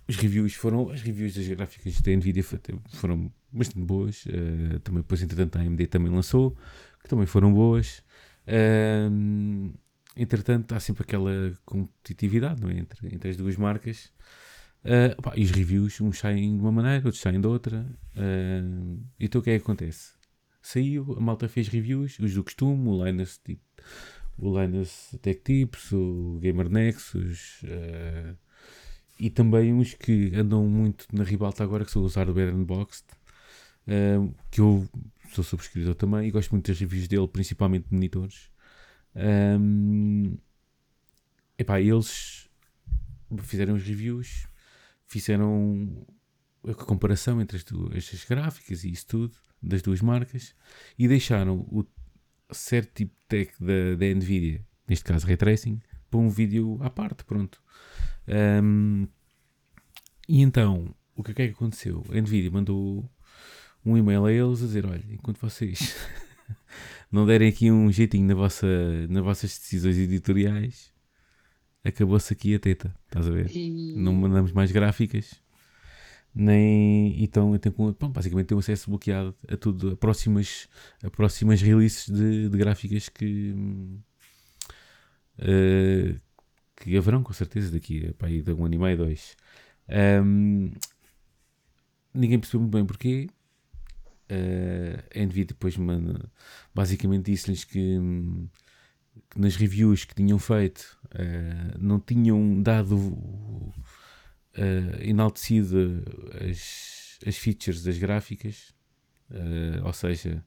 os 0.07 0.15
reviews 0.15 0.53
foram, 0.53 0.89
as 0.89 1.01
reviews 1.01 1.35
das 1.35 1.47
gráficas 1.47 1.99
da 2.01 2.11
Nvidia 2.11 2.43
fo- 2.43 2.57
foram 2.93 3.31
bastante 3.51 3.81
boas. 3.85 4.23
ah, 4.29 4.79
também, 4.79 5.01
depois, 5.01 5.21
entretanto, 5.21 5.57
a 5.57 5.61
AMD 5.61 5.85
também 5.87 6.11
lançou, 6.11 6.55
que 7.03 7.09
também 7.09 7.25
foram 7.25 7.53
boas. 7.53 8.01
Ahm, 8.47 9.73
entretanto, 10.21 10.73
há 10.75 10.79
sempre 10.79 11.03
aquela 11.03 11.31
competitividade 11.65 12.61
é? 12.69 12.77
entre, 12.77 13.13
entre 13.13 13.29
as 13.29 13.37
duas 13.37 13.55
marcas. 13.55 14.11
Pá, 15.21 15.33
e 15.35 15.43
os 15.43 15.51
reviews, 15.51 15.99
uns 16.01 16.19
saem 16.19 16.55
de 16.55 16.61
uma 16.61 16.71
maneira, 16.71 17.05
outros 17.05 17.21
saem 17.21 17.39
de 17.41 17.47
outra. 17.47 17.85
Ah, 18.15 18.61
então 19.19 19.41
o 19.41 19.43
que 19.43 19.49
é 19.49 19.57
que 19.57 19.63
acontece? 19.63 20.13
Saiu, 20.61 21.15
a 21.17 21.21
malta 21.21 21.47
fez 21.47 21.67
reviews, 21.67 22.19
os 22.19 22.33
do 22.33 22.43
costume, 22.43 22.89
o 22.89 23.05
Linus, 23.05 23.37
tipo, 23.39 23.61
o 24.37 24.59
Linus 24.59 25.15
Tech 25.21 25.41
Tips, 25.41 25.91
o 25.91 26.39
Gamer 26.41 26.69
Nexus, 26.69 27.61
ah, 27.65 28.35
e 29.19 29.29
também 29.29 29.73
uns 29.73 29.93
que 29.93 30.31
andam 30.35 30.65
muito 30.65 31.05
na 31.13 31.23
ribalta 31.23 31.63
agora, 31.63 31.83
que 31.85 31.91
são 31.91 32.03
os 32.03 32.15
Hardware 32.15 32.55
Unboxed, 32.55 33.05
ah, 33.87 34.29
que 34.51 34.61
eu 34.61 34.87
sou 35.33 35.43
subscritor 35.43 35.95
também 35.95 36.27
e 36.27 36.31
gosto 36.31 36.51
muito 36.51 36.67
das 36.67 36.79
reviews 36.79 37.07
dele, 37.07 37.27
principalmente 37.27 37.87
de 37.89 37.93
monitores. 37.93 38.49
Um, 39.15 40.37
epá, 41.57 41.79
eles 41.79 42.49
fizeram 43.43 43.75
os 43.75 43.83
reviews, 43.83 44.47
fizeram 45.05 46.05
a 46.67 46.73
comparação 46.73 47.41
entre 47.41 47.57
as 47.57 47.63
duas, 47.63 47.95
estas 47.95 48.23
gráficas 48.25 48.83
e 48.83 48.91
isso 48.91 49.07
tudo, 49.07 49.37
das 49.61 49.81
duas 49.81 50.01
marcas, 50.01 50.55
e 50.97 51.07
deixaram 51.07 51.59
o 51.71 51.85
certo 52.51 52.93
tipo 52.93 53.13
de 53.13 53.21
tech 53.27 53.53
da, 53.59 53.95
da 53.97 54.05
Nvidia, 54.15 54.65
neste 54.87 55.05
caso 55.05 55.27
Ray 55.27 55.37
Tracing, 55.37 55.81
para 56.09 56.19
um 56.19 56.29
vídeo 56.29 56.79
à 56.81 56.89
parte, 56.89 57.23
pronto. 57.23 57.61
Um, 58.63 59.07
e 60.27 60.41
então, 60.41 60.95
o 61.15 61.23
que 61.23 61.31
é 61.31 61.33
que 61.33 61.53
aconteceu? 61.53 62.03
A 62.09 62.21
Nvidia 62.21 62.51
mandou 62.51 63.09
um 63.85 63.97
e-mail 63.97 64.25
a 64.25 64.31
eles 64.31 64.61
a 64.61 64.65
dizer, 64.65 64.85
olha, 64.85 65.03
enquanto 65.09 65.39
vocês 65.39 65.95
não 67.11 67.25
derem 67.25 67.49
aqui 67.49 67.71
um 67.71 67.91
jeitinho 67.91 68.27
na 68.27 68.35
vossa, 68.35 68.67
nas 69.07 69.23
vossas 69.23 69.57
decisões 69.57 69.97
editoriais, 69.97 70.93
acabou-se 71.83 72.31
aqui 72.33 72.55
a 72.55 72.59
teta, 72.59 72.95
estás 73.05 73.27
a 73.27 73.31
ver? 73.31 73.49
E... 73.55 73.95
Não 73.95 74.13
mandamos 74.13 74.51
mais 74.51 74.71
gráficas, 74.71 75.41
nem 76.33 77.21
então 77.23 77.53
eu 77.53 77.59
tenho, 77.59 77.75
bom, 77.75 78.09
basicamente 78.09 78.47
tenho 78.47 78.59
acesso 78.59 78.89
bloqueado 78.89 79.35
a 79.47 79.57
tudo, 79.57 79.91
a 79.91 79.97
próximas, 79.97 80.67
a 81.03 81.09
próximas 81.09 81.61
releases 81.61 82.07
de, 82.07 82.49
de 82.49 82.57
gráficas 82.57 83.09
que 83.09 83.55
eh, 85.39 86.15
que 86.75 86.97
haverão 86.97 87.23
com 87.23 87.33
certeza 87.33 87.71
daqui 87.71 88.13
a 88.19 88.25
aí 88.25 88.41
de 88.41 88.53
um 88.53 88.65
ano 88.65 88.75
e 88.75 88.77
meio, 88.77 88.97
dois. 88.97 89.35
Hum, 90.23 90.71
ninguém 92.13 92.39
percebeu 92.39 92.61
muito 92.61 92.73
bem 92.73 92.85
porquê. 92.85 93.27
Eh, 94.29 95.03
a 95.15 95.19
Nvidia 95.25 95.45
depois 95.45 95.75
basicamente 96.73 97.31
disse-lhes 97.31 97.63
que, 97.63 97.97
que 99.29 99.39
nas 99.39 99.55
reviews 99.55 100.05
que 100.05 100.13
tinham 100.15 100.37
feito 100.39 100.97
eh, 101.15 101.75
não 101.79 101.99
tinham 101.99 102.61
dado 102.61 103.73
eh, 104.53 105.07
enaltecido 105.09 106.03
as, 106.49 107.17
as 107.25 107.37
features 107.37 107.83
das 107.83 107.97
gráficas, 107.97 108.73
ou 109.83 109.93
seja, 109.93 110.43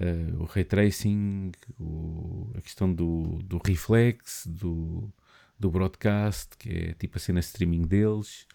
eh, 0.00 0.32
o 0.38 0.44
ray 0.44 0.64
tracing, 0.64 1.52
o- 1.78 2.50
a 2.56 2.60
questão 2.60 2.92
do, 2.92 3.38
do 3.44 3.58
reflex, 3.64 4.46
do, 4.46 5.12
do 5.58 5.70
broadcast, 5.70 6.56
que 6.58 6.70
é 6.70 6.92
tipo 6.94 7.16
a 7.18 7.20
cena 7.20 7.40
streaming 7.40 7.82
deles, 7.82 8.46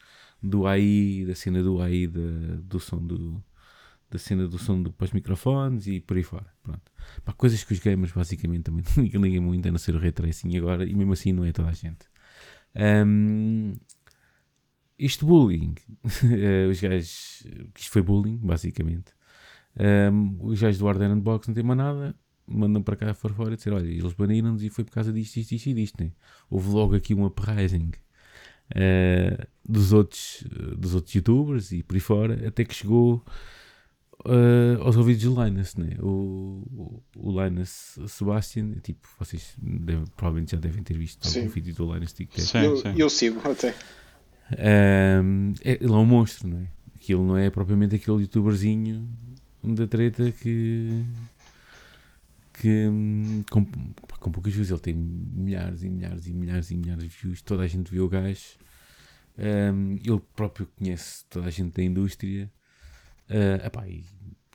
do 0.42 0.66
AI, 0.68 1.26
da 1.28 1.36
cena 1.36 1.62
do 1.62 1.82
AI 1.82 2.08
do 2.64 2.80
som 2.80 2.98
do, 3.06 3.44
da 4.12 4.20
cena 4.20 4.48
do 4.48 4.60
som 4.60 4.82
do, 4.82 4.92
para 4.92 5.06
os 5.06 5.12
microfones 5.12 5.88
e 5.88 6.00
por 6.00 6.18
aí 6.18 6.24
fora. 6.24 6.48
Pronto. 6.62 6.92
Coisas 7.38 7.64
que 7.64 7.74
os 7.74 7.80
gamers 7.80 8.12
basicamente 8.12 8.64
também 8.64 8.84
não 9.14 9.22
ligam 9.22 9.42
muito 9.42 9.68
a 9.68 9.72
não 9.72 9.80
ser 9.80 9.96
o 9.96 10.00
ray 10.00 10.12
tracing 10.12 10.56
agora, 10.58 10.86
e 10.86 10.94
mesmo 10.94 11.14
assim 11.14 11.32
não 11.32 11.46
é 11.46 11.52
toda 11.52 11.70
a 11.70 11.74
gente. 11.74 12.06
Ahm, 12.76 13.74
isto 15.00 15.26
bullying, 15.26 15.76
os 16.70 16.80
gajos, 16.80 17.44
isto 17.78 17.92
foi 17.92 18.02
bullying, 18.02 18.38
basicamente. 18.38 19.14
Ahm, 19.80 20.38
os 20.42 20.62
gajos 20.62 20.78
do 20.80 20.86
Hardware 20.86 21.12
Unbox 21.12 21.48
não 21.48 21.56
têm 21.56 21.64
mais 21.64 21.78
nada, 21.78 22.16
mandam 22.46 22.84
para 22.84 22.96
cá 22.98 23.14
fora 23.14 23.34
fora 23.34 23.56
dizer: 23.56 23.72
olha, 23.74 23.88
eles 23.88 24.14
baniram-nos 24.14 24.64
e 24.64 24.70
foi 24.70 24.84
por 24.84 24.92
causa 24.92 25.12
disto, 25.14 25.38
isto, 25.38 25.54
isto 25.54 25.70
e 25.70 25.74
disto. 25.74 26.04
Né? 26.04 26.12
Houve 26.50 26.70
logo 26.70 26.96
aqui 26.96 27.16
um 27.16 27.26
uprising 27.26 27.92
eh, 28.76 29.48
dos, 29.68 29.94
outros, 29.94 30.44
dos 30.78 30.96
outros 30.96 31.14
youtubers 31.16 31.72
e 31.72 31.84
por 31.84 31.96
aí 31.96 32.00
fora, 32.00 32.48
até 32.48 32.64
que 32.64 32.74
chegou 32.74 33.24
eh, 34.26 34.78
aos 34.82 34.96
ouvidos 34.98 35.24
do 35.24 35.44
Linus, 35.44 35.76
né? 35.76 35.96
o, 36.00 36.64
o, 36.72 37.04
o 37.16 37.44
Linus 37.44 37.98
Sebastian. 38.08 38.74
Tipo, 38.84 39.08
vocês 39.20 39.54
devem- 39.58 40.06
provavelmente 40.16 40.52
já 40.52 40.58
devem 40.58 40.84
ter 40.84 40.98
visto 40.98 41.28
Sim. 41.28 41.42
algum 41.42 41.52
vídeo 41.52 41.74
do 41.76 41.94
Linus 41.94 42.14
TikTok. 42.14 42.42
Sim, 42.48 42.58
eu, 42.60 42.78
sim. 42.78 42.94
eu 42.98 43.10
sigo 43.10 43.42
até. 43.50 43.76
Um, 44.52 45.54
é, 45.64 45.74
ele 45.82 45.92
é 45.94 45.96
um 45.96 46.06
monstro, 46.06 46.48
não 46.48 46.58
é? 46.60 46.68
Aquilo 46.96 47.26
não 47.26 47.38
é 47.38 47.50
propriamente 47.50 47.96
aquele 47.96 48.22
youtuberzinho 48.22 49.08
da 49.64 49.88
treta 49.88 50.32
que. 50.32 51.04
que 52.54 52.88
com, 53.50 53.66
com 54.20 54.32
poucas 54.32 54.54
views. 54.54 54.70
Ele 54.70 54.80
tem 54.80 54.94
milhares 54.94 55.84
e 55.84 55.90
milhares 55.90 56.28
e 56.28 56.34
milhares 56.34 56.70
e 56.72 56.76
milhares 56.78 57.04
de 57.04 57.10
views. 57.10 57.42
Toda 57.42 57.64
a 57.64 57.68
gente 57.68 57.92
viu 57.92 58.06
o 58.06 58.10
gajo. 58.10 58.42
Um, 59.38 59.94
ele 60.04 60.22
próprio 60.36 60.68
conhece 60.78 61.26
toda 61.30 61.48
a 61.48 61.50
gente 61.50 61.74
da 61.76 61.82
indústria. 61.84 62.52
Uh, 63.32 63.66
epá, 63.66 63.86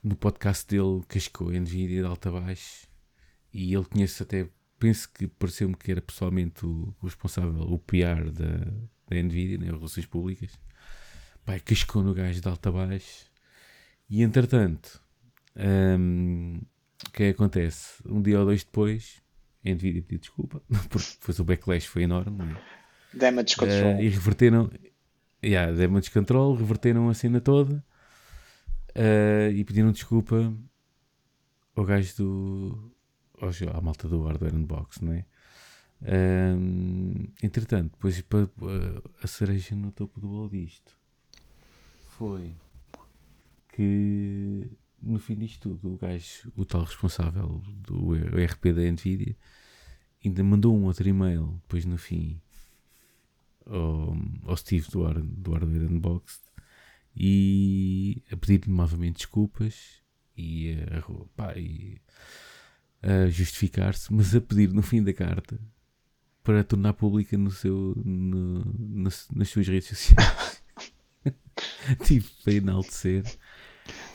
no 0.04 0.14
podcast 0.14 0.68
dele 0.68 1.02
cascou 1.08 1.48
a 1.48 1.52
Nvidia 1.52 2.02
de 2.02 2.06
alta 2.06 2.28
a 2.28 2.32
baixo. 2.32 2.86
E 3.52 3.74
ele 3.74 3.84
conhece 3.86 4.22
até. 4.22 4.46
Penso 4.78 5.10
que 5.10 5.26
pareceu-me 5.26 5.74
que 5.74 5.90
era 5.90 6.02
pessoalmente 6.02 6.66
o, 6.66 6.94
o 7.00 7.06
responsável, 7.06 7.62
o 7.62 7.78
PR 7.78 8.30
da, 8.30 8.58
da 9.08 9.22
Nvidia, 9.22 9.56
né, 9.56 9.66
relações 9.68 10.04
públicas. 10.04 10.50
Pai, 11.42 11.58
cascou 11.58 12.02
no 12.02 12.12
gajo 12.12 12.38
de 12.38 12.46
alta 12.46 12.68
a 12.68 12.72
baixo. 12.72 13.24
E 14.10 14.22
entretanto, 14.22 15.00
um, 15.98 16.60
o 17.08 17.10
que 17.12 17.22
é 17.22 17.32
que 17.32 17.34
acontece? 17.34 18.02
Um 18.04 18.20
dia 18.20 18.38
ou 18.38 18.44
dois 18.44 18.62
depois, 18.62 19.22
a 19.64 19.70
Nvidia 19.70 20.02
pediu 20.02 20.18
desculpa, 20.18 20.62
porque 20.90 21.12
depois 21.18 21.38
o 21.38 21.44
backlash 21.44 21.86
foi 21.86 22.02
enorme. 22.02 22.44
Né? 22.44 22.56
Damage 23.14 23.56
control. 23.56 23.96
Uh, 23.96 24.02
e 24.02 24.08
reverteram. 24.10 24.70
Yeah, 25.42 25.72
damage 25.72 26.10
control, 26.10 26.54
reverteram 26.54 27.08
a 27.08 27.14
cena 27.14 27.40
toda 27.40 27.82
uh, 28.96 29.52
e 29.52 29.64
pediram 29.64 29.92
desculpa 29.92 30.52
ao 31.74 31.84
gajo 31.84 32.16
do. 32.16 32.92
à 33.72 33.80
malta 33.80 34.08
do 34.08 34.24
Hardware 34.24 34.54
Unbox, 34.54 35.00
não 35.00 35.12
é? 35.12 35.24
Um, 36.02 37.28
entretanto, 37.42 37.92
depois 37.92 38.20
para, 38.22 38.48
a 39.22 39.26
cereja 39.26 39.74
no 39.74 39.90
topo 39.92 40.20
do 40.20 40.28
bolo 40.28 40.50
disto 40.50 40.94
foi 42.18 42.54
que 43.72 44.70
no 45.02 45.18
fim 45.18 45.36
disto 45.36 45.70
tudo, 45.70 45.94
o 45.94 45.96
gajo, 45.96 46.52
o 46.56 46.64
tal 46.64 46.82
responsável 46.84 47.62
do 47.66 48.14
RP 48.14 48.74
da 48.74 48.90
Nvidia, 48.90 49.36
ainda 50.24 50.42
mandou 50.42 50.76
um 50.76 50.84
outro 50.84 51.08
e-mail 51.08 51.58
depois 51.62 51.84
no 51.84 51.96
fim 51.96 52.40
ao, 53.66 54.16
ao 54.44 54.56
Steve 54.56 54.88
do, 54.90 55.04
do 55.22 55.52
Hardware 55.52 55.90
Unboxed 55.90 56.45
e 57.16 58.22
a 58.30 58.36
pedir 58.36 58.68
novamente 58.68 59.16
desculpas 59.16 60.02
e 60.36 60.76
a, 60.90 61.02
pá, 61.34 61.54
e 61.56 61.98
a 63.02 63.28
justificar-se, 63.28 64.12
mas 64.12 64.34
a 64.34 64.40
pedir 64.40 64.72
no 64.72 64.82
fim 64.82 65.02
da 65.02 65.12
carta 65.12 65.58
para 66.44 66.62
tornar 66.62 66.92
pública 66.92 67.36
no 67.36 67.50
seu, 67.50 67.94
no, 68.04 68.64
nas, 68.78 69.26
nas 69.34 69.48
suas 69.48 69.66
redes 69.66 69.88
sociais. 69.88 70.62
tipo, 72.04 72.28
para 72.44 72.52
enaltecer. 72.52 73.24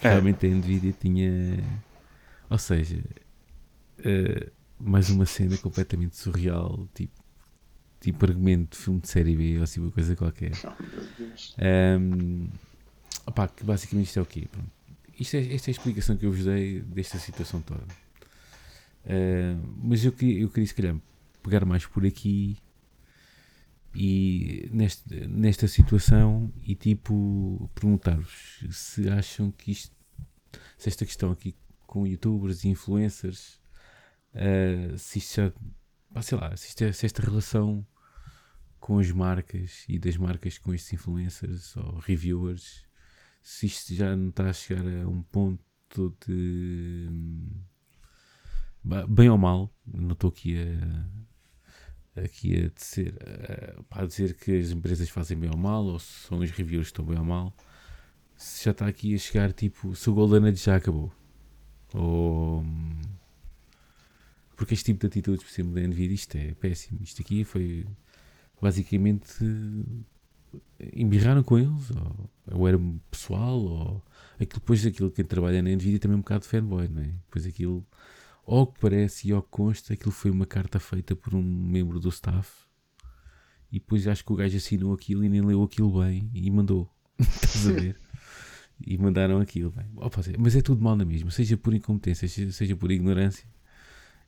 É. 0.02 0.10
Realmente 0.10 0.46
a 0.46 0.50
Nvidia 0.50 0.94
tinha. 0.94 1.60
Ou 2.50 2.58
seja, 2.58 3.04
uh, 4.00 4.52
mais 4.80 5.10
uma 5.10 5.26
cena 5.26 5.58
completamente 5.58 6.16
surreal, 6.16 6.88
tipo, 6.94 7.22
tipo 8.00 8.26
argumento 8.26 8.78
de 8.78 8.84
filme 8.84 9.00
de 9.02 9.08
série 9.10 9.36
B 9.36 9.58
ou 9.58 9.64
assim 9.64 9.82
uma 9.82 9.92
coisa 9.92 10.16
qualquer. 10.16 10.52
Um, 12.00 12.50
opá, 13.26 13.48
que 13.48 13.64
basicamente 13.64 14.08
isto 14.08 14.20
é 14.20 14.22
o 14.22 14.26
quê? 14.26 14.48
Isto 15.20 15.38
é, 15.38 15.54
esta 15.54 15.70
é 15.70 15.72
a 15.72 15.76
explicação 15.76 16.18
que 16.18 16.26
eu 16.26 16.32
vos 16.32 16.46
dei 16.46 16.82
desta 16.82 17.20
situação 17.20 17.62
toda. 17.62 17.84
Uh, 19.06 19.76
mas 19.84 20.06
eu 20.06 20.12
queria, 20.12 20.42
eu 20.42 20.50
queria 20.50 20.68
se 20.68 20.76
calhar 20.76 20.96
pegar 21.42 21.66
mais 21.66 21.86
por 21.86 22.06
aqui 22.06 22.58
e 23.96 24.70
neste, 24.72 25.28
nesta 25.28 25.68
situação 25.68 26.52
e 26.64 26.76
tipo 26.76 27.70
perguntar-vos 27.74 28.64
se 28.70 29.10
acham 29.10 29.52
que 29.52 29.72
isto 29.72 29.94
se 30.78 30.88
esta 30.88 31.06
questão 31.06 31.32
aqui 31.32 31.56
com 31.86 32.08
youtubers 32.08 32.64
e 32.64 32.70
influencers 32.70 33.60
uh, 34.36 34.98
se 34.98 35.20
isto 35.20 35.36
já 35.36 36.22
sei 36.22 36.38
lá, 36.38 36.56
se, 36.56 36.68
isto 36.68 36.84
é, 36.84 36.92
se 36.92 37.06
esta 37.06 37.22
relação 37.22 37.86
com 38.80 39.00
as 39.00 39.12
marcas 39.12 39.86
e 39.90 40.00
das 40.00 40.16
marcas 40.16 40.58
com 40.58 40.74
estes 40.74 40.94
influencers 40.94 41.76
ou 41.76 42.00
reviewers 42.00 42.86
se 43.42 43.66
isto 43.66 43.94
já 43.94 44.16
não 44.16 44.30
está 44.30 44.50
a 44.50 44.54
chegar 44.54 44.86
a 44.86 45.08
um 45.08 45.22
ponto 45.24 46.16
de 46.26 47.08
bem 49.10 49.30
ou 49.30 49.38
mal, 49.38 49.74
não 49.86 50.14
estou 50.14 50.30
aqui 50.30 50.58
a 50.58 52.22
aqui 52.24 52.66
a 52.66 52.70
dizer, 52.70 53.18
a, 53.90 54.02
a 54.02 54.06
dizer 54.06 54.36
que 54.36 54.60
as 54.60 54.72
empresas 54.72 55.10
fazem 55.10 55.38
bem 55.38 55.50
ou 55.50 55.58
mal, 55.58 55.84
ou 55.86 56.00
se 56.00 56.28
são 56.28 56.40
os 56.40 56.52
reviews 56.52 56.88
que 56.88 56.92
estão 56.92 57.06
bem 57.06 57.18
ou 57.18 57.24
mal, 57.26 57.56
se 58.36 58.66
já 58.66 58.72
está 58.72 58.88
aqui 58.88 59.16
a 59.16 59.18
chegar 59.18 59.54
tipo, 59.54 59.96
se 59.96 60.10
o 60.10 60.14
Golden 60.14 60.50
Age 60.50 60.64
já 60.64 60.76
acabou. 60.76 61.12
Ou 61.94 62.64
porque 64.62 64.76
este 64.76 64.86
tipo 64.86 65.00
de 65.00 65.08
atitudes 65.08 65.44
por 65.44 65.52
cima 65.52 65.74
da 65.74 65.82
Nvidia 65.82 66.14
isto 66.14 66.36
é 66.38 66.54
péssimo. 66.54 67.00
Isto 67.02 67.22
aqui 67.24 67.44
foi 67.44 67.84
basicamente 68.62 69.44
embirraram 70.94 71.44
com 71.44 71.58
eles, 71.58 71.92
ou, 71.92 72.30
ou 72.60 72.68
era 72.68 72.80
pessoal, 73.10 73.60
ou 73.60 74.04
aquilo 74.36 74.60
depois 74.60 74.84
daquilo 74.84 75.12
quem 75.12 75.26
trabalha 75.26 75.62
na 75.62 75.70
Nvidia 75.70 76.00
também 76.00 76.16
é 76.16 76.18
um 76.18 76.22
bocado 76.22 76.42
de 76.42 76.48
fanboy, 76.48 76.88
não 76.88 77.02
é? 77.02 77.08
Depois 77.08 77.46
aquilo 77.46 77.86
ao 78.46 78.68
que 78.68 78.80
parece 78.80 79.30
e 79.30 79.32
ao 79.32 79.42
que 79.42 79.50
consta, 79.50 79.94
aquilo 79.94 80.12
foi 80.12 80.32
uma 80.32 80.46
carta 80.46 80.80
feita 80.80 81.16
por 81.16 81.36
um 81.36 81.44
membro 81.44 82.00
do 82.00 82.10
staff. 82.10 82.52
E 83.72 83.80
depois 83.80 84.06
acho 84.08 84.26
que 84.26 84.34
o 84.34 84.36
gajo 84.36 84.58
assinou 84.58 84.94
aquilo 84.94 85.24
e 85.24 85.30
nem 85.30 85.42
leu 85.42 85.64
aquilo 85.64 86.02
bem 86.02 86.30
e 86.34 86.50
mandou. 86.52 86.90
Estás 87.18 87.68
a 87.68 87.72
ver? 87.72 87.98
e 88.86 88.98
mandaram 88.98 89.40
aquilo. 89.40 89.72
Bem. 89.72 89.86
Opa, 89.96 90.22
mas 90.38 90.56
é 90.56 90.62
tudo 90.62 90.84
mal 90.84 90.96
na 90.96 91.06
mesma, 91.06 91.32
seja 91.32 91.58
por 91.58 91.74
incompetência, 91.74 92.28
seja 92.52 92.76
por 92.76 92.92
ignorância, 92.92 93.48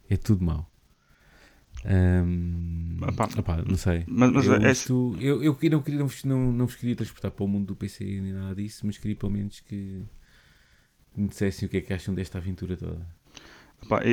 é 0.09 0.15
tudo 0.15 0.43
mal. 0.43 0.71
Um, 1.86 2.97
não 3.67 3.77
sei. 3.77 4.03
Mas, 4.07 4.31
mas 4.31 4.45
eu, 4.45 4.55
é... 4.55 4.71
isto, 4.71 5.15
eu, 5.19 5.43
eu, 5.43 5.57
não, 5.69 5.81
queria, 5.81 5.99
não, 5.99 6.07
não, 6.25 6.51
não 6.51 6.65
vos 6.67 6.75
queria 6.75 6.95
transportar 6.95 7.31
para 7.31 7.43
o 7.43 7.47
mundo 7.47 7.67
do 7.67 7.75
PC 7.75 8.03
nem 8.03 8.34
nada 8.34 8.55
disso, 8.55 8.86
mas 8.86 8.97
queria 8.97 9.15
pelo 9.15 9.31
menos 9.31 9.59
que 9.59 10.03
me 11.15 11.27
dissessem 11.27 11.67
o 11.67 11.69
que 11.69 11.77
é 11.77 11.81
que 11.81 11.93
acham 11.93 12.13
desta 12.13 12.38
aventura 12.38 12.77
toda. 12.77 13.05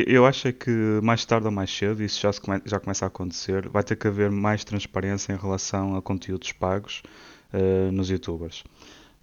Eu 0.07 0.27
acho 0.27 0.49
é 0.49 0.53
que 0.53 0.71
mais 1.03 1.25
tarde 1.25 1.47
ou 1.47 1.53
mais 1.53 1.71
cedo, 1.71 2.03
isso 2.03 2.21
já, 2.21 2.33
come, 2.41 2.61
já 2.65 2.81
começa 2.81 3.05
a 3.05 3.09
acontecer, 3.09 3.69
vai 3.69 3.85
ter 3.85 3.97
que 3.97 4.09
haver 4.09 4.31
mais 4.31 4.65
transparência 4.65 5.33
em 5.33 5.37
relação 5.37 5.97
a 5.97 6.03
conteúdos 6.03 6.51
pagos 6.51 7.03
uh, 7.53 7.93
nos 7.93 8.11
youtubers. 8.11 8.65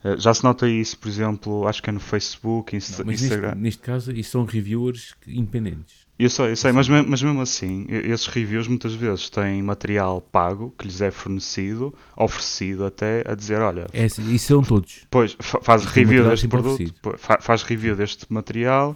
Uh, 0.03 0.17
já 0.17 0.33
se 0.33 0.43
nota 0.45 0.69
isso, 0.69 0.97
por 0.99 1.09
exemplo, 1.09 1.67
acho 1.67 1.83
que 1.83 1.89
é 1.89 1.93
no 1.93 1.99
Facebook, 1.99 2.75
Insta 2.75 3.03
Não, 3.03 3.11
Instagram. 3.11 3.49
Neste, 3.49 3.61
neste, 3.61 3.81
caso, 3.81 4.11
isso 4.13 4.31
são 4.31 4.45
reviewers 4.45 5.15
independentes. 5.27 6.06
Eu 6.19 6.31
sei, 6.31 6.51
eu 6.51 6.55
sei, 6.55 6.71
mas, 6.71 6.89
mas 6.89 7.21
mesmo 7.21 7.41
assim, 7.41 7.85
esses 7.89 8.25
reviews 8.25 8.67
muitas 8.67 8.95
vezes 8.95 9.29
têm 9.29 9.61
material 9.61 10.19
pago 10.19 10.73
que 10.75 10.85
lhes 10.87 10.99
é 10.99 11.11
fornecido, 11.11 11.93
oferecido 12.15 12.85
até, 12.85 13.23
a 13.25 13.35
dizer: 13.35 13.61
olha. 13.61 13.85
É, 13.93 14.05
isso 14.05 14.47
são 14.47 14.63
todos. 14.63 15.05
Pois, 15.11 15.37
faz 15.39 15.85
review 15.85 16.27
deste 16.27 16.47
produto, 16.47 16.93
faz 17.39 17.61
review 17.61 17.95
deste 17.95 18.25
material 18.33 18.95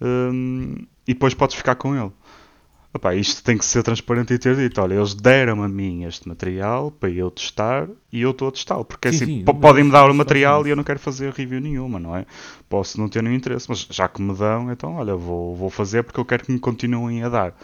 um, 0.00 0.76
e 1.06 1.12
depois 1.12 1.34
podes 1.34 1.56
ficar 1.56 1.74
com 1.74 1.94
ele. 1.94 2.10
Epá, 2.94 3.14
isto 3.14 3.42
tem 3.42 3.56
que 3.56 3.64
ser 3.64 3.82
transparente 3.82 4.34
e 4.34 4.38
ter 4.38 4.54
dito: 4.54 4.80
olha, 4.80 4.94
eles 4.94 5.14
deram 5.14 5.62
a 5.62 5.68
mim 5.68 6.04
este 6.04 6.28
material 6.28 6.90
para 6.90 7.08
eu 7.08 7.30
testar 7.30 7.88
e 8.12 8.20
eu 8.20 8.32
estou 8.32 8.48
a 8.48 8.52
testá-lo. 8.52 8.84
Porque 8.84 9.10
sim, 9.10 9.24
assim, 9.24 9.44
podem-me 9.44 9.90
dar 9.90 10.10
o 10.10 10.14
material 10.14 10.66
e 10.66 10.70
eu 10.70 10.76
não 10.76 10.84
quero 10.84 10.98
fazer 10.98 11.32
review 11.32 11.58
nenhuma, 11.58 11.98
não 11.98 12.14
é? 12.14 12.26
Posso 12.68 13.00
não 13.00 13.08
ter 13.08 13.22
nenhum 13.22 13.34
interesse, 13.34 13.66
mas 13.68 13.86
já 13.90 14.08
que 14.08 14.20
me 14.20 14.34
dão, 14.36 14.70
então 14.70 14.96
olha, 14.96 15.16
vou, 15.16 15.56
vou 15.56 15.70
fazer 15.70 16.02
porque 16.02 16.20
eu 16.20 16.24
quero 16.24 16.44
que 16.44 16.52
me 16.52 16.58
continuem 16.58 17.22
a 17.22 17.30
dar. 17.30 17.56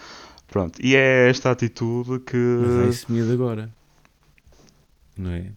Pronto, 0.47 0.79
e 0.83 0.97
é 0.97 1.29
esta 1.29 1.51
atitude 1.51 2.20
que. 2.20 2.37
Mas 2.37 2.87
é 2.87 2.89
esse 2.89 3.12
medo 3.12 3.31
agora, 3.31 3.70
não 5.14 5.31
é? 5.31 5.53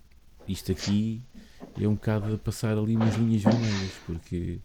Isto 0.50 0.74
aqui 0.74 1.22
é 1.80 1.88
um 1.88 1.94
bocado 1.94 2.34
a 2.34 2.38
passar 2.38 2.78
ali 2.78 2.98
umas 2.98 3.16
linhas 3.16 3.44
vermelhas, 3.44 3.94
porque 4.06 4.60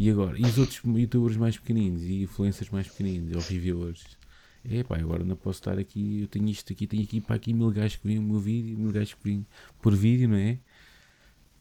e 0.00 0.08
agora? 0.10 0.38
E 0.38 0.42
os 0.42 0.58
outros 0.58 0.80
youtubers 0.84 1.36
mais 1.36 1.56
pequeninos 1.56 2.02
e 2.02 2.22
influencers 2.22 2.70
mais 2.70 2.86
pequeninos, 2.86 3.34
ou 3.34 3.42
reviewers? 3.42 4.17
É 4.70 4.82
pá, 4.82 4.96
agora 4.98 5.24
não 5.24 5.36
posso 5.36 5.60
estar 5.60 5.78
aqui, 5.78 6.22
eu 6.22 6.28
tenho 6.28 6.48
isto 6.48 6.72
aqui, 6.72 6.86
tenho 6.86 7.02
aqui 7.02 7.20
para 7.20 7.36
aqui 7.36 7.52
mil 7.52 7.70
gajos 7.70 7.96
que 7.96 8.06
veem 8.06 8.18
o 8.18 8.22
meu 8.22 8.38
vídeo, 8.38 8.78
mil 8.78 8.92
gajos 8.92 9.14
que 9.14 9.24
veem 9.24 9.46
por 9.80 9.94
vídeo, 9.94 10.28
não 10.28 10.36
é? 10.36 10.58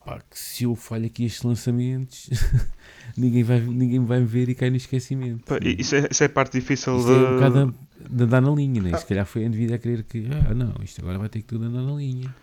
Pá, 0.04 0.22
que 0.22 0.38
se 0.40 0.64
eu 0.64 0.76
falho 0.76 1.06
aqui 1.06 1.26
estes 1.26 1.44
lançamentos, 1.44 2.30
ninguém, 3.18 3.44
vai, 3.44 3.60
ninguém 3.60 4.04
vai 4.04 4.20
me 4.20 4.26
ver 4.26 4.50
e 4.50 4.56
cai 4.56 4.70
no 4.70 4.78
esquecimento. 4.78 5.44
Pá, 5.46 5.60
isso, 5.62 5.96
é, 5.96 6.08
isso 6.10 6.24
é 6.24 6.26
a 6.26 6.30
parte 6.30 6.60
difícil 6.60 6.98
isto 6.98 7.08
de... 7.08 7.14
é 7.14 7.30
um 7.30 7.34
bocado 7.34 7.76
de 8.10 8.24
andar 8.24 8.42
na 8.42 8.52
linha, 8.52 8.82
né? 8.82 8.98
Se 8.98 9.06
calhar 9.06 9.26
foi 9.26 9.46
a 9.46 9.50
devido 9.50 9.74
a 9.74 9.78
querer 9.78 10.04
que, 10.04 10.28
ah 10.50 10.54
não, 10.54 10.76
isto 10.84 11.02
agora 11.02 11.20
vai 11.20 11.30
ter 11.30 11.40
que 11.40 11.46
tudo 11.46 11.66
andar 11.66 11.82
na 11.82 11.94
linha. 11.94 12.34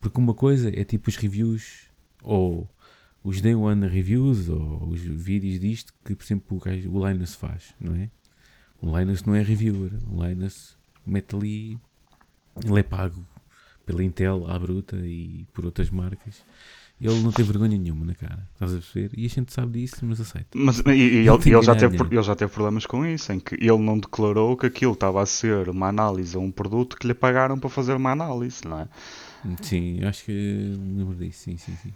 Porque 0.00 0.18
uma 0.18 0.34
coisa 0.34 0.68
é 0.68 0.84
tipo 0.84 1.08
os 1.08 1.16
reviews, 1.16 1.86
ou 2.22 2.68
os 3.26 3.40
Day 3.40 3.54
One 3.54 3.88
Reviews 3.88 4.48
ou 4.48 4.88
os 4.88 5.00
vídeos 5.00 5.58
disto 5.58 5.92
que, 6.04 6.14
por 6.14 6.24
exemplo, 6.24 6.56
o, 6.56 6.60
gajo, 6.60 6.90
o 6.90 7.08
Linus 7.08 7.34
faz, 7.34 7.74
não 7.80 7.94
é? 7.96 8.08
O 8.80 8.96
Linus 8.98 9.24
não 9.24 9.34
é 9.34 9.42
reviewer, 9.42 9.92
o 10.10 10.24
Linus 10.24 10.76
mete 11.06 11.34
ali, 11.34 11.78
ele 12.64 12.80
é 12.80 12.82
pago 12.82 13.24
pela 13.84 14.02
Intel 14.02 14.46
à 14.48 14.58
bruta 14.58 14.96
e 14.96 15.46
por 15.52 15.64
outras 15.64 15.90
marcas. 15.90 16.42
Ele 16.98 17.20
não 17.20 17.30
tem 17.30 17.44
vergonha 17.44 17.76
nenhuma 17.76 18.06
na 18.06 18.14
cara, 18.14 18.48
estás 18.54 18.72
a 18.72 18.76
perceber? 18.76 19.10
E 19.18 19.26
a 19.26 19.28
gente 19.28 19.52
sabe 19.52 19.80
disso, 19.80 19.96
mas 20.02 20.18
aceita. 20.18 20.48
Mas, 20.54 20.78
e, 20.78 20.90
e 20.90 21.28
ele, 21.28 21.28
ele, 21.28 21.62
já 21.62 21.74
teve, 21.74 21.96
ele 22.02 22.22
já 22.22 22.34
teve 22.34 22.50
problemas 22.50 22.86
com 22.86 23.04
isso, 23.04 23.30
em 23.32 23.38
que 23.38 23.54
ele 23.54 23.78
não 23.78 23.98
declarou 23.98 24.56
que 24.56 24.64
aquilo 24.64 24.94
estava 24.94 25.22
a 25.22 25.26
ser 25.26 25.68
uma 25.68 25.88
análise 25.88 26.34
a 26.34 26.40
um 26.40 26.50
produto 26.50 26.96
que 26.96 27.06
lhe 27.06 27.12
pagaram 27.12 27.58
para 27.58 27.68
fazer 27.68 27.94
uma 27.94 28.12
análise, 28.12 28.66
não 28.66 28.80
é? 28.80 28.88
Sim, 29.60 30.02
acho 30.04 30.24
que 30.24 30.32
lembro 30.96 31.14
disso, 31.14 31.40
sim, 31.40 31.58
sim, 31.58 31.76
sim. 31.82 31.92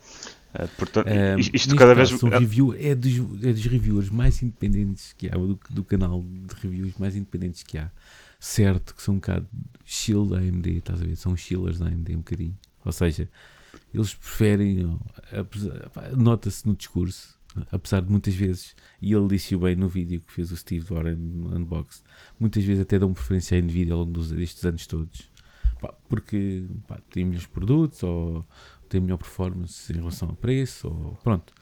É, 0.52 0.66
portanto, 0.66 1.08
isto 1.54 1.76
cada 1.76 1.94
caso, 1.94 2.18
vez. 2.18 2.22
O 2.22 2.28
review 2.28 2.74
é 2.74 2.94
dos, 2.94 3.14
é 3.42 3.52
dos 3.52 3.64
reviewers 3.66 4.10
mais 4.10 4.42
independentes 4.42 5.12
que 5.12 5.28
há, 5.28 5.32
do, 5.32 5.58
do 5.70 5.84
canal 5.84 6.22
de 6.22 6.54
reviews 6.60 6.94
mais 6.98 7.14
independentes 7.14 7.62
que 7.62 7.78
há. 7.78 7.90
Certo 8.38 8.94
que 8.94 9.02
são 9.02 9.14
um 9.14 9.18
bocado 9.18 9.46
chill 9.84 10.26
da 10.26 10.38
AMD, 10.38 10.78
estás 10.78 11.00
a 11.00 11.04
ver? 11.04 11.14
São 11.16 11.36
chillers 11.36 11.78
da 11.78 11.86
AMD 11.86 12.14
um 12.14 12.18
bocadinho. 12.18 12.56
Ou 12.84 12.90
seja, 12.90 13.28
eles 13.92 14.14
preferem, 14.14 14.98
nota-se 16.16 16.66
no 16.66 16.74
discurso, 16.74 17.38
apesar 17.70 18.00
de 18.00 18.10
muitas 18.10 18.34
vezes, 18.34 18.74
e 19.00 19.12
ele 19.12 19.28
disse 19.28 19.56
bem 19.56 19.76
no 19.76 19.88
vídeo 19.88 20.20
que 20.20 20.32
fez 20.32 20.50
o 20.52 20.56
Steve 20.56 20.86
Warren 20.88 21.16
no 21.16 21.56
Unboxed, 21.56 22.02
muitas 22.38 22.64
vezes 22.64 22.82
até 22.82 22.98
dão 22.98 23.12
preferência 23.12 23.58
à 23.58 23.60
Nvidia 23.60 23.94
ao 23.94 24.00
longo 24.00 24.22
destes 24.22 24.64
anos 24.64 24.86
todos, 24.86 25.28
pá, 25.80 25.92
porque 26.08 26.64
pá, 26.86 26.98
tem 27.10 27.24
melhores 27.24 27.46
produtos 27.46 28.02
ou 28.02 28.46
tem 28.90 29.00
melhor 29.00 29.16
performance 29.16 29.90
em 29.92 29.96
relação 29.96 30.28
ao 30.28 30.36
preço, 30.36 30.88
ou 30.88 31.18
pronto. 31.22 31.54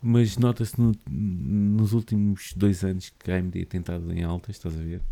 Mas 0.00 0.38
nota-se 0.38 0.80
no, 0.80 0.92
nos 1.10 1.92
últimos 1.92 2.52
dois 2.54 2.84
anos 2.84 3.12
que 3.18 3.30
a 3.30 3.36
AMD 3.36 3.66
tem 3.66 3.80
estado 3.80 4.12
em 4.12 4.22
altas, 4.22 4.56
estás 4.56 4.78
a 4.78 4.82
ver? 4.82 5.02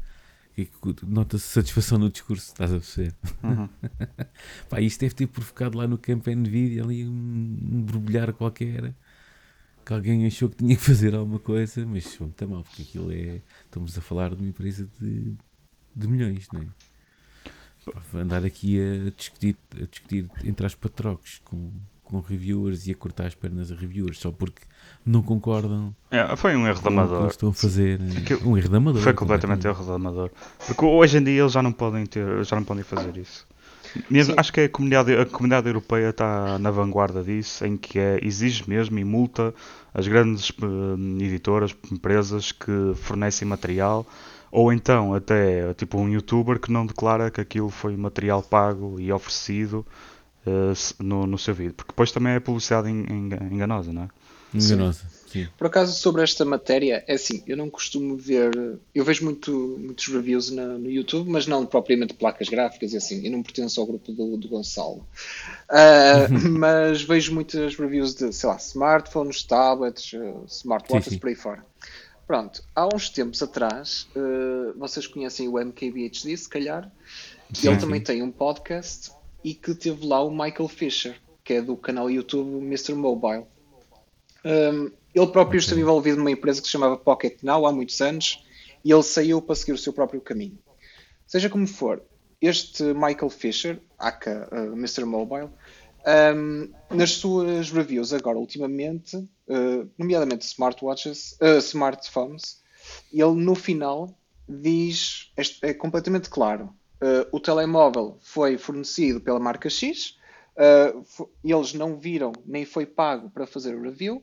E 0.57 0.67
nota-se 1.03 1.45
satisfação 1.45 1.99
no 1.99 2.09
discurso, 2.09 2.47
estás 2.47 2.73
a 2.73 2.77
perceber? 2.77 3.15
Uhum. 3.43 3.69
Pá, 4.71 4.81
isto 4.81 5.01
deve 5.01 5.15
ter 5.15 5.27
provocado 5.27 5.77
lá 5.77 5.87
no 5.87 5.99
campo 5.99 6.31
Nvidia 6.31 6.83
ali 6.83 7.05
um, 7.07 7.11
um 7.11 7.83
borbulhar 7.83 8.33
qualquer 8.33 8.95
que 9.85 9.93
alguém 9.93 10.27
achou 10.27 10.49
que 10.49 10.57
tinha 10.57 10.75
que 10.75 10.83
fazer 10.83 11.15
alguma 11.15 11.39
coisa, 11.39 11.85
mas 11.87 12.19
muito 12.19 12.49
mal, 12.49 12.65
porque 12.65 12.83
aquilo 12.83 13.13
é. 13.13 13.41
Estamos 13.65 13.97
a 13.97 14.01
falar 14.01 14.35
de 14.35 14.43
uma 14.43 14.49
empresa 14.49 14.89
de, 15.01 15.37
de 15.95 16.09
milhões, 16.09 16.49
não 16.53 16.63
é? 16.63 16.67
Andar 18.15 18.45
aqui 18.45 18.81
a 18.81 19.11
discutir, 19.17 19.57
a 19.75 19.87
discutir 19.87 20.29
entre 20.45 20.67
as 20.67 20.75
patrocos 20.75 21.41
com, 21.45 21.71
com 22.05 22.21
reviewers 22.21 22.87
e 22.87 22.93
a 22.93 22.95
cortar 22.95 23.27
as 23.27 23.35
pernas 23.35 23.71
a 23.71 23.75
reviewers 23.75 24.19
só 24.19 24.31
porque 24.31 24.63
não 25.05 25.23
concordam. 25.23 25.95
É, 26.11 26.35
foi 26.37 26.57
um 26.57 26.67
erro 26.67 26.81
de 26.81 26.89
amador. 26.89 27.29
estão 27.29 27.51
a 27.51 27.55
fazer. 27.55 28.01
um 28.45 28.57
erro 28.57 28.69
de 28.69 28.77
amador. 28.77 29.03
Foi 29.03 29.13
completamente 29.13 29.67
erro 29.67 29.85
de 29.85 29.91
amador. 29.91 30.31
Porque 30.67 30.85
hoje 30.85 31.19
em 31.19 31.25
dia 31.25 31.43
eles 31.43 31.53
já 31.53 31.63
não 31.63 31.73
podem 31.73 32.05
ter, 32.07 32.45
já 32.45 32.57
não 32.57 32.65
podem 32.65 32.83
fazer 32.83 33.17
isso. 33.17 33.47
Mesmo, 34.11 34.35
acho 34.37 34.53
que 34.53 34.63
a 34.63 34.69
comunidade, 34.69 35.15
a 35.17 35.25
comunidade 35.25 35.69
europeia 35.69 36.11
está 36.11 36.59
na 36.59 36.71
vanguarda 36.71 37.23
disso, 37.23 37.65
em 37.65 37.77
que 37.77 37.99
é, 37.99 38.19
exige 38.23 38.69
mesmo 38.69 38.99
e 38.99 39.05
multa 39.05 39.55
as 39.95 40.07
grandes 40.07 40.51
uh, 40.51 40.99
editoras, 41.21 41.75
empresas 41.91 42.53
que 42.53 42.93
fornecem 42.97 43.49
material 43.49 44.07
ou 44.57 44.73
então 44.73 45.13
até 45.13 45.75
tipo 45.75 45.99
um 45.99 46.09
youtuber 46.09 46.59
que 46.59 46.73
não 46.73 46.87
declara 46.87 47.31
que 47.31 47.43
aquilo 47.43 47.69
foi 47.69 47.95
material 47.95 48.43
pago 48.43 48.99
e 48.99 49.13
oferecido 49.13 49.85
uh, 50.47 51.03
no, 51.05 51.27
no 51.27 51.37
seu 51.37 51.55
vídeo. 51.55 51.75
Porque 51.75 51.93
depois 51.93 52.11
também 52.11 52.33
é 52.33 52.41
publicidade 52.41 52.89
enganosa, 52.89 53.93
não 53.93 54.05
é? 54.05 54.09
Enganosa, 54.55 55.05
sim. 55.27 55.41
sim. 55.43 55.49
Por 55.59 55.67
acaso, 55.67 55.93
sobre 55.93 56.23
esta 56.23 56.43
matéria, 56.43 57.05
é 57.07 57.13
assim, 57.13 57.43
eu 57.47 57.55
não 57.55 57.69
costumo 57.69 58.17
ver. 58.17 58.51
Eu 58.95 59.05
vejo 59.05 59.27
muito, 59.27 59.77
muitos 59.79 60.07
reviews 60.07 60.51
na, 60.51 60.67
no 60.79 60.91
YouTube, 60.91 61.29
mas 61.29 61.47
não 61.47 61.67
propriamente 61.67 62.15
placas 62.15 62.49
gráficas 62.49 62.95
e 62.95 62.97
assim. 62.97 63.27
Eu 63.27 63.33
não 63.33 63.43
pertenço 63.43 63.79
ao 63.79 63.87
grupo 63.87 64.11
do, 64.11 64.39
do 64.39 64.49
Gonçalo. 64.49 65.07
Uh, 65.71 66.49
mas 66.49 67.03
vejo 67.03 67.35
muitas 67.35 67.77
reviews 67.77 68.15
de, 68.15 68.33
sei 68.33 68.49
lá, 68.49 68.57
smartphones, 68.57 69.43
tablets, 69.43 70.15
uh, 70.15 70.47
smartwatches, 70.49 71.11
sim, 71.11 71.11
sim. 71.17 71.19
por 71.19 71.29
aí 71.29 71.35
fora. 71.35 71.63
Pronto, 72.27 72.63
há 72.75 72.89
uns 72.93 73.09
tempos 73.09 73.41
atrás, 73.41 74.09
uh, 74.17 74.77
vocês 74.77 75.07
conhecem 75.07 75.47
o 75.49 75.59
MKBHD, 75.59 76.37
se 76.37 76.49
calhar. 76.49 76.91
Sim, 77.55 77.69
ele 77.69 77.77
sim. 77.77 77.81
também 77.81 78.01
tem 78.01 78.21
um 78.23 78.33
podcast 78.33 79.13
e 79.45 79.55
que 79.55 79.75
teve 79.75 80.05
lá 80.05 80.21
o 80.23 80.31
Michael 80.31 80.69
Fisher, 80.69 81.21
que 81.45 81.55
é 81.55 81.63
do 81.63 81.77
canal 81.77 82.11
YouTube 82.11 82.59
Mr. 82.65 82.95
Mobile. 82.95 83.47
Um, 84.45 84.91
ele 85.15 85.27
próprio 85.29 85.47
okay. 85.47 85.59
esteve 85.61 85.81
envolvido 85.81 86.19
numa 86.19 86.31
empresa 86.31 86.61
que 86.61 86.67
se 86.67 86.73
chamava 86.73 86.97
Pocket 86.97 87.39
Now 87.43 87.65
há 87.65 87.73
muitos 87.73 88.01
anos 88.01 88.45
e 88.85 88.93
ele 88.93 89.03
saiu 89.05 89.41
para 89.41 89.55
seguir 89.55 89.73
o 89.73 89.79
seu 89.79 89.93
próprio 89.93 90.21
caminho. 90.21 90.59
Seja 91.29 91.49
como 91.49 91.67
for, 91.67 92.03
este 92.41 92.83
Michael 92.83 93.31
Fisher, 93.31 93.81
aka 93.99 94.49
uh, 94.53 94.73
Mr. 94.73 95.05
Mobile, 95.05 95.49
um, 96.07 96.73
nas 96.91 97.13
suas 97.13 97.71
reviews 97.71 98.13
agora, 98.13 98.39
ultimamente, 98.39 99.17
uh, 99.17 99.91
nomeadamente 99.99 100.47
smartwatches, 100.47 101.37
uh, 101.41 101.59
smartphones, 101.59 102.63
ele 103.13 103.35
no 103.35 103.55
final 103.55 104.17
diz, 104.49 105.33
é, 105.63 105.75
completamente 105.75 106.31
claro, 106.31 106.67
uh, 107.03 107.27
o 107.33 107.41
telemóvel 107.41 108.19
foi 108.23 108.57
fornecido 108.57 109.21
pela 109.21 109.41
marca 109.41 109.69
X, 109.69 110.17
eles 111.45 111.75
não 111.75 111.99
viram 111.99 112.33
nem 112.47 112.65
foi 112.65 112.87
pago 112.87 113.29
para 113.29 113.47
fazer 113.47 113.75
o 113.75 113.83
review, 113.83 114.23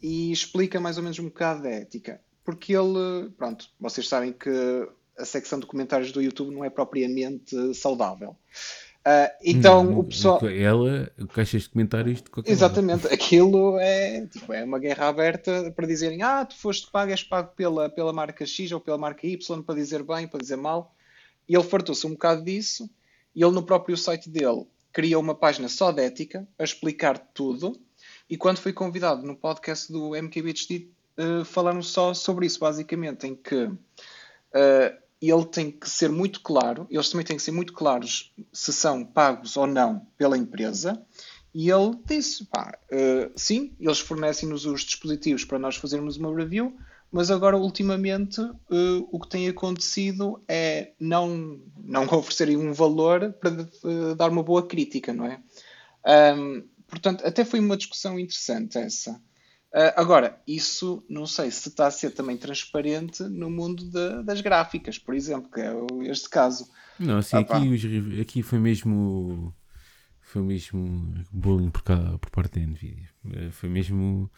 e 0.00 0.30
explica 0.30 0.78
mais 0.78 0.96
ou 0.96 1.02
menos 1.02 1.18
um 1.18 1.24
bocado 1.24 1.64
da 1.64 1.70
ética. 1.70 2.20
Porque 2.44 2.72
ele, 2.72 3.28
pronto, 3.36 3.68
vocês 3.80 4.06
sabem 4.06 4.32
que 4.32 4.48
a 5.18 5.24
secção 5.24 5.58
de 5.58 5.66
comentários 5.66 6.12
do 6.12 6.22
YouTube 6.22 6.54
não 6.54 6.64
é 6.64 6.70
propriamente 6.70 7.74
saudável. 7.74 8.36
Uh, 9.08 9.32
então 9.42 9.84
não, 9.84 10.00
o 10.00 10.04
pessoal. 10.04 10.38
Ela, 10.46 11.10
caixas 11.32 11.62
de 11.62 11.70
comentários 11.70 12.20
de 12.20 12.28
qualquer 12.28 12.52
Exatamente, 12.52 13.04
lado. 13.04 13.14
aquilo 13.14 13.78
é, 13.78 14.26
tipo, 14.26 14.52
é 14.52 14.62
uma 14.62 14.78
guerra 14.78 15.08
aberta 15.08 15.72
para 15.74 15.86
dizerem 15.86 16.20
ah, 16.22 16.44
tu 16.44 16.54
foste 16.54 16.90
pago, 16.90 17.10
és 17.10 17.22
pago 17.22 17.50
pela, 17.56 17.88
pela 17.88 18.12
marca 18.12 18.44
X 18.44 18.70
ou 18.70 18.78
pela 18.78 18.98
marca 18.98 19.26
Y 19.26 19.62
para 19.62 19.74
dizer 19.74 20.02
bem, 20.02 20.28
para 20.28 20.40
dizer 20.40 20.56
mal. 20.56 20.94
E 21.48 21.56
ele 21.56 21.64
fartou-se 21.64 22.06
um 22.06 22.10
bocado 22.10 22.44
disso 22.44 22.90
e 23.34 23.42
ele 23.42 23.52
no 23.52 23.62
próprio 23.62 23.96
site 23.96 24.28
dele 24.28 24.66
criou 24.92 25.22
uma 25.22 25.34
página 25.34 25.70
só 25.70 25.90
de 25.90 26.02
ética 26.02 26.46
a 26.58 26.64
explicar 26.64 27.18
tudo. 27.32 27.80
E 28.28 28.36
quando 28.36 28.58
foi 28.58 28.74
convidado 28.74 29.26
no 29.26 29.34
podcast 29.34 29.90
do 29.90 30.10
MKBHD, 30.10 30.86
uh, 31.16 31.46
falaram 31.46 31.80
só 31.80 32.12
sobre 32.12 32.44
isso, 32.44 32.60
basicamente, 32.60 33.26
em 33.26 33.34
que. 33.34 33.54
Uh, 33.54 35.07
ele 35.20 35.44
tem 35.44 35.70
que 35.70 35.88
ser 35.88 36.10
muito 36.10 36.40
claro, 36.40 36.86
eles 36.90 37.10
também 37.10 37.26
têm 37.26 37.36
que 37.36 37.42
ser 37.42 37.50
muito 37.50 37.72
claros 37.72 38.32
se 38.52 38.72
são 38.72 39.04
pagos 39.04 39.56
ou 39.56 39.66
não 39.66 40.06
pela 40.16 40.38
empresa. 40.38 41.00
E 41.54 41.70
ele 41.70 41.98
disse: 42.04 42.44
pá, 42.44 42.78
uh, 42.92 43.32
sim, 43.34 43.74
eles 43.80 43.98
fornecem-nos 43.98 44.64
os 44.64 44.82
dispositivos 44.82 45.44
para 45.44 45.58
nós 45.58 45.76
fazermos 45.76 46.16
uma 46.16 46.34
review, 46.34 46.76
mas 47.10 47.30
agora, 47.30 47.56
ultimamente, 47.56 48.40
uh, 48.40 49.08
o 49.10 49.18
que 49.18 49.28
tem 49.28 49.48
acontecido 49.48 50.42
é 50.46 50.92
não, 51.00 51.58
não 51.82 52.04
oferecerem 52.16 52.56
um 52.56 52.72
valor 52.72 53.32
para 53.32 53.50
uh, 53.82 54.14
dar 54.14 54.30
uma 54.30 54.42
boa 54.42 54.66
crítica, 54.66 55.12
não 55.12 55.24
é? 55.24 55.40
Um, 56.36 56.62
portanto, 56.86 57.26
até 57.26 57.44
foi 57.44 57.60
uma 57.60 57.76
discussão 57.76 58.18
interessante 58.18 58.78
essa. 58.78 59.20
Uh, 59.74 59.92
agora, 59.96 60.40
isso 60.46 61.04
não 61.10 61.26
sei 61.26 61.50
se 61.50 61.68
está 61.68 61.86
a 61.86 61.90
ser 61.90 62.10
também 62.12 62.38
transparente 62.38 63.22
no 63.24 63.50
mundo 63.50 63.84
de, 63.84 64.22
das 64.22 64.40
gráficas, 64.40 64.98
por 64.98 65.14
exemplo, 65.14 65.50
que 65.50 65.60
é 65.60 65.72
este 66.10 66.28
caso. 66.30 66.68
Não, 66.98 67.18
assim, 67.18 67.36
ah, 67.36 67.40
aqui, 67.40 67.68
os, 67.68 68.20
aqui 68.20 68.42
foi 68.42 68.58
mesmo 68.58 69.54
foi 70.20 70.42
mesmo 70.42 71.14
bullying 71.30 71.70
por, 71.70 71.82
cá, 71.82 71.96
por 72.18 72.30
parte 72.30 72.58
da 72.58 72.66
Nvidia. 72.66 73.08
Eh, 73.32 73.50
foi 73.50 73.68
mesmo 73.68 74.30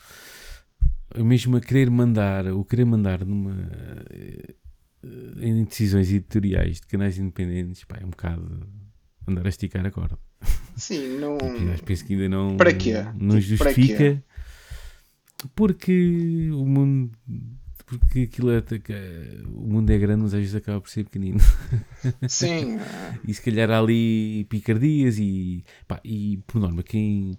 mesmo 1.16 1.56
a 1.56 1.60
querer 1.60 1.90
mandar, 1.90 2.46
o 2.46 2.64
querer 2.64 2.84
mandar 2.84 3.24
numa 3.24 3.56
eh, 4.10 4.54
em 5.40 5.64
decisões 5.64 6.10
editoriais 6.10 6.80
de 6.80 6.86
canais 6.86 7.18
independentes, 7.18 7.84
pá, 7.84 7.98
é 8.00 8.04
um 8.04 8.10
bocado 8.10 8.68
andar 9.26 9.46
a 9.46 9.48
esticar 9.48 9.84
a 9.84 9.90
corda. 9.90 10.18
Sim, 10.76 11.18
não. 11.18 11.38
Penso 11.84 12.04
que 12.04 12.14
ainda 12.14 12.28
não, 12.28 12.56
para 12.56 12.72
quê? 12.72 12.94
não 13.14 13.40
tipo, 13.40 13.56
justifica 13.56 14.22
porque 15.54 16.50
o 16.52 16.64
mundo. 16.64 17.12
Porque 17.86 18.20
aquilo 18.20 18.50
é. 18.50 18.62
O 19.46 19.66
mundo 19.66 19.90
é 19.90 19.98
grande, 19.98 20.22
mas 20.22 20.34
às 20.34 20.40
vezes 20.40 20.54
acaba 20.54 20.80
por 20.80 20.88
ser 20.88 21.04
pequenino. 21.04 21.40
Sim. 22.28 22.78
e 23.26 23.34
se 23.34 23.42
calhar 23.42 23.70
há 23.70 23.78
ali 23.78 24.44
picardias 24.48 25.18
e. 25.18 25.64
Pá, 25.88 26.00
e 26.04 26.38
por 26.46 26.60
norma, 26.60 26.82
quem. 26.82 27.38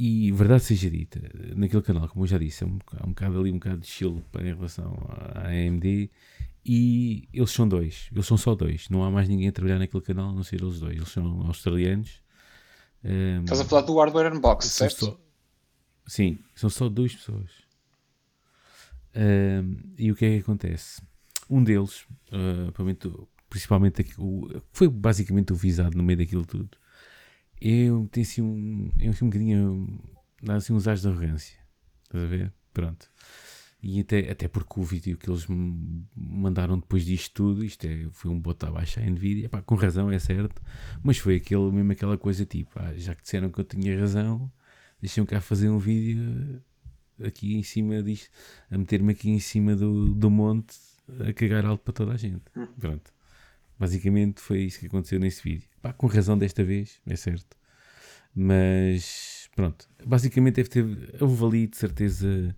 E 0.00 0.30
verdade 0.30 0.62
seja 0.62 0.88
dita, 0.88 1.20
naquele 1.56 1.82
canal, 1.82 2.08
como 2.08 2.22
eu 2.22 2.28
já 2.28 2.38
disse, 2.38 2.62
há 2.62 2.68
um, 2.68 2.78
há 2.98 3.04
um 3.04 3.08
bocado 3.08 3.40
ali, 3.40 3.50
um 3.50 3.54
bocado 3.54 3.78
de 3.78 3.88
chill 3.88 4.22
em 4.38 4.54
relação 4.54 4.96
à 5.34 5.48
AMD. 5.48 6.08
E 6.64 7.28
eles 7.32 7.50
são 7.50 7.66
dois, 7.66 8.08
eles 8.12 8.26
são 8.26 8.36
só 8.36 8.54
dois. 8.54 8.88
Não 8.90 9.02
há 9.02 9.10
mais 9.10 9.28
ninguém 9.28 9.48
a 9.48 9.52
trabalhar 9.52 9.78
naquele 9.78 10.02
canal, 10.02 10.30
a 10.30 10.32
não 10.32 10.44
ser 10.44 10.62
eles 10.62 10.78
dois. 10.78 10.96
Eles 10.96 11.08
são 11.08 11.46
australianos. 11.46 12.22
Estás 13.42 13.60
a 13.60 13.64
falar 13.64 13.82
do 13.82 13.98
Hardware 13.98 14.32
Unbox, 14.32 14.66
certo? 14.66 15.06
Só, 15.06 15.20
Sim, 16.08 16.38
são 16.54 16.70
só 16.70 16.88
duas 16.88 17.14
pessoas. 17.14 17.50
Uh, 19.14 19.76
e 19.98 20.10
o 20.10 20.16
que 20.16 20.24
é 20.24 20.30
que 20.30 20.40
acontece? 20.40 21.02
Um 21.50 21.62
deles, 21.62 22.06
uh, 22.32 22.72
principalmente 23.50 24.06
o, 24.18 24.48
foi 24.72 24.88
basicamente 24.88 25.52
o 25.52 25.56
visado 25.56 25.96
no 25.96 26.02
meio 26.02 26.18
daquilo 26.18 26.46
tudo, 26.46 26.70
eu 27.60 28.08
tenho 28.10 28.26
assim 28.26 28.40
um, 28.40 28.90
eu 28.98 29.10
assim 29.10 29.24
um 29.26 29.28
bocadinho, 29.28 30.00
dá 30.42 30.56
assim 30.56 30.72
uns 30.72 30.88
ares 30.88 31.02
de 31.02 31.08
arrogância, 31.08 31.58
estás 32.04 32.24
a 32.24 32.26
ver? 32.26 32.52
Pronto. 32.72 33.10
E 33.82 34.00
até, 34.00 34.30
até 34.30 34.48
porque 34.48 34.80
o 34.80 34.82
vídeo 34.82 35.16
que 35.18 35.28
eles 35.30 35.46
me 35.46 36.06
mandaram 36.16 36.78
depois 36.78 37.04
disto 37.04 37.32
tudo, 37.34 37.64
isto 37.64 37.84
é, 37.86 38.08
foi 38.12 38.30
um 38.30 38.40
bote 38.40 38.64
abaixo 38.64 38.98
à 38.98 39.02
Nvidia, 39.02 39.48
pá, 39.48 39.60
com 39.60 39.74
razão, 39.74 40.10
é 40.10 40.18
certo, 40.18 40.60
mas 41.02 41.18
foi 41.18 41.36
aquele, 41.36 41.70
mesmo 41.70 41.92
aquela 41.92 42.16
coisa 42.16 42.46
tipo, 42.46 42.70
ah, 42.76 42.94
já 42.96 43.14
que 43.14 43.22
disseram 43.22 43.50
que 43.50 43.60
eu 43.60 43.64
tinha 43.64 43.98
razão, 43.98 44.50
deixem-me 45.00 45.26
cá 45.26 45.40
fazer 45.40 45.68
um 45.68 45.78
vídeo 45.78 46.62
aqui 47.24 47.56
em 47.56 47.62
cima 47.62 48.02
disto, 48.02 48.30
a 48.70 48.78
meter-me 48.78 49.12
aqui 49.12 49.30
em 49.30 49.40
cima 49.40 49.74
do, 49.74 50.14
do 50.14 50.30
monte 50.30 50.76
a 51.26 51.32
cagar 51.32 51.64
alto 51.64 51.82
para 51.82 51.92
toda 51.92 52.12
a 52.12 52.16
gente. 52.16 52.42
Pronto. 52.78 53.12
Basicamente 53.78 54.40
foi 54.40 54.62
isso 54.62 54.80
que 54.80 54.86
aconteceu 54.86 55.20
nesse 55.20 55.42
vídeo. 55.42 55.68
Pá, 55.80 55.92
com 55.92 56.06
razão 56.06 56.36
desta 56.36 56.64
vez, 56.64 57.00
é 57.06 57.16
certo. 57.16 57.56
Mas 58.34 59.48
pronto. 59.54 59.88
Basicamente 60.04 60.56
deve 60.56 60.68
ter. 60.68 60.84
Houve 61.20 61.44
ali 61.44 61.66
de 61.66 61.76
certeza. 61.76 62.54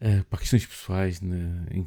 Uh, 0.00 0.24
para 0.30 0.38
questões 0.38 0.64
pessoais 0.64 1.20
na, 1.20 1.36
em, 1.70 1.84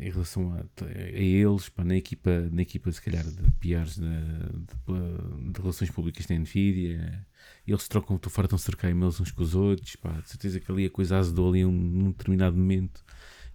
em, 0.00 0.10
relação 0.10 0.54
a, 0.54 0.84
a, 0.84 0.90
eles, 0.90 1.68
pá, 1.68 1.84
na, 1.84 1.96
equipa, 1.96 2.48
na 2.50 2.62
equipa, 2.62 2.90
se 2.90 3.00
calhar, 3.00 3.22
de 3.24 3.48
PRs 3.60 3.94
de, 3.94 4.00
de, 4.00 5.52
de, 5.52 5.60
relações 5.60 5.88
públicas 5.88 6.26
da 6.26 6.34
Nvidia, 6.34 7.24
eles 7.64 7.86
trocam, 7.86 8.18
fartam-se 8.28 8.66
trocar 8.66 8.90
e-mails 8.90 9.20
uns 9.20 9.30
com 9.30 9.40
os 9.40 9.54
outros, 9.54 9.94
pá, 9.94 10.20
de 10.20 10.30
certeza 10.30 10.58
que 10.58 10.72
ali 10.72 10.86
a 10.86 10.90
coisa 10.90 11.16
azedou 11.16 11.48
ali 11.48 11.64
um, 11.64 11.70
num 11.70 12.10
determinado 12.10 12.56
momento 12.56 13.04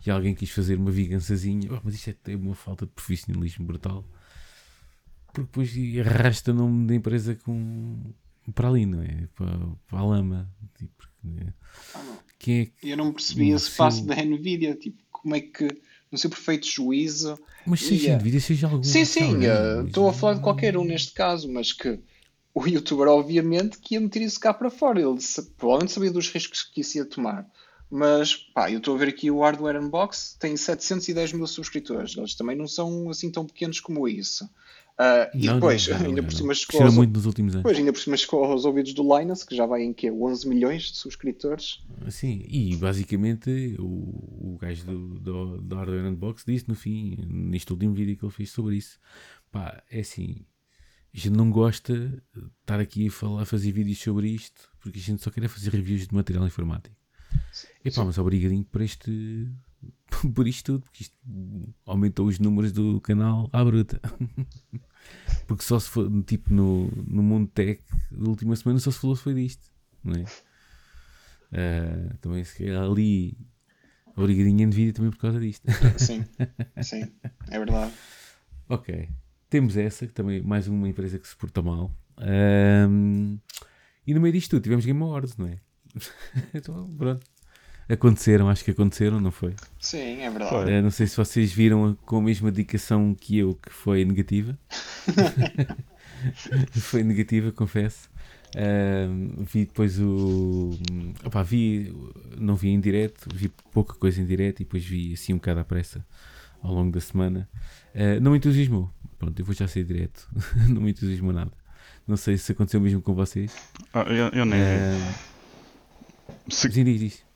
e 0.05 0.09
alguém 0.09 0.33
quis 0.33 0.49
fazer 0.49 0.77
uma 0.77 0.89
vingançazinha, 0.89 1.69
mas 1.83 1.93
isto 1.95 2.15
é 2.25 2.35
uma 2.37 2.55
falta 2.55 2.85
de 2.85 2.93
profissionalismo 2.93 3.65
brutal, 3.65 4.09
porque 5.25 5.41
depois 5.41 5.73
arrasta 6.07 6.51
o 6.51 6.55
nome 6.55 6.87
da 6.87 6.95
empresa 6.95 7.35
com, 7.35 8.13
para 8.55 8.69
ali, 8.69 8.85
não 8.85 9.01
é? 9.01 9.27
Para, 9.35 9.57
para 9.87 9.99
a 9.99 10.05
lama, 10.05 10.49
tipo, 10.77 11.09
é, 11.41 11.53
quem 12.39 12.61
é 12.61 12.65
que, 12.65 12.89
Eu 12.91 12.97
não 12.97 13.11
percebi 13.11 13.51
esse 13.51 13.71
passo 13.71 14.05
da 14.05 14.15
Nvidia, 14.15 14.75
tipo, 14.75 14.97
como 15.11 15.35
é 15.35 15.41
que 15.41 15.67
no 16.11 16.17
seu 16.17 16.29
perfeito 16.29 16.67
juízo. 16.67 17.37
Mas 17.65 17.81
seja 17.81 18.03
yeah. 18.03 18.21
Nvidia, 18.21 18.39
seja 18.39 18.67
algum. 18.67 18.83
Sim, 18.83 19.05
sim, 19.05 19.39
estou 19.85 20.09
a 20.09 20.13
falar 20.13 20.35
de 20.35 20.41
qualquer 20.41 20.77
um 20.77 20.83
neste 20.83 21.13
caso, 21.13 21.51
mas 21.51 21.73
que 21.73 21.99
o 22.53 22.67
youtuber, 22.67 23.07
obviamente, 23.07 23.77
que 23.77 23.95
ia 23.95 24.01
meter 24.01 24.21
isso 24.21 24.39
cá 24.39 24.53
para 24.53 24.69
fora. 24.69 24.99
Ele 24.99 25.17
provavelmente 25.57 25.91
sabia 25.91 26.11
dos 26.11 26.29
riscos 26.29 26.63
que 26.63 26.81
isso 26.81 26.97
ia 26.97 27.05
tomar. 27.05 27.45
Mas, 27.89 28.35
pá, 28.35 28.69
eu 28.71 28.79
estou 28.79 28.95
a 28.95 28.97
ver 28.97 29.09
aqui 29.09 29.31
o 29.31 29.41
Hardware 29.41 29.81
Unbox, 29.81 30.35
tem 30.39 30.57
710 30.57 31.33
mil 31.33 31.47
subscritores. 31.47 32.17
Eles 32.17 32.35
também 32.35 32.55
não 32.55 32.67
são 32.67 33.09
assim 33.09 33.31
tão 33.31 33.45
pequenos 33.45 33.79
como 33.79 34.07
isso. 34.07 34.49
Uh, 34.99 35.29
e 35.31 35.47
depois, 35.47 35.87
não, 35.87 35.99
não, 35.99 36.05
ainda 36.07 36.23
por 36.23 36.33
cima 36.33 36.53
chegou 36.55 36.81
aos, 36.81 36.95
muito 36.95 37.13
nos 37.13 37.27
últimos 37.27 37.53
anos. 37.53 37.63
Depois, 37.63 37.77
ainda 37.77 37.93
por 37.93 37.99
cima 37.99 38.17
chegou 38.17 38.43
aos 38.43 38.65
ouvidos 38.65 38.93
do 38.93 39.03
Linus, 39.17 39.43
que 39.43 39.55
já 39.55 39.67
vai 39.67 39.83
em 39.83 39.93
quê? 39.93 40.11
11 40.11 40.49
milhões 40.49 40.91
de 40.91 40.97
subscritores. 40.97 41.83
Sim, 42.09 42.43
e 42.47 42.75
basicamente 42.77 43.75
o, 43.77 43.85
o 43.85 44.57
gajo 44.59 44.85
do, 44.85 45.19
do, 45.19 45.61
do 45.61 45.75
Hardware 45.75 46.05
Unbox 46.07 46.43
disse 46.43 46.67
no 46.67 46.73
fim, 46.73 47.15
neste 47.29 47.71
último 47.71 47.93
vídeo 47.93 48.17
que 48.17 48.25
ele 48.25 48.31
fez 48.31 48.49
sobre 48.49 48.75
isso, 48.75 48.99
pá, 49.51 49.83
é 49.91 49.99
assim, 49.99 50.45
a 51.13 51.19
gente 51.19 51.35
não 51.35 51.51
gosta 51.51 51.93
de 51.93 52.45
estar 52.61 52.79
aqui 52.79 53.07
a 53.07 53.11
falar, 53.11 53.45
fazer 53.45 53.71
vídeos 53.71 53.99
sobre 53.99 54.29
isto, 54.29 54.67
porque 54.79 54.97
a 54.97 55.01
gente 55.01 55.21
só 55.21 55.29
quer 55.29 55.47
fazer 55.47 55.69
reviews 55.69 56.07
de 56.07 56.15
material 56.15 56.45
informático. 56.45 56.95
E 57.83 57.91
pá, 57.91 58.03
mas 58.03 58.17
obrigadinho 58.17 58.63
por 58.65 58.81
este. 58.81 59.47
por 60.33 60.47
isto 60.47 60.73
tudo, 60.73 60.83
porque 60.83 61.03
isto 61.03 61.17
aumentou 61.85 62.27
os 62.27 62.39
números 62.39 62.71
do 62.71 62.99
canal 63.01 63.49
à 63.51 63.63
bruta. 63.63 63.99
porque 65.47 65.63
só 65.63 65.79
se 65.79 65.89
for, 65.89 66.09
tipo, 66.23 66.53
no, 66.53 66.87
no 67.07 67.23
mundo 67.23 67.49
tech, 67.53 67.81
da 68.11 68.29
última 68.29 68.55
semana 68.55 68.79
só 68.79 68.91
se 68.91 68.99
falou 68.99 69.15
foi 69.15 69.33
disto, 69.33 69.71
não 70.03 70.15
é? 70.15 70.25
Uh, 71.49 72.17
também 72.17 72.43
se 72.43 72.69
ali 72.69 73.37
obrigadinho 74.15 74.61
em 74.61 74.69
vídeo 74.69 74.93
também 74.93 75.11
por 75.11 75.19
causa 75.19 75.39
disto. 75.39 75.65
Sim, 75.97 76.25
sim, 76.81 77.11
é 77.49 77.59
verdade. 77.59 77.93
Ok, 78.67 79.07
temos 79.49 79.77
essa, 79.77 80.05
que 80.05 80.13
também 80.13 80.41
mais 80.41 80.67
uma 80.67 80.89
empresa 80.89 81.19
que 81.19 81.27
se 81.27 81.35
porta 81.35 81.61
mal. 81.61 81.95
Um, 82.19 83.37
e 84.05 84.13
no 84.13 84.19
meio 84.19 84.33
disto 84.33 84.51
tudo 84.51 84.63
tivemos 84.63 84.85
Game 84.85 85.01
Awards, 85.01 85.37
não 85.37 85.47
é? 85.47 85.59
então, 86.53 86.87
pronto. 86.97 87.25
Aconteceram, 87.89 88.49
acho 88.49 88.65
que 88.65 88.71
aconteceram, 88.71 89.19
não 89.19 89.31
foi? 89.31 89.55
Sim, 89.79 90.21
é 90.21 90.29
verdade. 90.29 90.71
É, 90.71 90.81
não 90.81 90.89
sei 90.89 91.07
se 91.07 91.15
vocês 91.15 91.53
viram 91.53 91.97
com 92.05 92.17
a 92.17 92.21
mesma 92.21 92.51
dedicação 92.51 93.15
que 93.15 93.37
eu, 93.37 93.55
que 93.55 93.71
foi 93.71 94.03
negativa. 94.03 94.57
foi 96.71 97.01
negativa, 97.03 97.49
confesso. 97.51 98.09
Uh, 98.55 99.43
vi 99.43 99.65
depois 99.65 99.99
o. 99.99 100.71
Opa, 101.23 101.43
vi, 101.43 101.93
não 102.37 102.55
vi 102.55 102.69
em 102.69 102.79
direto, 102.79 103.29
vi 103.33 103.49
pouca 103.71 103.93
coisa 103.93 104.21
em 104.21 104.25
direto 104.25 104.61
e 104.61 104.65
depois 104.65 104.83
vi 104.83 105.13
assim 105.13 105.33
um 105.33 105.37
bocado 105.37 105.59
à 105.61 105.63
pressa 105.63 106.05
ao 106.61 106.73
longo 106.73 106.91
da 106.91 106.99
semana. 106.99 107.47
Uh, 107.95 108.19
não 108.21 108.31
me 108.31 108.37
entusiasmou. 108.37 108.89
Pronto, 109.17 109.39
eu 109.39 109.45
vou 109.45 109.55
já 109.55 109.67
ser 109.67 109.83
direto. 109.85 110.29
não 110.69 110.81
me 110.81 110.91
entusiasmou 110.91 111.31
nada. 111.31 111.51
Não 112.05 112.17
sei 112.17 112.37
se 112.37 112.51
aconteceu 112.51 112.81
mesmo 112.81 113.01
com 113.01 113.13
vocês. 113.13 113.55
Ah, 113.93 114.01
eu, 114.03 114.27
eu 114.29 114.45
nem. 114.45 114.59
Uh, 114.59 115.13
se... 116.49 116.71
Sim, 116.71 116.83
diz, 116.83 116.99
diz. 116.99 117.26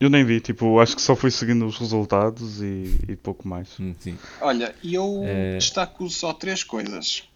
Eu 0.00 0.08
nem 0.08 0.24
vi, 0.24 0.40
tipo, 0.40 0.80
acho 0.80 0.96
que 0.96 1.02
só 1.02 1.14
fui 1.14 1.30
seguindo 1.30 1.66
os 1.66 1.76
resultados 1.76 2.62
e, 2.62 2.98
e 3.06 3.16
pouco 3.16 3.46
mais. 3.46 3.78
Hum, 3.78 3.94
sim. 3.98 4.16
Olha, 4.40 4.74
eu 4.82 5.22
é... 5.26 5.58
destaco 5.58 6.08
só 6.08 6.32
três 6.32 6.64
coisas 6.64 7.28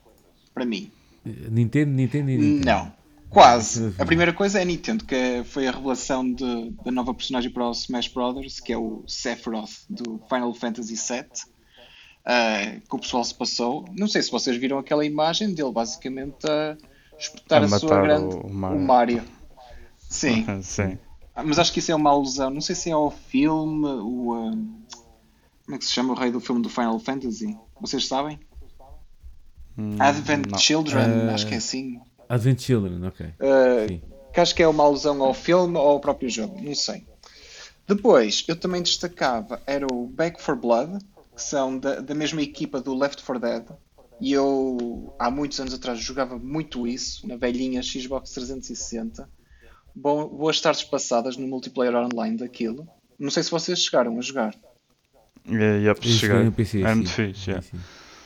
para 0.54 0.64
mim. 0.64 0.90
Nintendo, 1.22 1.92
Nintendo 1.92 2.30
e 2.30 2.38
Nintendo. 2.38 2.64
Não, 2.64 2.92
quase. 3.28 3.94
A 4.00 4.06
primeira 4.06 4.32
coisa 4.32 4.60
é 4.60 4.62
a 4.62 4.64
Nintendo, 4.64 5.04
que 5.04 5.42
foi 5.44 5.66
a 5.66 5.72
revelação 5.72 6.32
de, 6.32 6.70
da 6.82 6.90
nova 6.90 7.12
personagem 7.12 7.50
para 7.50 7.68
o 7.68 7.72
Smash 7.72 8.08
Brothers, 8.08 8.60
que 8.60 8.72
é 8.72 8.78
o 8.78 9.04
Sephiroth 9.06 9.84
do 9.90 10.18
Final 10.26 10.54
Fantasy 10.54 10.94
VII. 10.94 11.52
Uh, 12.26 12.80
que 12.80 12.96
o 12.96 12.98
pessoal 12.98 13.22
se 13.22 13.34
passou. 13.34 13.84
Não 13.94 14.08
sei 14.08 14.22
se 14.22 14.30
vocês 14.30 14.56
viram 14.56 14.78
aquela 14.78 15.04
imagem 15.04 15.52
dele 15.52 15.70
basicamente 15.70 16.48
a 16.48 16.74
espetar 17.18 17.60
a, 17.62 17.66
a 17.66 17.78
sua 17.78 18.00
grande. 18.00 18.36
O 18.36 18.50
Mario. 18.50 18.78
O 18.78 18.80
Mario. 18.80 19.24
Sim. 19.98 20.46
Sim. 20.62 20.98
Ah, 21.34 21.42
mas 21.42 21.58
acho 21.58 21.72
que 21.72 21.80
isso 21.80 21.90
é 21.90 21.94
uma 21.94 22.10
alusão. 22.10 22.50
Não 22.50 22.60
sei 22.60 22.74
se 22.74 22.90
é 22.90 22.92
ao 22.92 23.10
filme, 23.10 23.86
o. 23.86 24.32
Uh, 24.32 24.50
como 25.64 25.76
é 25.76 25.78
que 25.78 25.84
se 25.84 25.92
chama 25.92 26.12
o 26.12 26.16
rei 26.16 26.30
do 26.30 26.40
filme 26.40 26.62
do 26.62 26.68
Final 26.68 26.98
Fantasy? 27.00 27.58
Vocês 27.80 28.06
sabem? 28.06 28.38
Hum, 29.76 29.96
Advent 29.98 30.46
não. 30.46 30.58
Children, 30.58 31.28
uh, 31.28 31.30
acho 31.30 31.46
que 31.46 31.54
é 31.54 31.56
assim. 31.56 32.00
Advent 32.28 32.60
Children, 32.60 33.04
ok. 33.06 33.26
Uh, 33.26 34.30
que 34.32 34.40
acho 34.40 34.54
que 34.54 34.62
é 34.62 34.68
uma 34.68 34.84
alusão 34.84 35.22
ao 35.22 35.34
filme 35.34 35.76
ou 35.76 35.88
ao 35.88 36.00
próprio 36.00 36.28
jogo, 36.28 36.60
não 36.60 36.74
sei. 36.74 37.06
Depois, 37.86 38.44
eu 38.48 38.56
também 38.56 38.82
destacava, 38.82 39.60
era 39.66 39.86
o 39.92 40.06
Back 40.06 40.40
for 40.40 40.56
Blood, 40.56 40.98
que 41.34 41.42
são 41.42 41.78
da, 41.78 42.00
da 42.00 42.14
mesma 42.14 42.42
equipa 42.42 42.80
do 42.80 42.94
Left 42.94 43.22
4 43.22 43.40
Dead. 43.40 43.64
E 44.20 44.32
eu, 44.32 45.14
há 45.18 45.30
muitos 45.30 45.60
anos 45.60 45.74
atrás, 45.74 45.98
jogava 45.98 46.38
muito 46.38 46.86
isso, 46.86 47.26
na 47.26 47.36
velhinha 47.36 47.82
Xbox 47.82 48.30
360 48.30 49.28
boas 49.94 50.60
tardes 50.60 50.84
passadas 50.84 51.36
no 51.36 51.46
multiplayer 51.46 51.94
online 51.94 52.36
daquilo. 52.36 52.86
Não 53.18 53.30
sei 53.30 53.42
se 53.42 53.50
vocês 53.50 53.82
chegaram 53.82 54.18
a 54.18 54.20
jogar. 54.20 54.54
É, 55.46 55.78
yeah, 55.78 56.00
chegar. 56.02 56.50
PC, 56.52 56.82
é 56.82 56.94
muito 56.94 57.10
fixe, 57.10 57.50
yeah. 57.50 57.66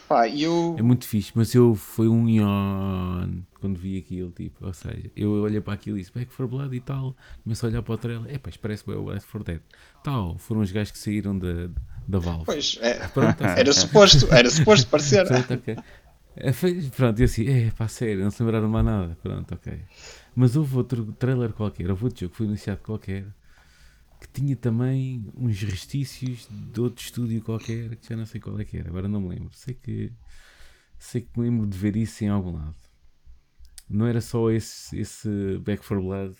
Pá, 0.09 0.27
eu... 0.29 0.75
É 0.79 0.83
muito 0.83 1.07
fixe, 1.07 1.33
mas 1.35 1.55
eu 1.55 1.75
foi 1.75 2.09
um 2.09 2.27
ion 2.29 3.43
quando 3.61 3.77
vi 3.79 3.99
aquilo, 3.99 4.31
tipo, 4.31 4.64
ou 4.64 4.73
seja, 4.73 5.11
eu 5.16 5.31
olhei 5.43 5.61
para 5.61 5.75
aquilo 5.75 5.99
e 5.99 6.01
disse 6.01 6.12
Back 6.12 6.33
for 6.33 6.47
Blood 6.47 6.75
e 6.75 6.81
tal, 6.81 7.14
começo 7.43 7.66
a 7.66 7.69
olhar 7.69 7.83
para 7.83 7.95
o 7.95 7.99
trailer, 7.99 8.35
é 8.35 8.39
pá, 8.39 8.51
parece 8.62 8.87
bem 8.87 8.97
o 8.97 9.05
Left 9.07 9.31
4 9.31 9.45
Dead. 9.45 9.61
Tal, 10.03 10.39
foram 10.39 10.61
os 10.62 10.71
gajos 10.71 10.93
que 10.93 10.99
saíram 10.99 11.39
da, 11.39 11.69
da 12.07 12.19
Valve. 12.19 12.47
Pois, 12.47 12.79
é, 12.81 13.07
Pronto, 13.09 13.43
assim. 13.45 13.61
era 13.61 13.73
suposto, 13.73 14.33
era 14.33 14.49
suposto 14.51 14.87
parecer. 14.89 15.27
Pronto, 15.29 15.55
ok. 15.55 15.77
É, 16.41 16.53
pronto, 16.97 17.19
eu 17.19 17.25
assim, 17.25 17.49
é 17.49 17.73
pá, 17.77 17.89
sério, 17.89 18.23
não 18.23 18.31
se 18.31 18.41
lembraram 18.41 18.69
mais 18.69 18.85
nada. 18.85 19.19
Pronto, 19.21 19.53
ok. 19.53 19.73
Mas 20.39 20.55
houve 20.55 20.76
outro 20.76 21.12
trailer 21.14 21.53
qualquer, 21.53 21.91
houve 21.91 22.05
outro 22.05 22.20
jogo 22.20 22.30
que 22.30 22.36
foi 22.36 22.47
anunciado 22.47 22.80
qualquer 22.80 23.26
que 24.20 24.28
tinha 24.28 24.55
também 24.55 25.26
uns 25.36 25.61
restícios 25.62 26.49
de 26.49 26.80
outro 26.80 27.05
estúdio 27.05 27.43
qualquer 27.43 27.97
que 27.97 28.09
já 28.09 28.16
não 28.16 28.24
sei 28.24 28.41
qual 28.41 28.57
é 28.61 28.64
que 28.64 28.78
era, 28.78 28.89
agora 28.89 29.09
não 29.09 29.20
me 29.20 29.30
lembro. 29.30 29.51
Sei 29.53 29.74
que 29.74 30.12
sei 30.97 31.22
que 31.22 31.36
me 31.36 31.47
lembro 31.51 31.66
de 31.66 31.76
ver 31.76 31.97
isso 31.97 32.22
em 32.22 32.28
algum 32.28 32.53
lado. 32.53 32.76
Não 33.91 34.07
era 34.07 34.20
só 34.20 34.49
esse, 34.49 34.97
esse 34.97 35.28
Back 35.59 35.84
for 35.84 36.01
Blood. 36.01 36.36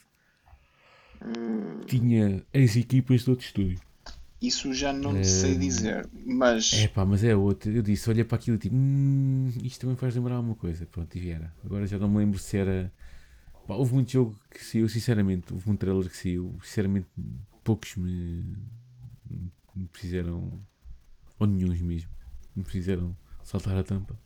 Tinha 1.87 2.47
as 2.55 2.77
equipas 2.77 3.25
de 3.25 3.31
outro 3.31 3.47
estúdio. 3.47 3.81
Isso 4.41 4.73
já 4.73 4.93
não 4.93 5.17
é... 5.17 5.25
sei 5.25 5.59
dizer, 5.59 6.09
mas. 6.25 6.73
É 6.73 6.87
pá, 6.87 7.05
mas 7.05 7.25
é 7.25 7.35
outro. 7.35 7.69
Eu 7.73 7.83
disse, 7.83 8.09
olha 8.09 8.25
para 8.25 8.37
aquilo 8.37 8.59
e 8.59 8.61
tipo, 8.61 8.77
hum, 8.77 9.53
isto 9.65 9.81
também 9.81 9.97
faz 9.97 10.15
lembrar 10.15 10.37
alguma 10.37 10.55
coisa. 10.55 10.87
Pronto, 10.87 11.19
e 11.19 11.31
era. 11.31 11.53
Agora 11.65 11.85
já 11.85 11.99
não 11.99 12.09
me 12.09 12.19
lembro 12.19 12.39
se 12.39 12.57
era 12.57 12.93
Pá, 13.69 13.75
houve 13.75 13.93
muito 13.93 14.11
jogo 14.11 14.35
que 14.51 14.65
saiu, 14.65 14.89
sinceramente, 14.89 15.53
houve 15.53 15.71
um 15.71 15.77
trailer 15.77 16.09
que 16.09 16.17
saiu, 16.17 16.59
sinceramente, 16.65 17.07
poucos 17.63 17.97
me, 17.97 18.57
me 19.77 19.87
fizeram, 19.93 20.59
ou 21.39 21.47
nenhum 21.47 21.69
mesmo, 21.85 22.09
me 22.57 22.65
fizeram 22.65 23.15
saltar 23.45 23.77
a 23.77 23.85
tampa. 23.85 24.19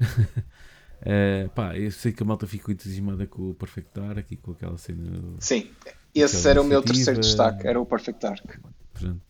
Eh, 1.00 1.48
pá, 1.54 1.78
eu 1.78 1.92
sei 1.92 2.10
que 2.10 2.24
a 2.24 2.26
malta 2.26 2.44
ficou 2.44 2.74
entusiasmada 2.74 3.24
com 3.24 3.50
o 3.50 3.54
Perfect 3.54 3.90
Dark 3.94 4.32
e 4.32 4.36
com 4.36 4.50
aquela 4.50 4.76
cena. 4.76 5.36
Sim, 5.38 5.70
esse 6.12 6.48
era 6.48 6.60
o 6.60 6.64
meu 6.64 6.82
terceiro 6.82 7.20
destaque, 7.20 7.68
era 7.68 7.80
o 7.80 7.86
Perfect 7.86 8.20
Dark. 8.20 8.44
Pronto. 8.94 9.22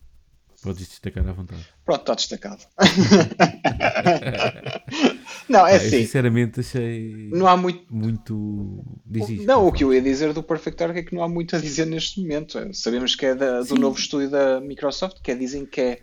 Podes 0.63 0.87
destacar 0.87 1.27
à 1.27 1.31
vontade. 1.31 1.63
Pronto, 1.85 2.01
está 2.01 2.15
destacado. 2.15 2.65
não, 5.49 5.65
é 5.67 5.73
eu 5.73 5.77
assim, 5.77 5.89
sinceramente 5.89 6.59
achei 6.59 7.29
não 7.31 7.47
há 7.47 7.57
muito. 7.57 7.83
muito. 7.93 8.83
Diz 9.05 9.29
isto. 9.29 9.45
Não, 9.45 9.67
o 9.67 9.71
que 9.71 9.83
eu 9.83 9.93
ia 9.93 10.01
dizer 10.01 10.31
do 10.33 10.43
Perfect 10.43 10.77
Dark 10.79 10.95
é 10.95 11.03
que 11.03 11.13
não 11.15 11.23
há 11.23 11.27
muito 11.29 11.55
a 11.55 11.59
dizer 11.59 11.85
neste 11.85 12.21
momento. 12.21 12.57
Sabemos 12.73 13.15
que 13.15 13.25
é 13.25 13.35
da- 13.35 13.61
do 13.61 13.75
novo 13.75 13.97
estúdio 13.99 14.29
da 14.29 14.61
Microsoft, 14.61 15.21
que 15.21 15.31
é, 15.31 15.35
dizem 15.35 15.65
que 15.65 15.81
é, 15.81 15.99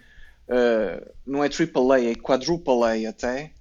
uh, 0.48 1.10
não 1.26 1.42
é 1.42 1.48
AAA, 1.48 2.10
é 2.10 2.14
Quadruple 2.14 2.82
A 2.84 3.08
até, 3.10 3.52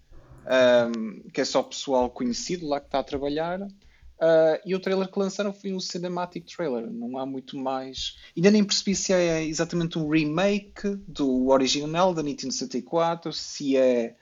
um, 0.45 1.29
que 1.31 1.41
é 1.41 1.45
só 1.45 1.63
pessoal 1.63 2.09
conhecido 2.09 2.67
lá 2.67 2.79
que 2.79 2.87
está 2.87 2.99
a 2.99 3.03
trabalhar. 3.03 3.61
Uh, 3.61 4.57
e 4.65 4.73
o 4.73 4.79
trailer 4.79 5.09
que 5.09 5.19
lançaram 5.19 5.51
foi 5.51 5.73
um 5.73 5.79
cinematic 5.79 6.45
trailer, 6.45 6.89
não 6.89 7.17
há 7.17 7.25
muito 7.25 7.57
mais. 7.57 8.17
Ainda 8.35 8.49
nem 8.49 8.63
percebi 8.63 8.95
se 8.95 9.11
é 9.11 9.43
exatamente 9.43 9.99
um 9.99 10.07
remake 10.07 10.95
do 11.05 11.49
original 11.49 12.13
da 12.13 12.23
Nintendo 12.23 12.53
64, 12.53 13.33
se 13.33 13.75
é 13.75 14.15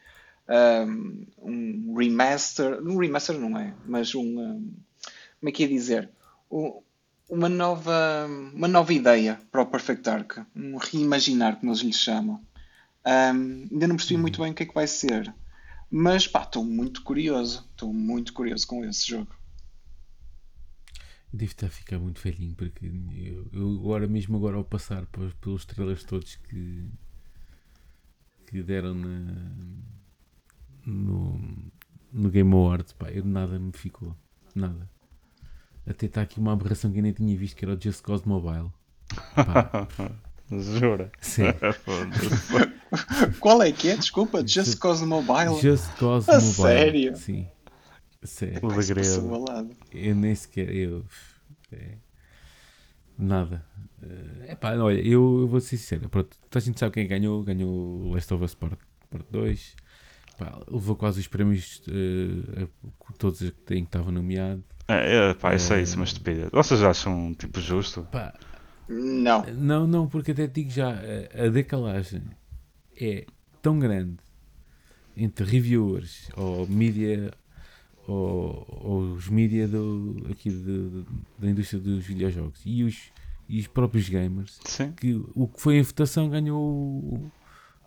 um, 0.50 1.26
um 1.38 1.96
remaster. 1.96 2.82
Um 2.82 2.98
remaster 2.98 3.40
não 3.40 3.58
é, 3.58 3.74
mas 3.86 4.14
um. 4.16 4.40
um, 4.40 4.74
como 5.40 5.50
é 5.50 5.52
que 5.52 5.64
ia 5.64 5.70
dizer? 5.70 6.10
Um- 6.52 6.82
uma 7.30 7.50
nova, 7.50 8.28
uma 8.54 8.68
nova 8.68 8.94
ideia 8.94 9.40
para 9.52 9.62
o 9.62 9.66
Perfect 9.66 10.04
Dark, 10.04 10.38
um 10.56 10.78
reimaginar, 10.78 11.56
como 11.58 11.72
eles 11.72 11.82
lhe 11.82 11.94
chamam. 11.94 12.40
Um, 13.06 13.68
ainda 13.72 13.88
não 13.88 13.96
percebi 13.96 14.18
muito 14.20 14.42
bem 14.42 14.52
o 14.52 14.56
que 14.56 14.64
é 14.64 14.66
que 14.66 14.74
vai 14.74 14.88
ser, 14.88 15.34
mas 15.90 16.28
pá, 16.28 16.44
estou 16.44 16.64
muito 16.64 17.02
curioso, 17.02 17.68
estou 17.72 17.92
muito 17.94 18.34
curioso 18.34 18.68
com 18.68 18.86
esse 18.86 19.08
jogo. 19.08 19.34
Devo 21.32 21.52
estar 21.52 21.68
a 21.68 21.70
ficar 21.70 21.98
muito 21.98 22.22
velhinho 22.22 22.54
porque 22.56 22.86
eu, 22.86 23.48
eu 23.52 23.80
agora 23.80 24.08
mesmo 24.08 24.38
agora 24.38 24.56
ao 24.56 24.64
passar 24.64 25.06
pelos, 25.08 25.34
pelos 25.34 25.66
trailers 25.66 26.04
todos 26.04 26.36
que, 26.36 26.86
que 28.46 28.62
deram 28.62 28.94
na, 28.94 29.34
no, 30.86 31.40
no 32.12 32.30
Game 32.30 32.52
Awards, 32.54 32.94
pá, 32.94 33.10
eu 33.10 33.24
nada 33.24 33.58
me 33.60 33.72
ficou. 33.72 34.16
Nada. 34.56 34.90
Até 35.86 36.06
está 36.06 36.22
aqui 36.22 36.40
uma 36.40 36.54
aberração 36.54 36.92
que 36.92 37.00
eu 37.00 37.04
nem 37.04 37.12
tinha 37.12 37.36
visto 37.38 37.56
que 37.58 37.66
era 37.66 37.74
o 37.76 37.82
Just 37.82 38.02
Cause 38.04 38.28
Mobile. 38.28 38.72
Pá, 39.36 39.88
Jura? 40.52 41.12
sim. 41.20 41.44
Qual 43.40 43.62
é 43.62 43.72
que 43.72 43.90
é? 43.90 43.96
Desculpa, 43.98 44.46
Just 44.46 44.78
Cause 44.78 45.06
Mobile. 45.06 45.60
Just 45.60 45.92
Cause 45.98 46.30
A 46.30 46.36
Mobile. 46.36 46.54
sério? 46.54 47.16
Sim. 47.18 47.48
Sério. 48.24 48.62
Eu 49.92 50.16
nem 50.16 50.34
sequer. 50.36 50.74
Eu, 50.74 51.04
é, 51.72 51.98
nada. 53.18 53.66
É 54.48 54.56
pá, 54.56 54.76
olha, 54.76 55.00
eu, 55.00 55.42
eu 55.42 55.48
vou 55.48 55.60
ser 55.60 55.78
sincero. 55.78 56.08
Pronto, 56.10 56.38
toda 56.50 56.62
a 56.64 56.66
gente 56.66 56.80
sabe 56.80 56.94
quem 56.94 57.08
ganhou. 57.08 57.44
Ganhou 57.44 57.70
o 57.70 58.14
Last 58.14 58.34
of 58.34 58.44
Us 58.44 58.54
Part, 58.54 58.78
Part 59.10 59.26
2. 59.32 59.76
Pá, 60.38 60.60
levou 60.70 60.96
quase 60.96 61.20
os 61.20 61.28
prémios 61.28 61.82
eh, 61.88 62.64
a- 62.64 63.14
todos 63.18 63.42
os 63.42 63.50
que 63.52 63.62
tem 63.62 63.84
que 63.84 63.90
estavam 63.90 64.12
nomeados. 64.12 64.64
É, 64.88 65.30
é, 65.30 65.34
pá, 65.34 65.54
isso 65.56 65.72
é 65.74 65.82
isso, 65.82 65.96
uma 65.96 66.06
estupidez. 66.06 66.50
Vocês 66.52 66.82
acham 66.82 67.34
tipo 67.36 67.60
justo? 67.62 68.04
Pá, 68.12 68.34
Não, 68.90 69.46
não, 69.54 69.88
não, 69.88 70.08
porque 70.10 70.32
até 70.32 70.46
digo 70.48 70.70
já, 70.70 70.90
a, 70.90 71.46
a 71.46 71.50
decalagem 71.50 72.22
é 73.00 73.26
tão 73.62 73.80
grande 73.80 74.18
entre 75.16 75.46
reviewers 75.46 76.30
ou 76.36 76.68
mídia 76.68 77.32
ou, 78.08 78.66
ou 78.84 79.02
os 79.14 79.30
mídia 79.30 79.68
do, 79.68 80.26
aqui 80.30 80.50
de- 80.50 81.06
da 81.40 81.50
indústria 81.50 81.80
dos 81.80 82.04
videojogos 82.06 82.60
e 82.66 82.84
os, 82.84 83.12
e 83.48 83.60
os 83.62 83.68
próprios 83.68 84.10
gamers 84.10 84.60
Sim. 84.66 84.92
que 84.92 85.14
o 85.34 85.48
que 85.48 85.62
foi 85.62 85.78
em 85.78 85.82
votação 85.84 86.28
ganhou 86.30 87.32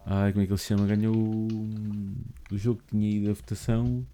ai, 0.06 0.32
como 0.32 0.42
é 0.42 0.46
que 0.46 0.52
ele 0.52 0.58
se 0.58 0.66
chama? 0.66 0.86
ganhou 0.86 1.14
o, 1.14 2.56
jogo 2.56 2.80
que 2.80 2.86
tinha 2.96 3.10
ido 3.10 3.30
à 3.30 3.34
votação 3.34 4.06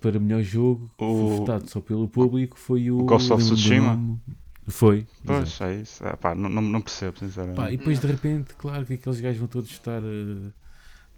para 0.00 0.18
melhor 0.18 0.42
jogo 0.42 0.90
O- 0.98 1.28
foi 1.28 1.38
votado 1.38 1.70
só 1.70 1.80
pelo 1.80 2.08
público 2.08 2.58
foi 2.58 2.90
o 2.90 2.98
o 2.98 3.04
Ghost 3.04 3.32
of 3.32 3.44
Tsushima? 3.44 4.20
foi 4.68 4.98
exato. 4.98 5.08
Pois, 5.24 5.60
é 5.60 5.80
isso. 5.80 6.04
Ah, 6.04 6.16
pá, 6.16 6.34
não, 6.34 6.48
não, 6.48 6.80
percebo, 6.82 7.18
sinceramente. 7.20 7.56
Pá, 7.56 7.70
e 7.70 7.76
depois 7.76 8.00
de 8.00 8.06
repente, 8.08 8.54
claro 8.54 8.84
que 8.84 8.94
aqueles 8.94 9.20
gajos 9.20 9.38
vão 9.38 9.46
todos 9.48 9.70
estar 9.70 10.02
uh, 10.02 10.52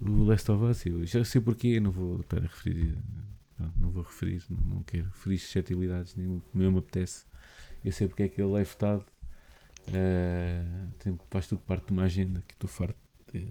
o 0.01 0.25
Last 0.25 0.51
of 0.51 0.65
Us. 0.65 0.85
Eu 0.85 1.07
já 1.07 1.25
sei 1.25 1.41
porquê, 1.41 1.81
não 1.81 1.91
vou 1.91 2.21
estar 2.21 2.39
a 2.39 2.43
referir. 2.43 2.99
Não, 3.59 3.73
não 3.79 3.91
vou 3.91 4.03
referir, 4.03 4.43
não, 4.51 4.59
não 4.77 4.83
quero 4.83 5.05
referir 5.07 5.39
suscetibilidades, 5.39 6.15
nem 6.15 6.27
o 6.29 6.43
que 6.53 6.59
me 6.59 6.79
apetece. 6.79 7.25
Eu 7.85 7.91
sei 7.91 8.07
porque 8.07 8.25
é 8.25 8.29
que 8.29 8.41
ele 8.43 8.61
é 8.61 8.65
votado. 8.65 9.05
Uh, 9.89 10.89
tem- 10.99 11.19
faz 11.31 11.47
tudo 11.47 11.61
parte 11.63 11.87
de 11.87 11.93
uma 11.93 12.03
agenda 12.03 12.45
que 12.47 12.53
estou 12.55 12.69
farto 12.69 12.99
de, 13.33 13.47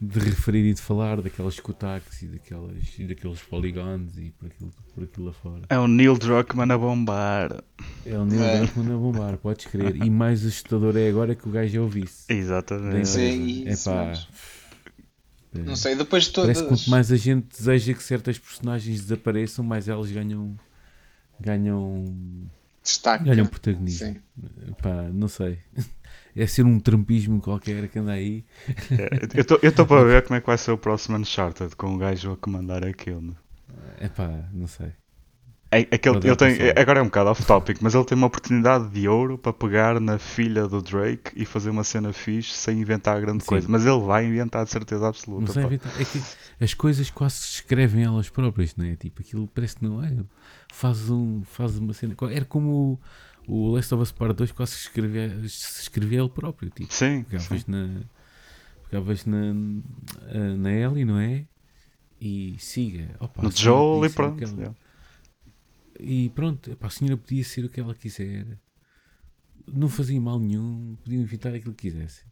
de 0.00 0.18
referir 0.20 0.64
e 0.70 0.74
de 0.74 0.80
falar 0.80 1.20
daquelas 1.20 1.58
cotaques 1.60 2.22
e, 2.22 2.26
daquelas, 2.26 2.98
e 2.98 3.04
daqueles 3.04 3.40
polygons 3.42 4.16
e 4.18 4.30
por 4.30 4.46
aquilo, 4.46 4.72
por 4.94 5.04
aquilo 5.04 5.26
lá 5.26 5.32
fora. 5.32 5.62
É 5.68 5.78
o 5.78 5.86
Neil 5.86 6.16
Druckmann 6.18 6.72
a 6.72 6.78
bombar. 6.78 7.62
É 8.06 8.16
o 8.18 8.24
Neil 8.24 8.42
É. 8.42 8.58
Druckmann 8.60 8.94
a 8.94 8.96
bombar, 8.98 9.36
podes 9.38 9.66
crer. 9.66 9.96
E 9.96 10.08
mais 10.10 10.40
assustador 10.44 10.96
é 10.96 11.08
agora 11.08 11.34
que 11.34 11.48
o 11.48 11.50
gajo 11.52 11.76
é 11.76 11.80
o 11.80 11.88
vice. 11.88 12.26
da 12.28 12.34
Exatamente. 12.34 13.08
Sim. 13.08 13.64
É 13.68 13.76
pá. 13.76 14.12
não 15.52 15.76
sei, 15.76 15.94
depois 15.96 16.24
de 16.24 16.32
Parece 16.32 16.60
que 16.62 16.66
todas. 16.68 16.80
quanto 16.84 16.90
mais 16.90 17.10
a 17.12 17.16
gente 17.16 17.46
deseja 17.48 17.92
que 17.94 18.02
certas 18.02 18.38
personagens 18.38 19.00
desapareçam, 19.02 19.64
mais 19.64 19.88
elas 19.88 20.10
ganham 20.10 20.56
ganham, 21.38 22.04
Destaque. 22.82 23.24
ganham 23.24 23.46
protagonismo. 23.46 24.06
Sim. 24.14 24.16
Pá, 24.82 25.08
não 25.12 25.26
sei. 25.28 25.58
É 26.34 26.46
ser 26.46 26.64
um 26.64 26.78
trampismo 26.78 27.40
qualquer 27.40 27.88
que 27.88 27.98
anda 27.98 28.12
aí. 28.12 28.44
É, 28.90 29.40
eu 29.62 29.68
estou 29.68 29.86
para 29.86 30.04
ver 30.04 30.22
como 30.22 30.36
é 30.36 30.40
que 30.40 30.46
vai 30.46 30.58
ser 30.58 30.70
o 30.72 30.78
próximo 30.78 31.16
Uncharted 31.16 31.74
com 31.76 31.94
o 31.94 31.98
gajo 31.98 32.32
a 32.32 32.36
comandar 32.36 32.84
aquilo. 32.84 33.36
É 33.98 34.08
pá, 34.08 34.48
não 34.52 34.66
sei. 34.66 34.92
É, 35.72 35.82
aquele, 35.82 36.14
Pode 36.14 36.26
ele 36.26 36.36
tem, 36.36 36.58
passar. 36.58 36.80
agora 36.80 36.98
é 36.98 37.02
um 37.02 37.06
bocado 37.06 37.30
off-topic, 37.30 37.78
mas 37.80 37.94
ele 37.94 38.04
tem 38.04 38.18
uma 38.18 38.26
oportunidade 38.26 38.88
de 38.88 39.06
ouro 39.06 39.38
para 39.38 39.52
pegar 39.52 40.00
na 40.00 40.18
filha 40.18 40.66
do 40.66 40.82
Drake 40.82 41.30
e 41.36 41.44
fazer 41.44 41.70
uma 41.70 41.84
cena 41.84 42.12
fixe 42.12 42.54
sem 42.54 42.80
inventar 42.80 43.20
grande 43.20 43.44
Sim. 43.44 43.48
coisa. 43.48 43.68
Mas 43.68 43.86
ele 43.86 44.00
vai 44.00 44.26
inventar 44.26 44.64
de 44.64 44.70
certeza 44.70 45.06
absoluta. 45.06 45.60
Inventar. 45.60 45.92
É 46.00 46.04
que 46.04 46.20
as 46.60 46.74
coisas 46.74 47.08
quase 47.08 47.36
se 47.36 47.48
escrevem 47.54 48.02
elas 48.02 48.28
próprias, 48.28 48.74
não 48.74 48.84
é? 48.84 48.96
Tipo, 48.96 49.22
aquilo 49.22 49.46
parece 49.54 49.76
que 49.76 49.84
não 49.84 50.02
é. 50.02 50.12
Faz, 50.72 51.08
um, 51.08 51.42
faz 51.44 51.76
uma 51.78 51.92
cena. 51.92 52.16
Era 52.32 52.44
como 52.44 53.00
o, 53.50 53.70
Last 53.72 53.94
of 53.94 54.02
Us 54.02 54.12
Part 54.12 54.34
2 54.34 54.52
quase 54.52 54.72
se 54.72 54.78
escrevia, 54.82 55.28
se 55.48 55.82
escrevia 55.82 56.20
ele 56.20 56.28
próprio. 56.28 56.70
Tipo, 56.70 56.92
Sim, 56.92 57.24
pegavas 57.24 57.62
sim. 57.62 57.70
na 57.70 58.02
pegavas 58.90 59.24
na, 59.24 59.52
ah, 60.28 60.56
na 60.56 60.72
Ellie, 60.72 61.04
não 61.04 61.18
é? 61.18 61.46
E 62.20 62.56
siga. 62.58 63.16
Opa, 63.20 63.42
no 63.42 63.50
Joel 63.50 64.04
e 64.04 64.10
pronto. 64.10 64.76
E 65.98 66.30
pronto, 66.30 66.70
epá, 66.70 66.86
a 66.88 66.90
senhora 66.90 67.16
podia 67.16 67.44
ser 67.44 67.64
o 67.64 67.68
que 67.68 67.80
ela 67.80 67.94
quiser. 67.94 68.58
Não 69.66 69.88
fazia 69.88 70.20
mal 70.20 70.38
nenhum, 70.38 70.96
podia 71.02 71.18
inventar 71.18 71.54
aquilo 71.54 71.74
que 71.74 71.90
quisesse. 71.90 72.24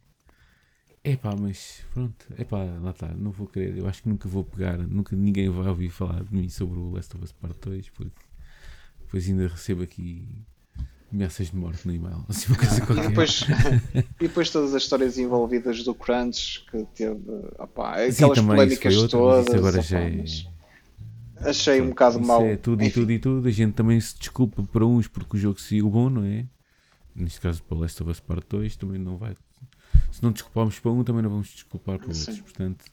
É 1.03 1.15
pá, 1.15 1.33
mas 1.35 1.81
pronto, 1.93 2.25
é 2.37 2.43
pá, 2.43 2.63
lá 2.63 2.91
está, 2.91 3.07
não 3.13 3.31
vou 3.31 3.47
querer. 3.47 3.77
Eu 3.77 3.87
acho 3.87 4.03
que 4.03 4.09
nunca 4.09 4.27
vou 4.27 4.43
pegar, 4.43 4.77
nunca 4.77 5.15
ninguém 5.15 5.49
vai 5.49 5.67
ouvir 5.67 5.89
falar 5.89 6.23
de 6.23 6.35
mim 6.35 6.49
sobre 6.49 6.77
o 6.77 6.91
Last 6.91 7.15
of 7.15 7.23
Us 7.23 7.31
Part 7.31 7.57
2, 7.61 7.89
porque 7.89 8.25
depois 8.99 9.27
ainda 9.27 9.47
recebo 9.47 9.83
aqui 9.83 10.45
ameaças 11.11 11.49
de 11.49 11.55
morte 11.55 11.87
no 11.87 11.93
e-mail. 11.93 12.23
Assim, 12.27 12.47
uma 12.47 12.57
coisa 12.57 12.81
E 12.95 13.01
depois, 13.01 13.41
e 14.19 14.27
depois 14.27 14.49
todas 14.49 14.73
as 14.75 14.83
histórias 14.83 15.17
envolvidas 15.17 15.83
do 15.83 15.93
Crunch 15.95 16.65
que 16.69 16.85
teve 16.95 17.19
Sim, 18.07 18.15
aquelas 18.15 18.29
também 18.29 18.65
isso 18.65 18.79
polémicas 18.79 18.81
foi 18.81 18.97
outra, 18.97 19.17
todas. 19.17 19.55
agora 19.55 19.79
já 19.81 19.99
é. 19.99 20.25
achei 21.43 21.81
um 21.81 21.89
bocado 21.89 22.19
Isso 22.19 22.27
mau. 22.27 22.41
É 22.41 22.57
tudo 22.57 22.83
e 22.83 22.87
Enfim, 22.87 22.91
tudo 22.91 23.11
e 23.11 23.19
tudo. 23.19 23.47
A 23.47 23.51
gente 23.51 23.73
também 23.73 23.99
se 23.99 24.17
desculpa 24.17 24.63
para 24.63 24.85
uns 24.85 25.07
porque 25.07 25.37
o 25.37 25.39
jogo 25.39 25.59
saiu 25.59 25.89
bom, 25.89 26.09
não 26.09 26.23
é? 26.23 26.45
Neste 27.15 27.41
caso 27.41 27.63
para 27.63 27.77
o 27.77 27.81
Last 27.81 28.01
of 28.03 28.11
Us 28.11 28.19
Part 28.19 28.45
2 28.49 28.75
também 28.77 28.99
não 28.99 29.17
vai. 29.17 29.35
Se 30.11 30.23
não 30.23 30.31
desculparmos 30.31 30.79
para 30.79 30.91
um, 30.91 31.03
também 31.03 31.23
não 31.23 31.29
vamos 31.31 31.49
desculpar 31.49 31.99
para 31.99 32.13
Sim. 32.13 32.15
outros. 32.15 32.41
Portanto, 32.41 32.85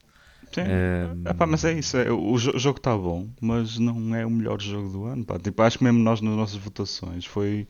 Sim. 0.52 0.62
ehm, 0.62 1.24
Epá, 1.24 1.46
mas 1.46 1.64
é 1.64 1.72
isso, 1.78 1.96
é, 1.96 2.10
o 2.10 2.36
jo- 2.38 2.58
jogo 2.58 2.78
está 2.78 2.96
bom, 2.96 3.28
mas 3.40 3.78
não 3.78 4.14
é 4.14 4.24
o 4.24 4.30
melhor 4.30 4.60
jogo 4.60 4.88
do 4.90 5.04
ano. 5.04 5.24
Pá. 5.24 5.38
Tipo, 5.38 5.62
acho 5.62 5.78
que 5.78 5.84
mesmo 5.84 5.98
nós 6.00 6.20
nas 6.20 6.34
nossas 6.36 6.56
votações 6.56 7.24
foi 7.26 7.68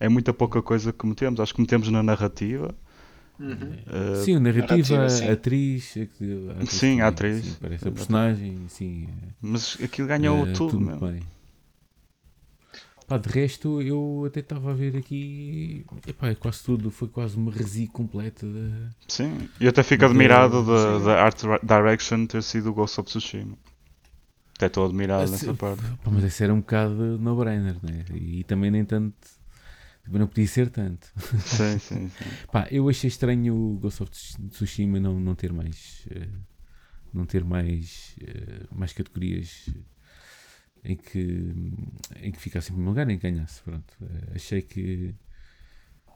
é 0.00 0.08
muita 0.08 0.32
pouca 0.32 0.62
coisa 0.62 0.92
que 0.92 1.06
metemos. 1.06 1.40
Acho 1.40 1.54
que 1.54 1.60
metemos 1.60 1.88
na 1.90 2.02
narrativa. 2.02 2.74
uhum. 3.38 3.82
eh, 3.86 4.14
sim, 4.14 4.36
a 4.36 4.40
narrativa, 4.40 4.96
narrativa, 4.96 5.08
sim. 5.08 5.28
a 5.28 5.32
atriz, 5.32 5.96
atriz 6.60 6.68
Sim, 6.68 7.00
a 7.00 7.08
atriz. 7.08 7.44
sim, 7.44 7.56
parece 7.60 7.88
a 7.88 7.92
personagem, 7.92 8.68
sim. 8.68 9.08
mas 9.40 9.76
aquilo 9.82 10.08
ganhou 10.08 10.46
eh, 10.46 10.52
tudo, 10.52 10.80
muito 10.80 10.80
mesmo. 10.80 11.00
bem. 11.00 11.28
Pá, 13.06 13.16
de 13.16 13.28
resto, 13.30 13.80
eu 13.80 14.24
até 14.26 14.40
estava 14.40 14.70
a 14.70 14.74
ver 14.74 14.96
aqui. 14.96 15.84
Epá, 16.06 16.28
é 16.28 16.34
quase 16.34 16.62
tudo. 16.62 16.90
Foi 16.90 17.08
quase 17.08 17.36
uma 17.36 17.50
resi 17.50 17.86
completa. 17.86 18.46
De... 18.46 18.90
Sim, 19.08 19.48
e 19.60 19.66
até 19.66 19.82
fico 19.82 20.04
De- 20.04 20.04
admirado 20.04 20.62
da 21.04 21.22
Art 21.24 21.40
Direction 21.62 22.26
ter 22.26 22.42
sido 22.42 22.70
o 22.70 22.74
Ghost 22.74 23.00
of 23.00 23.08
Tsushima. 23.08 23.56
Até 24.56 24.66
estou 24.66 24.84
admirado 24.86 25.26
Ah, 25.26 25.30
nessa 25.30 25.52
sim. 25.52 25.54
parte. 25.54 25.82
Pá, 26.02 26.10
mas 26.10 26.24
esse 26.24 26.42
era 26.44 26.52
um 26.52 26.60
bocado 26.60 27.18
no-brainer, 27.18 27.76
né? 27.82 28.04
E 28.14 28.44
também 28.44 28.70
nem 28.70 28.84
tanto. 28.84 29.16
Também 30.08 30.20
não 30.20 30.26
podia 30.26 30.46
ser 30.46 30.70
tanto. 30.70 31.12
Sim, 31.40 31.78
sim, 31.80 32.08
sim. 32.08 32.24
Pá, 32.50 32.66
eu 32.70 32.88
achei 32.88 33.08
estranho 33.08 33.54
o 33.54 33.78
Ghost 33.78 34.02
of 34.02 34.10
Tsushima 34.48 34.98
não, 34.98 35.20
não 35.20 35.34
ter 35.34 35.52
mais. 35.52 36.06
eh, 36.10 36.28
não 37.12 37.26
ter 37.26 37.44
mais. 37.44 38.16
eh, 38.22 38.66
mais 38.72 38.92
categorias 38.92 39.68
em 40.84 40.96
que, 40.96 41.18
em 42.22 42.32
que 42.32 42.40
ficasse 42.40 42.68
em 42.70 42.72
primeiro 42.74 42.90
lugar, 42.90 43.10
em 43.10 43.18
que 43.18 43.30
ganhasse. 43.30 43.62
Pronto. 43.62 43.94
Eh, 44.00 44.32
achei 44.36 44.62
que. 44.62 45.14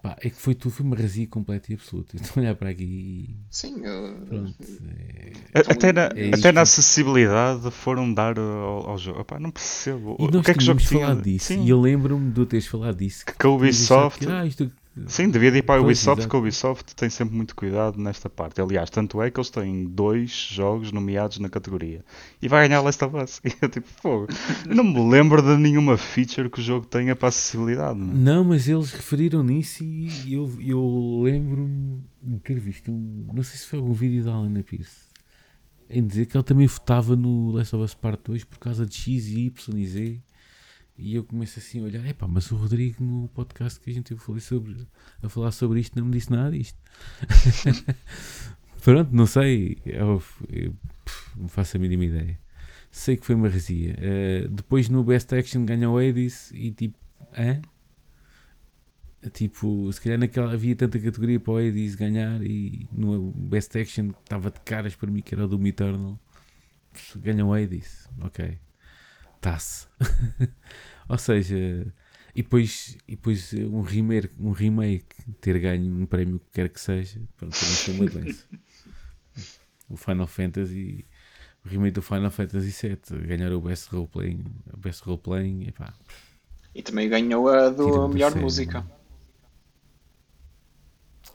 Pá, 0.03 0.17
é 0.21 0.29
que 0.31 0.37
foi 0.37 0.53
tudo, 0.57 0.73
foi 0.75 0.85
uma 0.85 0.97
razia 0.97 1.27
completa 1.29 1.71
e 1.71 1.77
absoluta. 1.77 2.17
Estou 2.17 2.41
a 2.41 2.45
olhar 2.45 2.55
para 2.57 2.71
aqui 2.71 2.83
e. 2.83 3.37
Sim, 3.49 3.85
eu- 3.85 4.17
Pronto. 4.29 4.57
é- 4.99 5.33
Então, 5.61 5.63
Até 5.73 5.93
na, 5.93 6.03
é 6.17 6.35
até 6.35 6.51
na 6.51 6.63
acessibilidade 6.63 7.71
foram 7.71 8.13
dar 8.13 8.37
ao, 8.39 8.91
ao 8.91 8.99
jogo. 8.99 9.21
Opá, 9.21 9.39
não 9.39 9.51
percebo. 9.53 10.17
E 10.19 10.25
o 10.25 10.31
nós 10.31 10.45
que 10.45 10.51
é 10.51 10.55
que 10.55 10.61
o 10.61 10.63
jogo 10.67 10.81
tinha? 10.81 11.01
falado 11.03 11.23
disso. 11.23 11.47
Sim, 11.47 11.65
E 11.65 11.69
eu 11.71 11.81
lembro-me 11.81 12.33
de 12.33 12.45
teres 12.47 12.67
falado 12.67 12.97
disso. 12.97 13.25
que 13.27 13.47
a 13.47 13.49
Ubisoft. 13.51 14.27
Que, 14.27 14.33
ah, 14.33 14.45
isto, 14.45 14.71
Sim, 15.07 15.31
devia 15.31 15.51
de 15.51 15.59
ir 15.59 15.63
para 15.63 15.81
a 15.81 15.83
Ubisoft, 15.83 16.21
exato. 16.21 16.29
que 16.29 16.37
a 16.37 16.39
Ubisoft 16.39 16.95
tem 16.95 17.09
sempre 17.09 17.35
muito 17.35 17.57
cuidado 17.57 17.99
nesta 17.99 18.29
parte. 18.29 18.61
Aliás, 18.61 18.91
tanto 18.91 19.23
é 19.23 19.31
que 19.31 19.41
eles 19.41 19.49
têm 19.49 19.87
dois 19.87 20.31
jogos 20.31 20.93
nomeados 20.93 21.39
na 21.39 21.49
categoria. 21.49 22.05
E 22.43 22.49
vai 22.49 22.69
ganhar 22.69 22.83
Last 22.83 23.03
of 23.05 23.17
Us. 23.17 23.41
E 23.45 23.55
eu 23.63 23.69
tipo, 23.69 23.89
fogo. 23.89 24.29
Não 24.67 24.85
me 24.85 25.11
lembro 25.11 25.41
de 25.41 25.57
nenhuma 25.57 25.97
feature 25.97 26.51
que 26.51 26.61
o 26.61 26.63
jogo 26.63 26.87
tenha 26.87 27.17
para 27.17 27.29
acessibilidade. 27.29 27.99
não 27.99 28.13
é? 28.13 28.15
Não, 28.15 28.45
mas 28.45 28.69
eles 28.69 28.93
referiram 28.93 29.43
nisso 29.43 29.83
e 29.83 30.35
eu, 30.35 30.51
eu 30.61 31.21
lembro-me 31.23 32.03
de 32.23 32.39
ter 32.41 32.61
visto 32.61 32.91
um. 32.91 33.29
Não 33.33 33.43
sei 33.43 33.59
se 33.59 33.67
foi 33.67 33.79
algum 33.79 33.93
vídeo 33.95 34.25
da 34.25 34.33
Alana 34.33 34.63
Pierce 34.63 35.13
em 35.93 36.07
dizer 36.07 36.27
que 36.27 36.37
ele 36.37 36.45
também 36.45 36.67
votava 36.67 37.15
no 37.15 37.51
Last 37.51 37.77
of 37.77 37.85
Us 37.85 37.95
Part 37.95 38.23
2 38.25 38.45
por 38.45 38.59
causa 38.59 38.87
de 38.87 38.95
X 38.95 39.27
e 39.29 39.47
Y 39.47 39.79
e 39.79 39.87
Z. 39.87 40.21
E 41.03 41.17
eu 41.17 41.25
começo 41.25 41.59
assim 41.59 41.81
a 41.81 41.83
olhar, 41.83 42.07
epá, 42.07 42.29
mas 42.29 42.49
o 42.53 42.57
Rodrigo 42.57 43.03
no 43.03 43.27
podcast 43.29 43.81
que 43.81 43.91
a 43.91 43.93
gente 43.93 44.15
falei 44.15 44.41
sobre, 44.41 44.87
a 45.21 45.29
falar 45.29 45.51
sobre 45.51 45.81
isto 45.81 45.99
não 45.99 46.07
me 46.07 46.13
disse 46.13 46.31
nada 46.31 46.57
disto. 46.57 46.79
Pronto, 48.85 49.11
não 49.13 49.27
sei, 49.27 49.79
eu, 49.85 50.23
eu, 50.49 50.73
não 51.37 51.49
faço 51.49 51.77
a 51.77 51.81
mínima 51.81 52.05
ideia. 52.05 52.39
Sei 52.89 53.17
que 53.17 53.27
foi 53.27 53.35
uma 53.35 53.49
resia. 53.49 53.97
Eh, 53.99 54.47
depois 54.49 54.89
no 54.89 55.03
Best 55.03 55.35
Action 55.35 55.65
ganhou 55.65 55.99
Hades 55.99 56.53
e 56.53 56.71
tipo, 56.71 56.97
hã? 57.37 57.61
Tipo, 59.33 59.93
se 59.93 60.01
calhar 60.01 60.19
naquela 60.19 60.53
havia 60.53 60.77
tanta 60.77 61.01
categoria 61.01 61.41
para 61.41 61.53
o 61.53 61.57
Hades 61.57 61.97
ganhar 61.97 62.41
e 62.43 62.89
no 62.93 63.33
Best 63.33 63.77
Action 63.77 64.11
estava 64.23 64.53
de 64.53 64.61
caras 64.61 64.95
para 64.95 65.11
mim 65.11 65.21
que 65.21 65.35
era 65.35 65.47
o 65.47 65.49
Doom 65.49 65.67
Eternal. 65.67 66.21
O 67.45 67.53
Hades, 67.53 68.09
ok. 68.21 68.57
Tá-se. 69.41 69.89
Ou 71.09 71.19
seja, 71.19 71.93
e 72.35 72.43
depois, 72.43 72.97
e 73.07 73.13
depois 73.17 73.53
um, 73.55 73.81
remake, 73.83 74.31
um 74.39 74.53
remake 74.53 75.17
ter 75.41 75.59
ganho 75.59 75.95
um 75.95 76.07
prémio 76.07 76.39
que 76.39 76.47
quer 76.53 76.69
que 76.69 76.81
seja, 76.81 77.21
pronto, 77.37 77.59
também 77.59 77.75
foi 77.77 77.95
uma 77.95 78.07
doença. 78.07 78.47
O 79.89 79.97
Final 79.97 80.27
Fantasy, 80.27 81.05
o 81.65 81.69
remake 81.69 81.93
do 81.93 82.03
Final 82.03 82.31
Fantasy 82.31 82.71
VII, 82.89 83.27
ganhar 83.27 83.53
o 83.53 83.61
Best 83.61 83.91
Role 83.91 84.09
Playing, 84.09 84.45
o 84.73 84.77
Best 84.79 85.03
Role 85.05 85.19
Playing, 85.19 85.69
epá, 85.69 85.93
E 86.75 86.83
também 86.83 87.09
ganhou 87.09 87.49
a 87.49 87.69
do 87.69 88.09
melhor 88.09 88.35
música. 88.35 88.87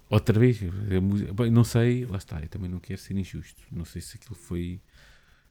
Outra 0.09 0.39
vez, 0.39 0.59
bem, 0.59 1.51
não 1.51 1.63
sei, 1.63 2.05
lá 2.05 2.17
está, 2.17 2.39
eu 2.41 2.47
também 2.47 2.69
não 2.69 2.79
quero 2.79 2.99
ser 2.99 3.17
injusto. 3.17 3.61
Não 3.71 3.83
sei 3.85 4.01
se 4.01 4.17
aquilo 4.17 4.35
foi. 4.35 4.81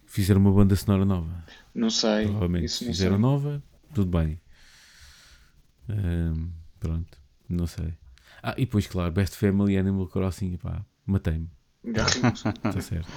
Fizeram 0.06 0.40
uma 0.40 0.52
banda 0.52 0.74
sonora 0.76 1.04
nova. 1.04 1.44
Não 1.74 1.90
sei. 1.90 2.24
Provavelmente 2.24 2.64
Isso 2.64 2.84
fizeram 2.84 3.16
sei. 3.16 3.22
nova, 3.22 3.62
tudo 3.94 4.18
bem. 4.18 4.40
Ahm, 5.88 6.50
pronto, 6.80 7.18
não 7.48 7.66
sei. 7.66 7.94
Ah, 8.42 8.54
e 8.56 8.64
depois, 8.64 8.86
claro, 8.86 9.12
Best 9.12 9.36
Family 9.36 9.76
Animal 9.76 10.06
Crossing, 10.08 10.56
pá, 10.56 10.84
matei-me, 11.04 11.48
está 11.84 12.80
certo. 12.80 13.08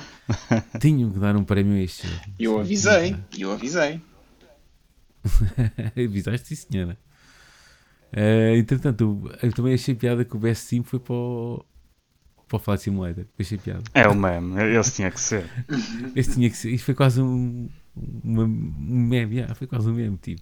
Tinham 0.80 1.12
que 1.12 1.20
dar 1.20 1.36
um 1.36 1.44
prémio 1.44 1.74
a 1.74 1.80
este. 1.80 2.08
eu 2.38 2.60
avisei. 2.60 3.16
Eu 3.38 3.52
avisei. 3.52 4.02
Avisaste, 5.98 6.56
sim, 6.56 6.56
senhora. 6.56 6.98
Ah, 8.12 8.56
entretanto, 8.56 9.30
eu 9.42 9.54
também 9.54 9.74
achei 9.74 9.94
piada 9.94 10.24
que 10.24 10.36
o 10.36 10.40
Best 10.40 10.66
Sim 10.66 10.84
foi 10.84 11.00
para 11.00 11.14
o, 11.14 11.66
para 12.50 12.58
o 12.58 12.60
Flight 12.60 12.84
Simulator. 12.84 13.26
Achei 13.40 13.58
piada. 13.58 13.84
É 13.94 14.08
o 14.08 14.16
meme, 14.16 14.62
esse 14.78 14.96
tinha 14.96 15.10
que 15.12 15.20
ser. 15.22 15.50
Este 16.16 16.34
tinha 16.34 16.50
que 16.50 16.58
ser. 16.58 16.72
Isto 16.72 16.86
foi 16.86 16.94
quase 16.96 17.22
um, 17.22 17.70
uma- 17.96 18.44
um 18.44 19.08
meme. 19.08 19.42
ah, 19.44 19.56
foi 19.56 19.68
quase 19.68 19.88
um 19.90 19.94
meme, 19.94 20.18
tipo. 20.18 20.42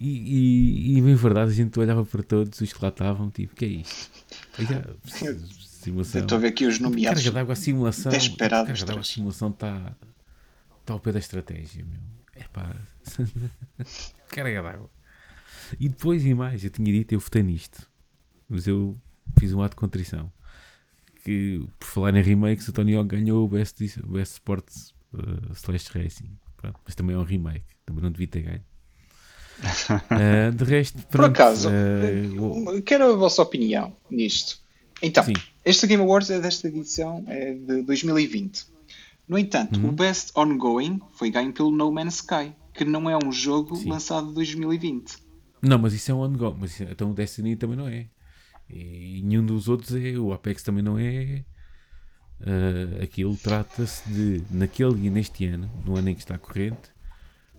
E, 0.00 0.92
e, 0.94 0.98
e, 0.98 1.02
bem 1.02 1.14
verdade, 1.16 1.50
a 1.50 1.54
gente 1.54 1.76
olhava 1.80 2.04
para 2.04 2.22
todos 2.22 2.60
os 2.60 2.72
que 2.72 2.80
lá 2.82 2.88
estavam, 2.88 3.30
tipo, 3.30 3.54
que 3.56 3.64
é 3.64 3.68
isto? 3.68 4.10
Já, 4.60 4.84
simulação. 5.66 6.20
Estou 6.20 6.36
a 6.38 6.40
ver 6.40 6.48
aqui 6.48 6.66
os 6.66 6.78
nomeados. 6.78 7.20
Carga 7.22 7.34
d'água, 7.40 7.52
a 7.54 7.56
simulação. 7.56 8.12
Desesperado 8.12 8.66
Carga 8.68 8.84
d'água, 8.84 9.02
simulação 9.02 9.48
está 9.50 9.96
tá 10.84 10.92
ao 10.92 11.00
pé 11.00 11.10
da 11.12 11.18
estratégia, 11.18 11.84
meu. 11.84 12.00
É 12.36 12.44
pá. 12.44 12.76
Carga 14.30 14.62
d'água. 14.62 14.90
E 15.80 15.88
depois 15.88 16.24
e 16.24 16.32
mais, 16.32 16.62
eu 16.64 16.70
tinha 16.70 16.92
dito, 16.92 17.12
eu 17.12 17.18
votei 17.20 17.42
nisto. 17.42 17.88
Mas 18.48 18.66
eu 18.66 18.96
fiz 19.38 19.52
um 19.52 19.60
ato 19.62 19.72
de 19.72 19.76
contrição. 19.80 20.30
Que, 21.28 21.60
por 21.78 21.86
falar 21.86 22.16
em 22.16 22.22
remakes, 22.22 22.66
o 22.68 22.72
Tony 22.72 22.94
Hawk 22.96 23.08
ganhou 23.14 23.44
o 23.44 23.48
Best, 23.48 23.78
best 24.06 24.32
Sports 24.34 24.94
uh, 25.12 25.52
Slash 25.52 25.90
Racing. 25.92 26.30
Pronto, 26.56 26.80
mas 26.86 26.94
também 26.94 27.14
é 27.14 27.18
um 27.18 27.22
remake. 27.22 27.66
Também 27.84 28.02
não 28.02 28.10
devia 28.10 28.26
ter 28.28 28.40
ganho. 28.40 28.62
Uh, 29.60 30.52
de 30.56 30.64
resto, 30.64 30.96
Por 31.02 31.08
pronto, 31.18 31.26
acaso, 31.32 31.68
uh, 31.68 32.80
quero 32.82 33.12
a 33.12 33.16
vossa 33.16 33.42
opinião 33.42 33.94
nisto. 34.10 34.58
Então, 35.02 35.22
Sim. 35.22 35.34
este 35.66 35.86
Game 35.86 36.02
Awards 36.02 36.30
é 36.30 36.40
desta 36.40 36.66
edição, 36.68 37.22
é 37.26 37.52
de 37.52 37.82
2020. 37.82 38.64
No 39.28 39.38
entanto, 39.38 39.78
Uhum. 39.78 39.90
o 39.90 39.92
Best 39.92 40.32
Ongoing 40.34 40.98
foi 41.12 41.30
ganho 41.30 41.52
pelo 41.52 41.70
No 41.70 41.92
Man's 41.92 42.14
Sky, 42.16 42.54
que 42.72 42.86
não 42.86 43.10
é 43.10 43.18
um 43.22 43.30
jogo 43.30 43.76
Sim. 43.76 43.90
lançado 43.90 44.30
em 44.30 44.32
2020. 44.34 45.16
Não, 45.60 45.78
mas 45.78 45.92
isso 45.92 46.10
é 46.10 46.14
um 46.14 46.20
ongoing. 46.22 46.56
Mas 46.58 46.70
isso- 46.72 46.84
então 46.84 47.10
o 47.10 47.14
Destiny 47.14 47.54
também 47.54 47.76
não 47.76 47.86
é. 47.86 48.06
E 48.70 49.22
nenhum 49.24 49.44
dos 49.44 49.68
outros 49.68 49.94
é. 49.94 50.18
O 50.18 50.32
Apex 50.32 50.62
também 50.62 50.82
não 50.82 50.98
é. 50.98 51.44
Ah, 52.40 53.02
aquilo 53.02 53.36
trata-se 53.36 54.08
de, 54.08 54.42
naquele 54.50 55.06
e 55.06 55.10
neste 55.10 55.44
ano, 55.46 55.68
no 55.84 55.96
ano 55.96 56.10
em 56.10 56.14
que 56.14 56.20
está 56.20 56.38
corrente, 56.38 56.90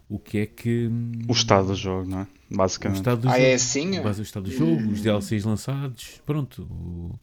o 0.08 0.18
que 0.20 0.38
é 0.40 0.46
que. 0.46 0.88
hum, 0.88 1.12
O 1.28 1.32
estado 1.34 1.68
do 1.68 1.76
jogo, 1.76 2.10
não 2.10 2.20
é? 2.22 2.28
o 2.52 2.58
Basicamente. 2.58 2.98
estado 3.00 3.22
do 3.22 3.28
Ah, 3.30 3.34
jogo. 3.34 3.44
é 3.44 3.54
assim? 3.54 4.02
Base 4.02 4.20
do 4.20 4.24
estado 4.24 4.44
do 4.44 4.52
jogo, 4.52 4.92
os 4.92 5.02
DLCs 5.02 5.44
lançados. 5.44 6.22
Pronto. 6.26 6.64
o- 6.64 7.20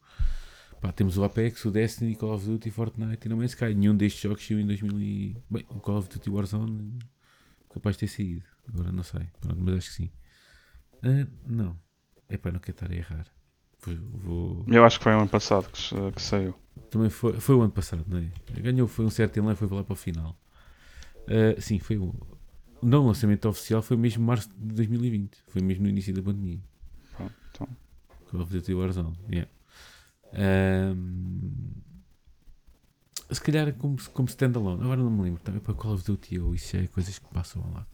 pá, 0.80 0.92
temos 0.92 1.16
o 1.16 1.24
Apex, 1.24 1.64
o 1.64 1.70
Destiny, 1.70 2.14
Call 2.14 2.34
of 2.34 2.44
Duty, 2.46 2.70
Fortnite 2.70 3.26
e 3.26 3.28
No 3.30 3.36
Man's 3.38 3.52
Sky. 3.52 3.74
Nenhum 3.74 3.96
destes 3.96 4.20
jogos 4.22 4.46
saiu 4.46 4.60
em 4.60 4.66
2000. 4.66 5.00
E... 5.00 5.36
Bem, 5.48 5.64
o 5.70 5.80
Call 5.80 5.96
of 5.98 6.08
Duty 6.10 6.28
Warzone 6.28 6.98
capaz 7.72 7.96
de 7.96 8.00
ter 8.00 8.08
saído. 8.08 8.42
Agora 8.68 8.92
não 8.92 9.02
sei. 9.02 9.26
Pronto, 9.40 9.58
mas 9.62 9.76
acho 9.76 9.88
que 9.90 9.94
sim. 9.94 10.10
Ah, 11.02 11.26
não. 11.46 11.78
Epá, 12.28 12.50
não 12.52 12.58
quero 12.60 12.72
estar 12.76 12.90
a 12.90 12.94
errar. 12.94 13.26
Vou, 13.94 14.64
Eu 14.66 14.84
acho 14.84 14.98
que 14.98 15.04
foi 15.04 15.14
o 15.14 15.18
ano 15.18 15.28
passado 15.28 15.68
que, 15.70 16.12
que 16.12 16.22
saiu. 16.22 16.54
Também 16.90 17.10
foi, 17.10 17.34
foi 17.40 17.54
o 17.54 17.62
ano 17.62 17.72
passado, 17.72 18.04
não 18.06 18.18
é? 18.18 18.60
Ganhou, 18.60 18.86
foi 18.88 19.04
um 19.04 19.10
certo 19.10 19.42
lá 19.42 19.52
e 19.52 19.56
foi 19.56 19.68
lá 19.68 19.84
para 19.84 19.92
o 19.92 19.96
final. 19.96 20.36
Ah, 21.28 21.60
sim, 21.60 21.78
foi 21.78 21.96
o. 21.96 22.14
O 22.82 22.86
não 22.86 23.06
lançamento 23.06 23.48
oficial 23.48 23.80
foi 23.80 23.96
mesmo 23.96 24.24
março 24.24 24.50
de 24.50 24.74
2020. 24.74 25.38
Foi 25.48 25.62
mesmo 25.62 25.84
no 25.84 25.88
início 25.88 26.12
da 26.12 26.22
pandemia. 26.22 26.60
Pronto, 27.16 27.34
então. 27.50 27.68
Of 28.40 28.52
Duty 28.52 28.74
Warzone, 28.74 29.18
yeah. 29.30 29.50
Ahm, 30.34 31.72
se 33.30 33.40
calhar 33.40 33.72
como, 33.74 33.96
como 34.12 34.28
standalone, 34.28 34.82
agora 34.82 35.00
não 35.02 35.10
me 35.10 35.22
lembro, 35.22 35.40
também 35.42 35.60
para 35.60 35.74
Call 35.74 35.94
of 35.94 36.04
Duty 36.04 36.38
ou 36.38 36.54
isso 36.54 36.76
é 36.76 36.86
coisas 36.86 37.18
que 37.18 37.26
passam 37.32 37.62
lá. 37.72 37.86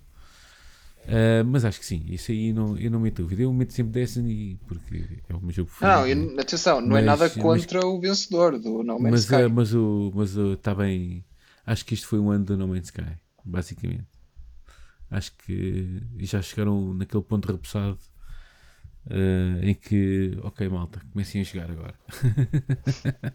Ah, 1.09 1.43
mas 1.45 1.65
acho 1.65 1.81
que 1.81 1.87
sim, 1.87 2.05
isso 2.09 2.31
aí 2.31 2.53
não, 2.53 2.77
eu 2.79 2.91
não 2.91 3.01
meto 3.01 3.23
dúvida. 3.23 3.43
Eu 3.43 3.53
meto 3.53 3.73
sempre 3.73 3.93
Destiny 3.93 4.59
porque 4.67 5.05
é 5.29 5.35
o 5.35 5.41
meu 5.41 5.51
jogo 5.53 5.71
Não, 5.81 5.89
favorito. 5.89 6.31
eu- 6.33 6.41
atenção, 6.41 6.81
não 6.81 6.97
é 6.97 7.03
Mas- 7.03 7.05
nada 7.07 7.25
mas- 7.25 7.37
contra 7.37 7.87
o 7.87 8.01
vencedor 8.01 8.59
do 8.59 8.83
No 8.85 8.99
Man's 9.01 9.11
mas, 9.11 9.21
Sky. 9.25 9.35
ah, 9.35 9.49
mas 9.49 9.75
o 9.75 10.13
mas 10.15 10.37
está 10.37 10.75
bem. 10.75 11.25
Acho 11.67 11.85
que 11.85 11.95
este 11.95 12.07
foi 12.07 12.19
um 12.19 12.31
ano 12.31 12.45
do 12.45 12.57
No 12.57 12.69
Man's 12.69 12.87
Sky, 12.87 13.17
basicamente. 13.45 14.07
Acho 15.11 15.33
que 15.39 16.01
já 16.21 16.41
chegaram 16.41 16.95
naquele 16.95 17.23
ponto 17.23 17.47
repousado 17.51 17.99
ah, 19.11 19.59
em 19.61 19.75
que, 19.75 20.39
ok, 20.43 20.69
malta, 20.69 21.01
comecem 21.13 21.41
a 21.41 21.45
jogar 21.45 21.71
agora. 21.71 21.95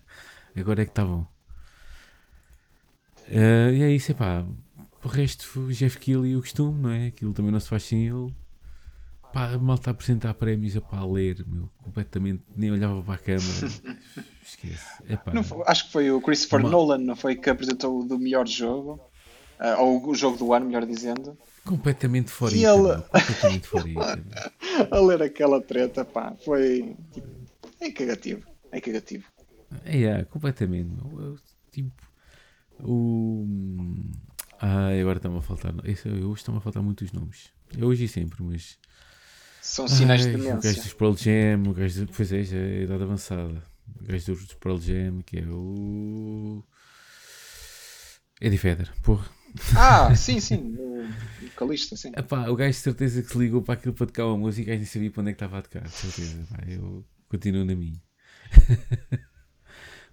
agora 0.55 0.81
é 0.81 0.85
que 0.85 0.91
está 0.91 1.05
bom. 1.05 1.27
E 3.29 3.83
é 3.83 3.91
isso, 3.91 4.11
epá. 4.13 4.45
O 5.07 5.09
resto, 5.09 5.71
Jeff 5.71 5.97
Kill 5.99 6.25
e 6.25 6.35
o 6.35 6.41
costume, 6.41 6.81
não 6.81 6.89
é? 6.89 7.07
Aquilo 7.07 7.31
também 7.33 7.49
não 7.49 7.61
se 7.61 7.69
faz 7.69 7.83
sem 7.83 8.05
ele. 8.07 8.35
Pá, 9.31 9.53
a 9.53 9.57
malta 9.57 9.89
a 9.89 9.91
apresentar 9.91 10.33
prémios 10.33 10.75
a 10.75 10.81
para 10.81 10.99
a 10.99 11.05
ler, 11.07 11.45
meu, 11.47 11.69
completamente, 11.81 12.43
nem 12.53 12.69
olhava 12.73 13.01
para 13.01 13.13
a 13.13 13.17
câmera. 13.17 13.67
Esquece. 14.45 15.01
Epá, 15.07 15.31
Não 15.33 15.43
acho 15.65 15.85
que 15.85 15.91
foi 15.93 16.11
o 16.11 16.19
Christopher 16.19 16.59
Uma- 16.59 16.69
Nolan, 16.71 16.97
não 16.97 17.15
foi 17.15 17.37
que 17.37 17.49
apresentou 17.49 18.01
o 18.01 18.03
do 18.03 18.19
melhor 18.19 18.45
jogo, 18.45 18.99
Ah, 19.57 19.79
ou 19.81 20.09
o 20.09 20.13
jogo 20.13 20.37
do 20.37 20.51
ano, 20.53 20.65
melhor 20.65 20.85
dizendo, 20.85 21.37
completamente 21.63 22.29
fora 22.29 22.53
E 22.53 22.65
ele- 22.65 22.81
meu, 22.81 23.01
completamente 23.03 23.67
fora 23.67 23.85
a 24.91 24.99
ler 24.99 25.21
aquela 25.23 25.61
treta, 25.61 26.03
pá, 26.03 26.35
foi 26.43 26.97
tipo, 27.13 27.27
é 27.79 27.91
cagativo, 27.91 28.45
é 28.73 28.81
cagativo. 28.81 29.23
É, 29.85 30.03
é, 30.03 30.23
completamente. 30.25 30.89
meu. 30.89 31.21
Eu, 31.21 31.37
Tipo, 31.71 31.91
o. 32.83 33.45
Ai, 34.59 35.01
agora 35.01 35.17
está-me 35.17 35.37
a 35.37 35.41
faltar. 35.41 35.73
Esse, 35.83 36.07
hoje 36.09 36.39
estão 36.41 36.55
a 36.57 36.61
faltar 36.61 36.81
muitos 36.81 37.11
nomes. 37.11 37.49
É 37.77 37.83
hoje 37.83 38.05
e 38.05 38.07
sempre, 38.07 38.41
mas. 38.43 38.77
São 39.61 39.87
sinais 39.87 40.25
Ai, 40.25 40.31
de 40.31 40.35
O 40.37 40.43
gajo 40.45 40.61
demência. 40.61 40.83
dos 40.83 40.93
Pearl 40.93 41.15
Jam, 41.15 41.63
o 41.69 41.73
gajo. 41.73 42.05
do- 42.05 42.11
Pois 42.13 42.31
é, 42.31 42.43
já 42.43 42.57
é 42.57 42.83
idade 42.83 43.03
avançada. 43.03 43.63
O 44.01 44.03
gajo 44.05 44.33
dos 44.35 44.53
Pearl 44.55 44.77
Jam, 44.79 45.21
que 45.25 45.39
é 45.39 45.45
o. 45.47 46.63
Eddie 48.41 48.57
Vedder, 48.57 48.91
porra. 49.01 49.27
Ah, 49.75 50.13
sim, 50.15 50.39
sim, 50.39 50.75
o 50.77 51.07
vocalista, 51.49 51.95
sim. 51.95 52.11
Epá, 52.15 52.47
o 52.49 52.55
gajo 52.55 52.71
de 52.71 52.75
certeza 52.83 53.21
que 53.23 53.29
se 53.31 53.37
ligou 53.37 53.61
para 53.61 53.73
aquilo 53.73 53.93
para 53.93 54.05
tocar 54.05 54.25
uma 54.27 54.37
música 54.37 54.71
e 54.73 54.77
nem 54.77 54.85
sabia 54.85 55.09
para 55.11 55.21
onde 55.21 55.31
é 55.31 55.33
que 55.33 55.37
estava 55.43 55.57
a 55.57 55.61
tocar, 55.61 55.83
de 55.83 55.89
certeza. 55.91 56.45
Pá, 56.49 56.63
eu 56.67 57.03
continuo 57.29 57.65
na 57.65 57.75
minha. 57.75 57.99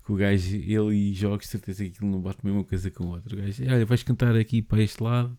que 0.04 0.12
o 0.12 0.16
gajo, 0.16 0.56
ele 0.56 0.94
e 0.94 1.14
jogos, 1.14 1.46
certeza 1.46 1.84
que 1.84 1.90
aquilo 1.90 2.10
não 2.10 2.20
bate 2.20 2.38
a 2.42 2.46
mesma 2.46 2.64
coisa 2.64 2.90
com 2.90 3.04
o 3.04 3.08
outro. 3.10 3.36
O 3.36 3.40
gajo, 3.40 3.62
olha, 3.64 3.86
vais 3.86 4.02
cantar 4.02 4.36
aqui 4.36 4.60
para 4.60 4.82
este 4.82 5.02
lado, 5.02 5.36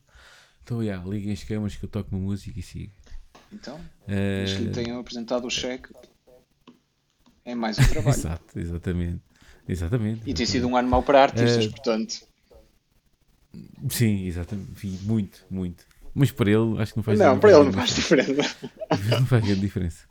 então, 0.63 0.83
já, 0.83 0.97
liguem 1.03 1.31
as 1.31 1.43
câmaras 1.43 1.75
que 1.75 1.85
eu 1.85 1.89
toco 1.89 2.15
uma 2.15 2.19
música 2.19 2.59
e 2.59 2.63
sigo. 2.63 2.91
Então, 3.53 3.79
mas 4.07 4.53
que 4.53 4.63
lhe 4.63 4.71
tenham 4.71 4.99
apresentado 4.99 5.45
o 5.45 5.49
cheque 5.49 5.89
é 7.45 7.53
mais 7.53 7.77
um 7.77 7.85
trabalho. 7.87 8.15
Exato, 8.17 8.59
exatamente. 8.59 9.21
Exatamente. 9.67 10.21
E 10.25 10.33
tem 10.33 10.45
sido 10.45 10.67
um 10.67 10.75
ano 10.75 10.89
mau 10.89 11.03
para 11.03 11.21
artistas, 11.21 11.65
Eh, 11.65 11.69
portanto. 11.69 12.27
Sim, 13.89 14.25
exatamente. 14.25 14.97
Muito, 15.03 15.45
muito. 15.49 15.85
Mas 16.13 16.31
para 16.31 16.49
ele, 16.49 16.81
acho 16.81 16.93
que 16.93 16.97
não 16.97 17.03
faz 17.03 17.19
Não, 17.19 17.39
para 17.39 17.51
ele 17.51 17.63
não 17.65 17.73
faz 17.73 17.93
diferença. 17.93 18.55
não 19.09 19.25
faz 19.27 19.45
grande 19.45 19.61
diferença. 19.61 20.07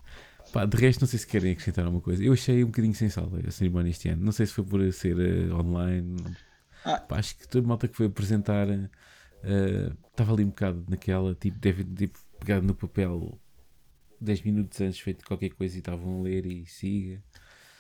Pá, 0.54 0.64
de 0.64 0.76
resto, 0.76 1.00
não 1.00 1.08
sei 1.08 1.18
se 1.18 1.26
querem 1.26 1.50
acrescentar 1.50 1.84
alguma 1.84 2.00
coisa. 2.00 2.22
Eu 2.22 2.32
achei 2.32 2.62
um 2.62 2.68
bocadinho 2.68 2.94
sem 2.94 3.08
sal 3.08 3.28
a 3.44 3.50
cerimónia 3.50 3.90
este 3.90 4.08
ano. 4.08 4.24
Não 4.24 4.30
sei 4.30 4.46
se 4.46 4.52
foi 4.52 4.64
por 4.64 4.92
ser 4.92 5.18
eh, 5.18 5.52
online. 5.52 6.14
Ah. 6.84 7.00
Pá, 7.00 7.18
acho 7.18 7.36
que 7.36 7.48
toda 7.48 7.66
a 7.66 7.68
malta 7.68 7.88
que 7.88 7.96
foi 7.96 8.06
apresentar 8.06 8.68
eh, 8.70 9.92
estava 10.08 10.32
ali 10.32 10.44
um 10.44 10.50
bocado 10.50 10.84
naquela, 10.88 11.34
tipo, 11.34 11.58
deve 11.58 11.82
tipo, 11.82 12.20
pegado 12.38 12.64
no 12.64 12.72
papel 12.72 13.36
10 14.20 14.42
minutos 14.42 14.80
antes 14.80 15.00
feito 15.00 15.24
qualquer 15.24 15.50
coisa 15.50 15.74
e 15.74 15.78
estavam 15.80 16.20
a 16.20 16.22
ler 16.22 16.46
e 16.46 16.64
siga. 16.66 17.20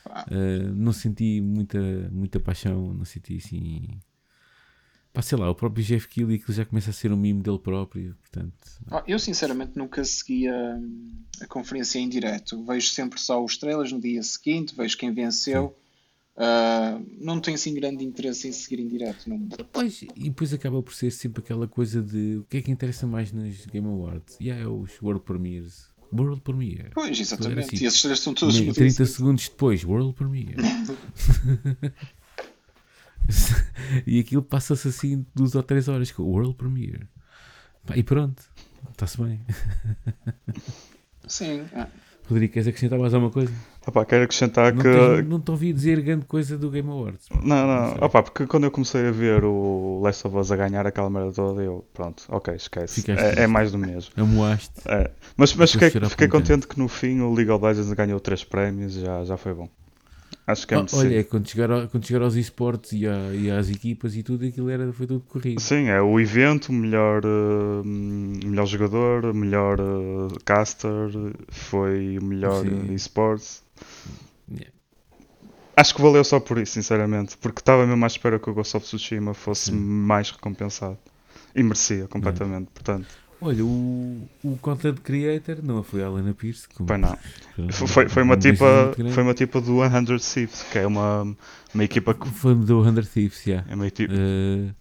Ah. 0.06 0.26
Eh, 0.28 0.68
não 0.74 0.92
senti 0.92 1.40
muita, 1.40 1.78
muita 2.10 2.40
paixão, 2.40 2.92
não 2.92 3.04
senti 3.04 3.36
assim. 3.36 4.00
Pá, 5.14 5.22
sei 5.22 5.38
lá, 5.38 5.48
o 5.48 5.54
próprio 5.54 5.84
Jeff 5.84 6.08
Keighley 6.08 6.40
que 6.40 6.52
já 6.52 6.64
começa 6.64 6.90
a 6.90 6.92
ser 6.92 7.12
um 7.12 7.16
mimo 7.16 7.40
dele 7.40 7.60
próprio, 7.60 8.16
portanto. 8.20 8.52
Ah, 8.90 9.04
Eu 9.06 9.16
sinceramente 9.20 9.78
nunca 9.78 10.02
segui 10.04 10.48
a, 10.48 10.80
a 11.40 11.46
conferência 11.46 12.00
em 12.00 12.08
direto. 12.08 12.62
Vejo 12.64 12.88
sempre 12.88 13.20
só 13.20 13.42
os 13.42 13.56
trailers 13.56 13.92
no 13.92 14.00
dia 14.00 14.20
seguinte, 14.24 14.74
vejo 14.76 14.98
quem 14.98 15.14
venceu. 15.14 15.72
Ah, 16.36 17.00
não 17.20 17.38
tenho 17.40 17.54
assim 17.54 17.72
grande 17.74 18.04
interesse 18.04 18.48
em 18.48 18.52
seguir 18.52 18.80
em 18.82 18.88
direto. 18.88 19.30
Não... 19.30 19.38
Pois, 19.72 20.02
e 20.02 20.08
depois 20.30 20.52
acaba 20.52 20.82
por 20.82 20.92
ser 20.92 21.12
sempre 21.12 21.40
aquela 21.44 21.68
coisa 21.68 22.02
de 22.02 22.38
o 22.38 22.44
que 22.50 22.56
é 22.56 22.62
que 22.62 22.72
interessa 22.72 23.06
mais 23.06 23.30
nos 23.30 23.64
Game 23.66 23.86
Awards? 23.86 24.36
E 24.40 24.50
é 24.50 24.66
os 24.66 25.00
World 25.00 25.22
Premiers. 25.24 25.94
World 26.12 26.40
Premiere. 26.40 26.90
Pois, 26.92 27.20
exatamente. 27.20 27.76
assim. 27.76 27.84
E 27.84 27.86
esses 27.86 28.00
trailers 28.00 28.18
estão 28.18 28.34
todos 28.34 28.56
Nem- 28.56 28.66
no 28.66 28.74
30 28.74 28.96
dia 28.96 29.06
segundos 29.06 29.48
depois, 29.48 29.84
World 29.84 30.12
Premiere. 30.14 30.56
e 34.06 34.18
aquilo 34.20 34.42
passa-se 34.42 34.88
assim 34.88 35.24
duas 35.34 35.54
ou 35.54 35.62
três 35.62 35.88
horas 35.88 36.10
com 36.10 36.22
o 36.22 36.30
World 36.30 36.54
Premiere. 36.54 37.06
Pá, 37.86 37.96
e 37.96 38.02
pronto, 38.02 38.42
está-se 38.90 39.20
bem. 39.22 39.40
Sim. 41.26 41.64
ah. 41.74 41.88
Rodrigo, 42.26 42.54
queres 42.54 42.66
acrescentar 42.66 42.98
mais 42.98 43.12
alguma 43.12 43.30
coisa? 43.30 43.52
Opá, 43.86 44.02
quero 44.06 44.24
acrescentar 44.24 44.72
Não, 44.72 44.82
que. 44.82 44.88
tens- 44.90 45.28
não 45.28 45.38
te 45.38 45.50
ouvi 45.50 45.74
dizer 45.74 46.00
grande 46.00 46.24
coisa 46.24 46.56
do 46.56 46.70
Game 46.70 46.88
Awards. 46.88 47.28
Não, 47.42 47.66
não, 47.66 47.96
opá, 48.06 48.22
porque 48.22 48.46
quando 48.46 48.64
eu 48.64 48.70
comecei 48.70 49.06
a 49.06 49.10
ver 49.10 49.44
o 49.44 50.00
Last 50.02 50.26
of 50.26 50.34
Us 50.38 50.50
a 50.50 50.56
ganhar 50.56 50.86
aquela 50.86 51.10
merda 51.10 51.32
toda, 51.32 51.62
eu, 51.62 51.84
pronto, 51.92 52.24
ok, 52.28 52.54
esquece. 52.54 53.04
É, 53.10 53.42
é 53.42 53.46
mais 53.46 53.72
do 53.72 53.78
mesmo. 53.78 54.10
Amoaste. 54.16 54.72
É. 54.86 55.10
Mas, 55.36 55.54
mas 55.54 55.72
fiquei, 55.72 55.90
fiquei 55.90 56.28
contente 56.28 56.66
que 56.66 56.78
no 56.78 56.88
fim 56.88 57.20
o 57.20 57.34
League 57.34 57.50
of 57.50 57.62
Legends 57.62 57.92
ganhou 57.92 58.18
três 58.18 58.42
prémios, 58.42 58.94
já, 58.94 59.22
já 59.24 59.36
foi 59.36 59.52
bom. 59.52 59.68
Acho 60.46 60.66
que 60.66 60.74
é 60.74 60.76
muito 60.76 60.94
olha, 60.96 61.24
quando 61.24 61.48
chegar, 61.48 61.70
ao- 61.70 61.88
quando 61.88 62.06
chegar 62.06 62.22
aos 62.22 62.34
esportes 62.34 62.92
e, 62.92 63.04
e 63.04 63.50
às 63.50 63.70
equipas 63.70 64.14
e 64.14 64.22
tudo, 64.22 64.44
aquilo 64.44 64.68
era, 64.68 64.92
foi 64.92 65.06
tudo 65.06 65.20
corrido. 65.20 65.58
Sim, 65.60 65.88
é 65.88 66.02
o 66.02 66.20
evento, 66.20 66.70
melhor, 66.70 67.22
eh, 67.24 67.82
melhor 67.84 68.66
jogador, 68.66 69.32
melhor 69.32 69.78
eh, 69.80 70.38
caster, 70.44 71.10
foi 71.48 72.18
o 72.18 72.24
melhor 72.24 72.62
Sim. 72.62 72.92
esports. 72.92 73.62
Yeah. 74.50 74.70
Acho 75.76 75.94
que 75.94 76.02
valeu 76.02 76.22
só 76.22 76.38
por 76.38 76.58
isso, 76.58 76.72
sinceramente, 76.74 77.38
porque 77.38 77.60
estava 77.60 77.86
mesmo 77.86 78.04
à 78.04 78.06
espera 78.06 78.38
que 78.38 78.48
o 78.50 78.54
Ghost 78.54 78.76
of 78.76 78.84
Tsushima 78.86 79.32
fosse 79.32 79.70
Sim. 79.70 79.76
mais 79.76 80.30
recompensado. 80.30 80.98
E 81.56 81.62
merecia 81.62 82.06
completamente, 82.08 82.68
portanto. 82.74 83.06
Olha, 83.40 83.64
o, 83.64 84.28
o 84.42 84.56
content 84.58 84.98
creator 85.00 85.58
não 85.62 85.82
foi 85.82 86.02
a 86.02 86.06
Helena 86.06 86.32
Pierce. 86.34 86.66
como- 86.68 86.86
Pois 86.86 87.00
não. 87.00 87.18
Foi, 87.70 88.08
foi, 88.08 88.22
uma 88.22 88.34
um 88.34 88.38
tipa, 88.38 88.94
foi 89.12 89.22
uma 89.22 89.34
tipa 89.34 89.60
do 89.60 89.80
100 89.88 90.18
Thieves, 90.18 90.62
que 90.72 90.78
é 90.78 90.86
uma, 90.86 91.36
uma 91.74 91.84
equipa 91.84 92.14
que 92.14 92.28
Foi 92.28 92.54
do 92.54 92.82
100 92.84 93.02
Thieves, 93.04 93.42
já. 93.44 93.64
é 93.68 93.74
uma 93.74 93.86
equipa, 93.86 94.12
Eh, 94.14 94.74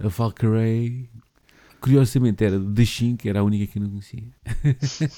a 0.00 0.08
Valkyrie, 0.08 1.10
curiosamente, 1.80 2.44
era 2.44 2.58
de 2.58 2.86
5, 2.86 3.28
era 3.28 3.40
a 3.40 3.42
única 3.44 3.70
que 3.70 3.78
eu 3.78 3.82
não 3.82 3.90
conhecia. 3.90 4.24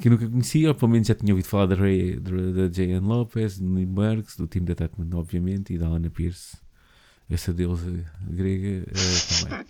que 0.00 0.08
eu 0.08 0.12
nunca 0.12 0.28
conhecia, 0.28 0.68
ou 0.68 0.74
pelo 0.74 0.90
menos 0.92 1.08
já 1.08 1.14
tinha 1.14 1.32
ouvido 1.32 1.46
falar 1.46 1.66
da, 1.66 1.74
Ray, 1.74 2.20
da, 2.20 2.30
da 2.30 2.68
J.N. 2.68 3.00
Lopez, 3.06 3.58
do 3.58 3.66
Nimbergs, 3.66 4.36
do 4.36 4.46
time 4.46 4.66
da 4.66 4.74
Tatman, 4.74 5.08
obviamente, 5.18 5.72
e 5.72 5.78
da 5.78 5.86
Helena 5.86 6.10
Pierce, 6.10 6.58
essa 7.30 7.52
deusa 7.52 7.90
grega 8.28 8.84
eh, 8.90 9.42
também. 9.48 9.66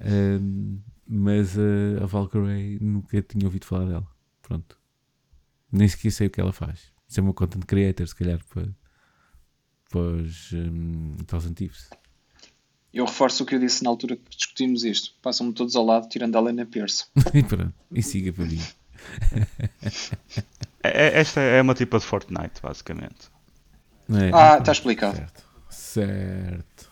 Ahm, 0.00 0.78
mas 1.06 1.56
eh, 1.58 2.02
a 2.02 2.06
Valkyrie 2.06 2.78
nunca 2.80 3.20
tinha 3.22 3.44
ouvido 3.46 3.66
falar 3.66 3.86
dela. 3.86 4.06
Pronto. 4.42 4.78
Nem 5.70 5.88
sequer 5.88 6.10
sei 6.12 6.26
o 6.26 6.30
que 6.30 6.40
ela 6.40 6.52
faz. 6.52 6.92
Isso 7.08 7.20
é 7.20 7.22
uma 7.22 7.34
content 7.34 7.64
creator, 7.64 8.06
se 8.06 8.14
calhar, 8.14 8.40
para, 8.46 8.68
para 9.90 10.00
os 10.00 10.52
um, 10.52 11.16
Thousand 11.26 11.54
Thieves. 11.54 11.88
Eu 12.92 13.04
reforço 13.06 13.42
o 13.42 13.46
que 13.46 13.54
eu 13.54 13.58
disse 13.58 13.82
na 13.82 13.90
altura 13.90 14.16
que 14.16 14.36
discutimos 14.36 14.84
isto. 14.84 15.14
Passam-me 15.20 15.52
todos 15.52 15.74
ao 15.74 15.84
lado, 15.84 16.08
tirando 16.08 16.36
a 16.36 16.40
Helena 16.40 16.64
Pierce. 16.64 17.06
e 17.34 17.42
pronto, 17.42 17.74
e 17.90 18.02
siga 18.02 18.32
para 18.32 18.44
mim. 18.46 18.60
é- 20.82 21.06
é- 21.08 21.20
esta 21.20 21.40
é 21.40 21.60
uma 21.60 21.74
tipa 21.74 21.98
de 21.98 22.04
Fortnite, 22.04 22.60
basicamente. 22.62 23.30
É? 24.08 24.30
Ah, 24.32 24.58
está 24.58 24.70
explicado. 24.72 25.16
Certo, 25.16 25.44
certo. 25.70 26.90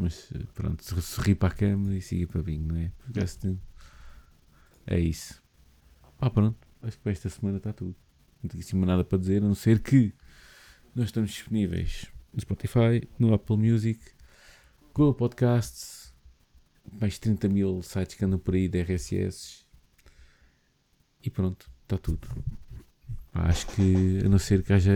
Mas 0.00 0.32
pronto, 0.54 0.82
se- 0.82 1.02
sorri 1.02 1.34
para 1.34 1.48
a 1.48 1.56
câmera 1.56 1.96
e 1.96 2.00
siga 2.00 2.26
para 2.26 2.42
mim, 2.42 2.58
não 2.58 2.76
é? 2.76 2.90
Porque 2.98 3.20
É 4.86 4.98
isso. 4.98 5.42
Pá, 6.18 6.30
pronto, 6.30 6.58
acho 6.82 6.96
que 6.96 7.02
para 7.02 7.12
esta 7.12 7.28
semana 7.28 7.58
está 7.58 7.72
tudo. 7.72 7.94
Não 8.42 8.48
tenho 8.48 8.62
assim 8.62 8.78
nada 8.80 9.04
para 9.04 9.18
dizer, 9.18 9.42
a 9.42 9.46
não 9.46 9.54
ser 9.54 9.80
que 9.80 10.14
nós 10.94 11.06
estamos 11.06 11.30
disponíveis 11.30 12.06
no 12.32 12.40
Spotify, 12.40 13.06
no 13.18 13.34
Apple 13.34 13.56
Music, 13.56 14.00
Google 14.94 15.14
Podcasts, 15.14 16.14
mais 17.00 17.18
30 17.18 17.48
mil 17.48 17.82
sites 17.82 18.16
que 18.16 18.24
andam 18.24 18.38
por 18.38 18.54
aí 18.54 18.68
de 18.68 18.78
RSS. 18.80 19.64
E 21.22 21.28
pronto, 21.30 21.70
está 21.82 21.98
tudo. 21.98 22.26
Acho 23.32 23.66
que, 23.68 24.20
a 24.24 24.28
não 24.28 24.38
ser 24.38 24.62
que 24.62 24.72
haja 24.72 24.92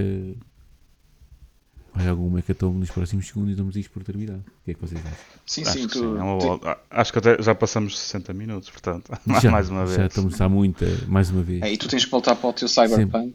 mais 1.94 2.08
algum 2.08 2.36
hecatombe 2.38 2.78
nos 2.78 2.90
próximos 2.90 3.26
segundos, 3.28 3.56
damos 3.56 3.76
isto 3.76 3.90
por 3.90 4.02
terminado. 4.02 4.40
O 4.40 4.64
que 4.64 4.70
é 4.72 4.74
que 4.74 4.80
vocês 4.80 5.00
acham? 5.00 5.18
Sim, 5.46 5.62
Acho 5.62 5.72
sim, 5.72 5.86
que 5.86 5.92
tu, 5.92 5.98
sim, 6.00 6.18
é 6.18 6.22
uma 6.22 6.38
tu- 6.58 6.60
Acho 6.90 7.12
que 7.12 7.18
até 7.18 7.42
já 7.42 7.54
passamos 7.54 7.98
60 7.98 8.32
minutos, 8.32 8.70
portanto, 8.70 9.12
Já, 9.40 9.50
mais 9.50 9.68
uma 9.70 9.84
vez. 9.84 9.96
Já 9.96 10.06
estamos 10.06 10.40
há 10.40 10.48
muita, 10.48 10.86
mais 11.06 11.30
uma 11.30 11.42
vez. 11.42 11.62
é, 11.62 11.72
e 11.72 11.76
tu 11.76 11.88
tens 11.88 12.04
que 12.04 12.10
voltar 12.10 12.34
para 12.36 12.50
o 12.50 12.52
teu 12.52 12.66
Cyberpunk 12.68 13.34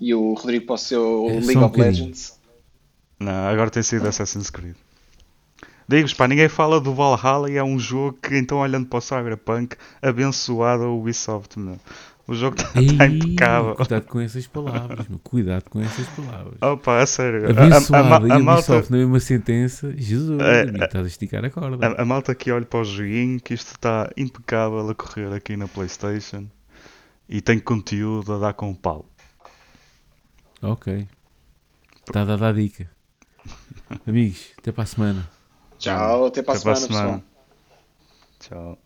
e 0.00 0.14
o 0.14 0.34
Rodrigo 0.34 0.66
para 0.66 0.74
o 0.74 0.78
seu 0.78 1.26
É, 1.28 1.32
League 1.34 1.56
um 1.58 1.64
of 1.64 1.76
bocadinho. 1.76 1.84
Legends. 2.06 2.38
Não, 3.20 3.48
agora 3.48 3.68
tem 3.70 3.82
sido 3.82 4.06
Assassin's 4.06 4.48
Creed. 4.50 4.76
Digo-vos, 5.88 6.12
pá, 6.14 6.28
ninguém 6.28 6.48
fala 6.50 6.78
do 6.80 6.92
Valhalla 6.94 7.50
e 7.50 7.56
é 7.56 7.64
um 7.64 7.78
jogo 7.78 8.18
que, 8.22 8.36
então, 8.36 8.58
olhando 8.58 8.86
para 8.86 8.98
o 8.98 9.00
Cyberpunk, 9.00 9.74
abençoado 10.02 10.84
a 10.84 10.92
Ubisoft, 10.92 11.58
meu. 11.58 11.80
O 12.28 12.34
jogo 12.34 12.56
está 12.60 12.78
Ei, 12.78 12.86
impecável. 12.88 13.74
Cuidado 13.74 14.04
com 14.06 14.20
essas 14.20 14.46
palavras, 14.46 15.08
meu. 15.08 15.18
Cuidado 15.20 15.64
com 15.70 15.80
essas 15.80 16.06
palavras. 16.08 16.60
Opa, 16.60 17.00
a 17.00 17.06
sério. 17.06 17.44
A- 17.46 17.46
a- 17.46 17.64
a, 17.64 17.66
Abençoado 17.66 18.32
a 18.32 18.38
e 18.38 18.42
malta, 18.42 18.82
na 18.90 18.96
mesma 18.98 19.18
sentença. 19.18 19.92
Jesus, 19.96 20.38
É, 20.40 20.62
amigo, 20.62 20.84
estás 20.84 21.04
a 21.04 21.08
esticar 21.08 21.42
a 21.44 21.50
corda. 21.50 21.86
a, 21.86 22.02
a 22.02 22.04
malta 22.04 22.34
que 22.34 22.52
olha 22.52 22.66
para 22.66 22.80
o 22.80 22.84
joguinho, 22.84 23.40
que 23.40 23.54
isto 23.54 23.68
está 23.70 24.10
impecável 24.16 24.88
a 24.90 24.94
correr 24.94 25.32
aqui 25.32 25.56
na 25.56 25.66
Playstation. 25.66 26.46
e 27.28 27.40
tem 27.40 27.58
conteúdo 27.58 28.34
a 28.34 28.38
dar 28.38 28.52
com 28.52 28.70
o 28.70 28.76
pau. 28.76 29.06
Ok. 30.60 31.06
Está 32.06 32.24
dada 32.24 32.48
a 32.48 32.52
dica. 32.52 32.90
Amigos, 34.06 34.48
até 34.58 34.70
para 34.70 34.84
a 34.84 34.86
semana. 34.86 35.30
Tchau, 35.78 36.26
até 36.26 36.42
para 36.42 36.54
a 36.54 36.56
Até 36.56 36.64
para 36.64 36.72
a 36.72 36.76
semana, 36.76 36.88
pessoal. 36.88 37.06
semana. 37.06 37.24
Tchau. 38.40 38.78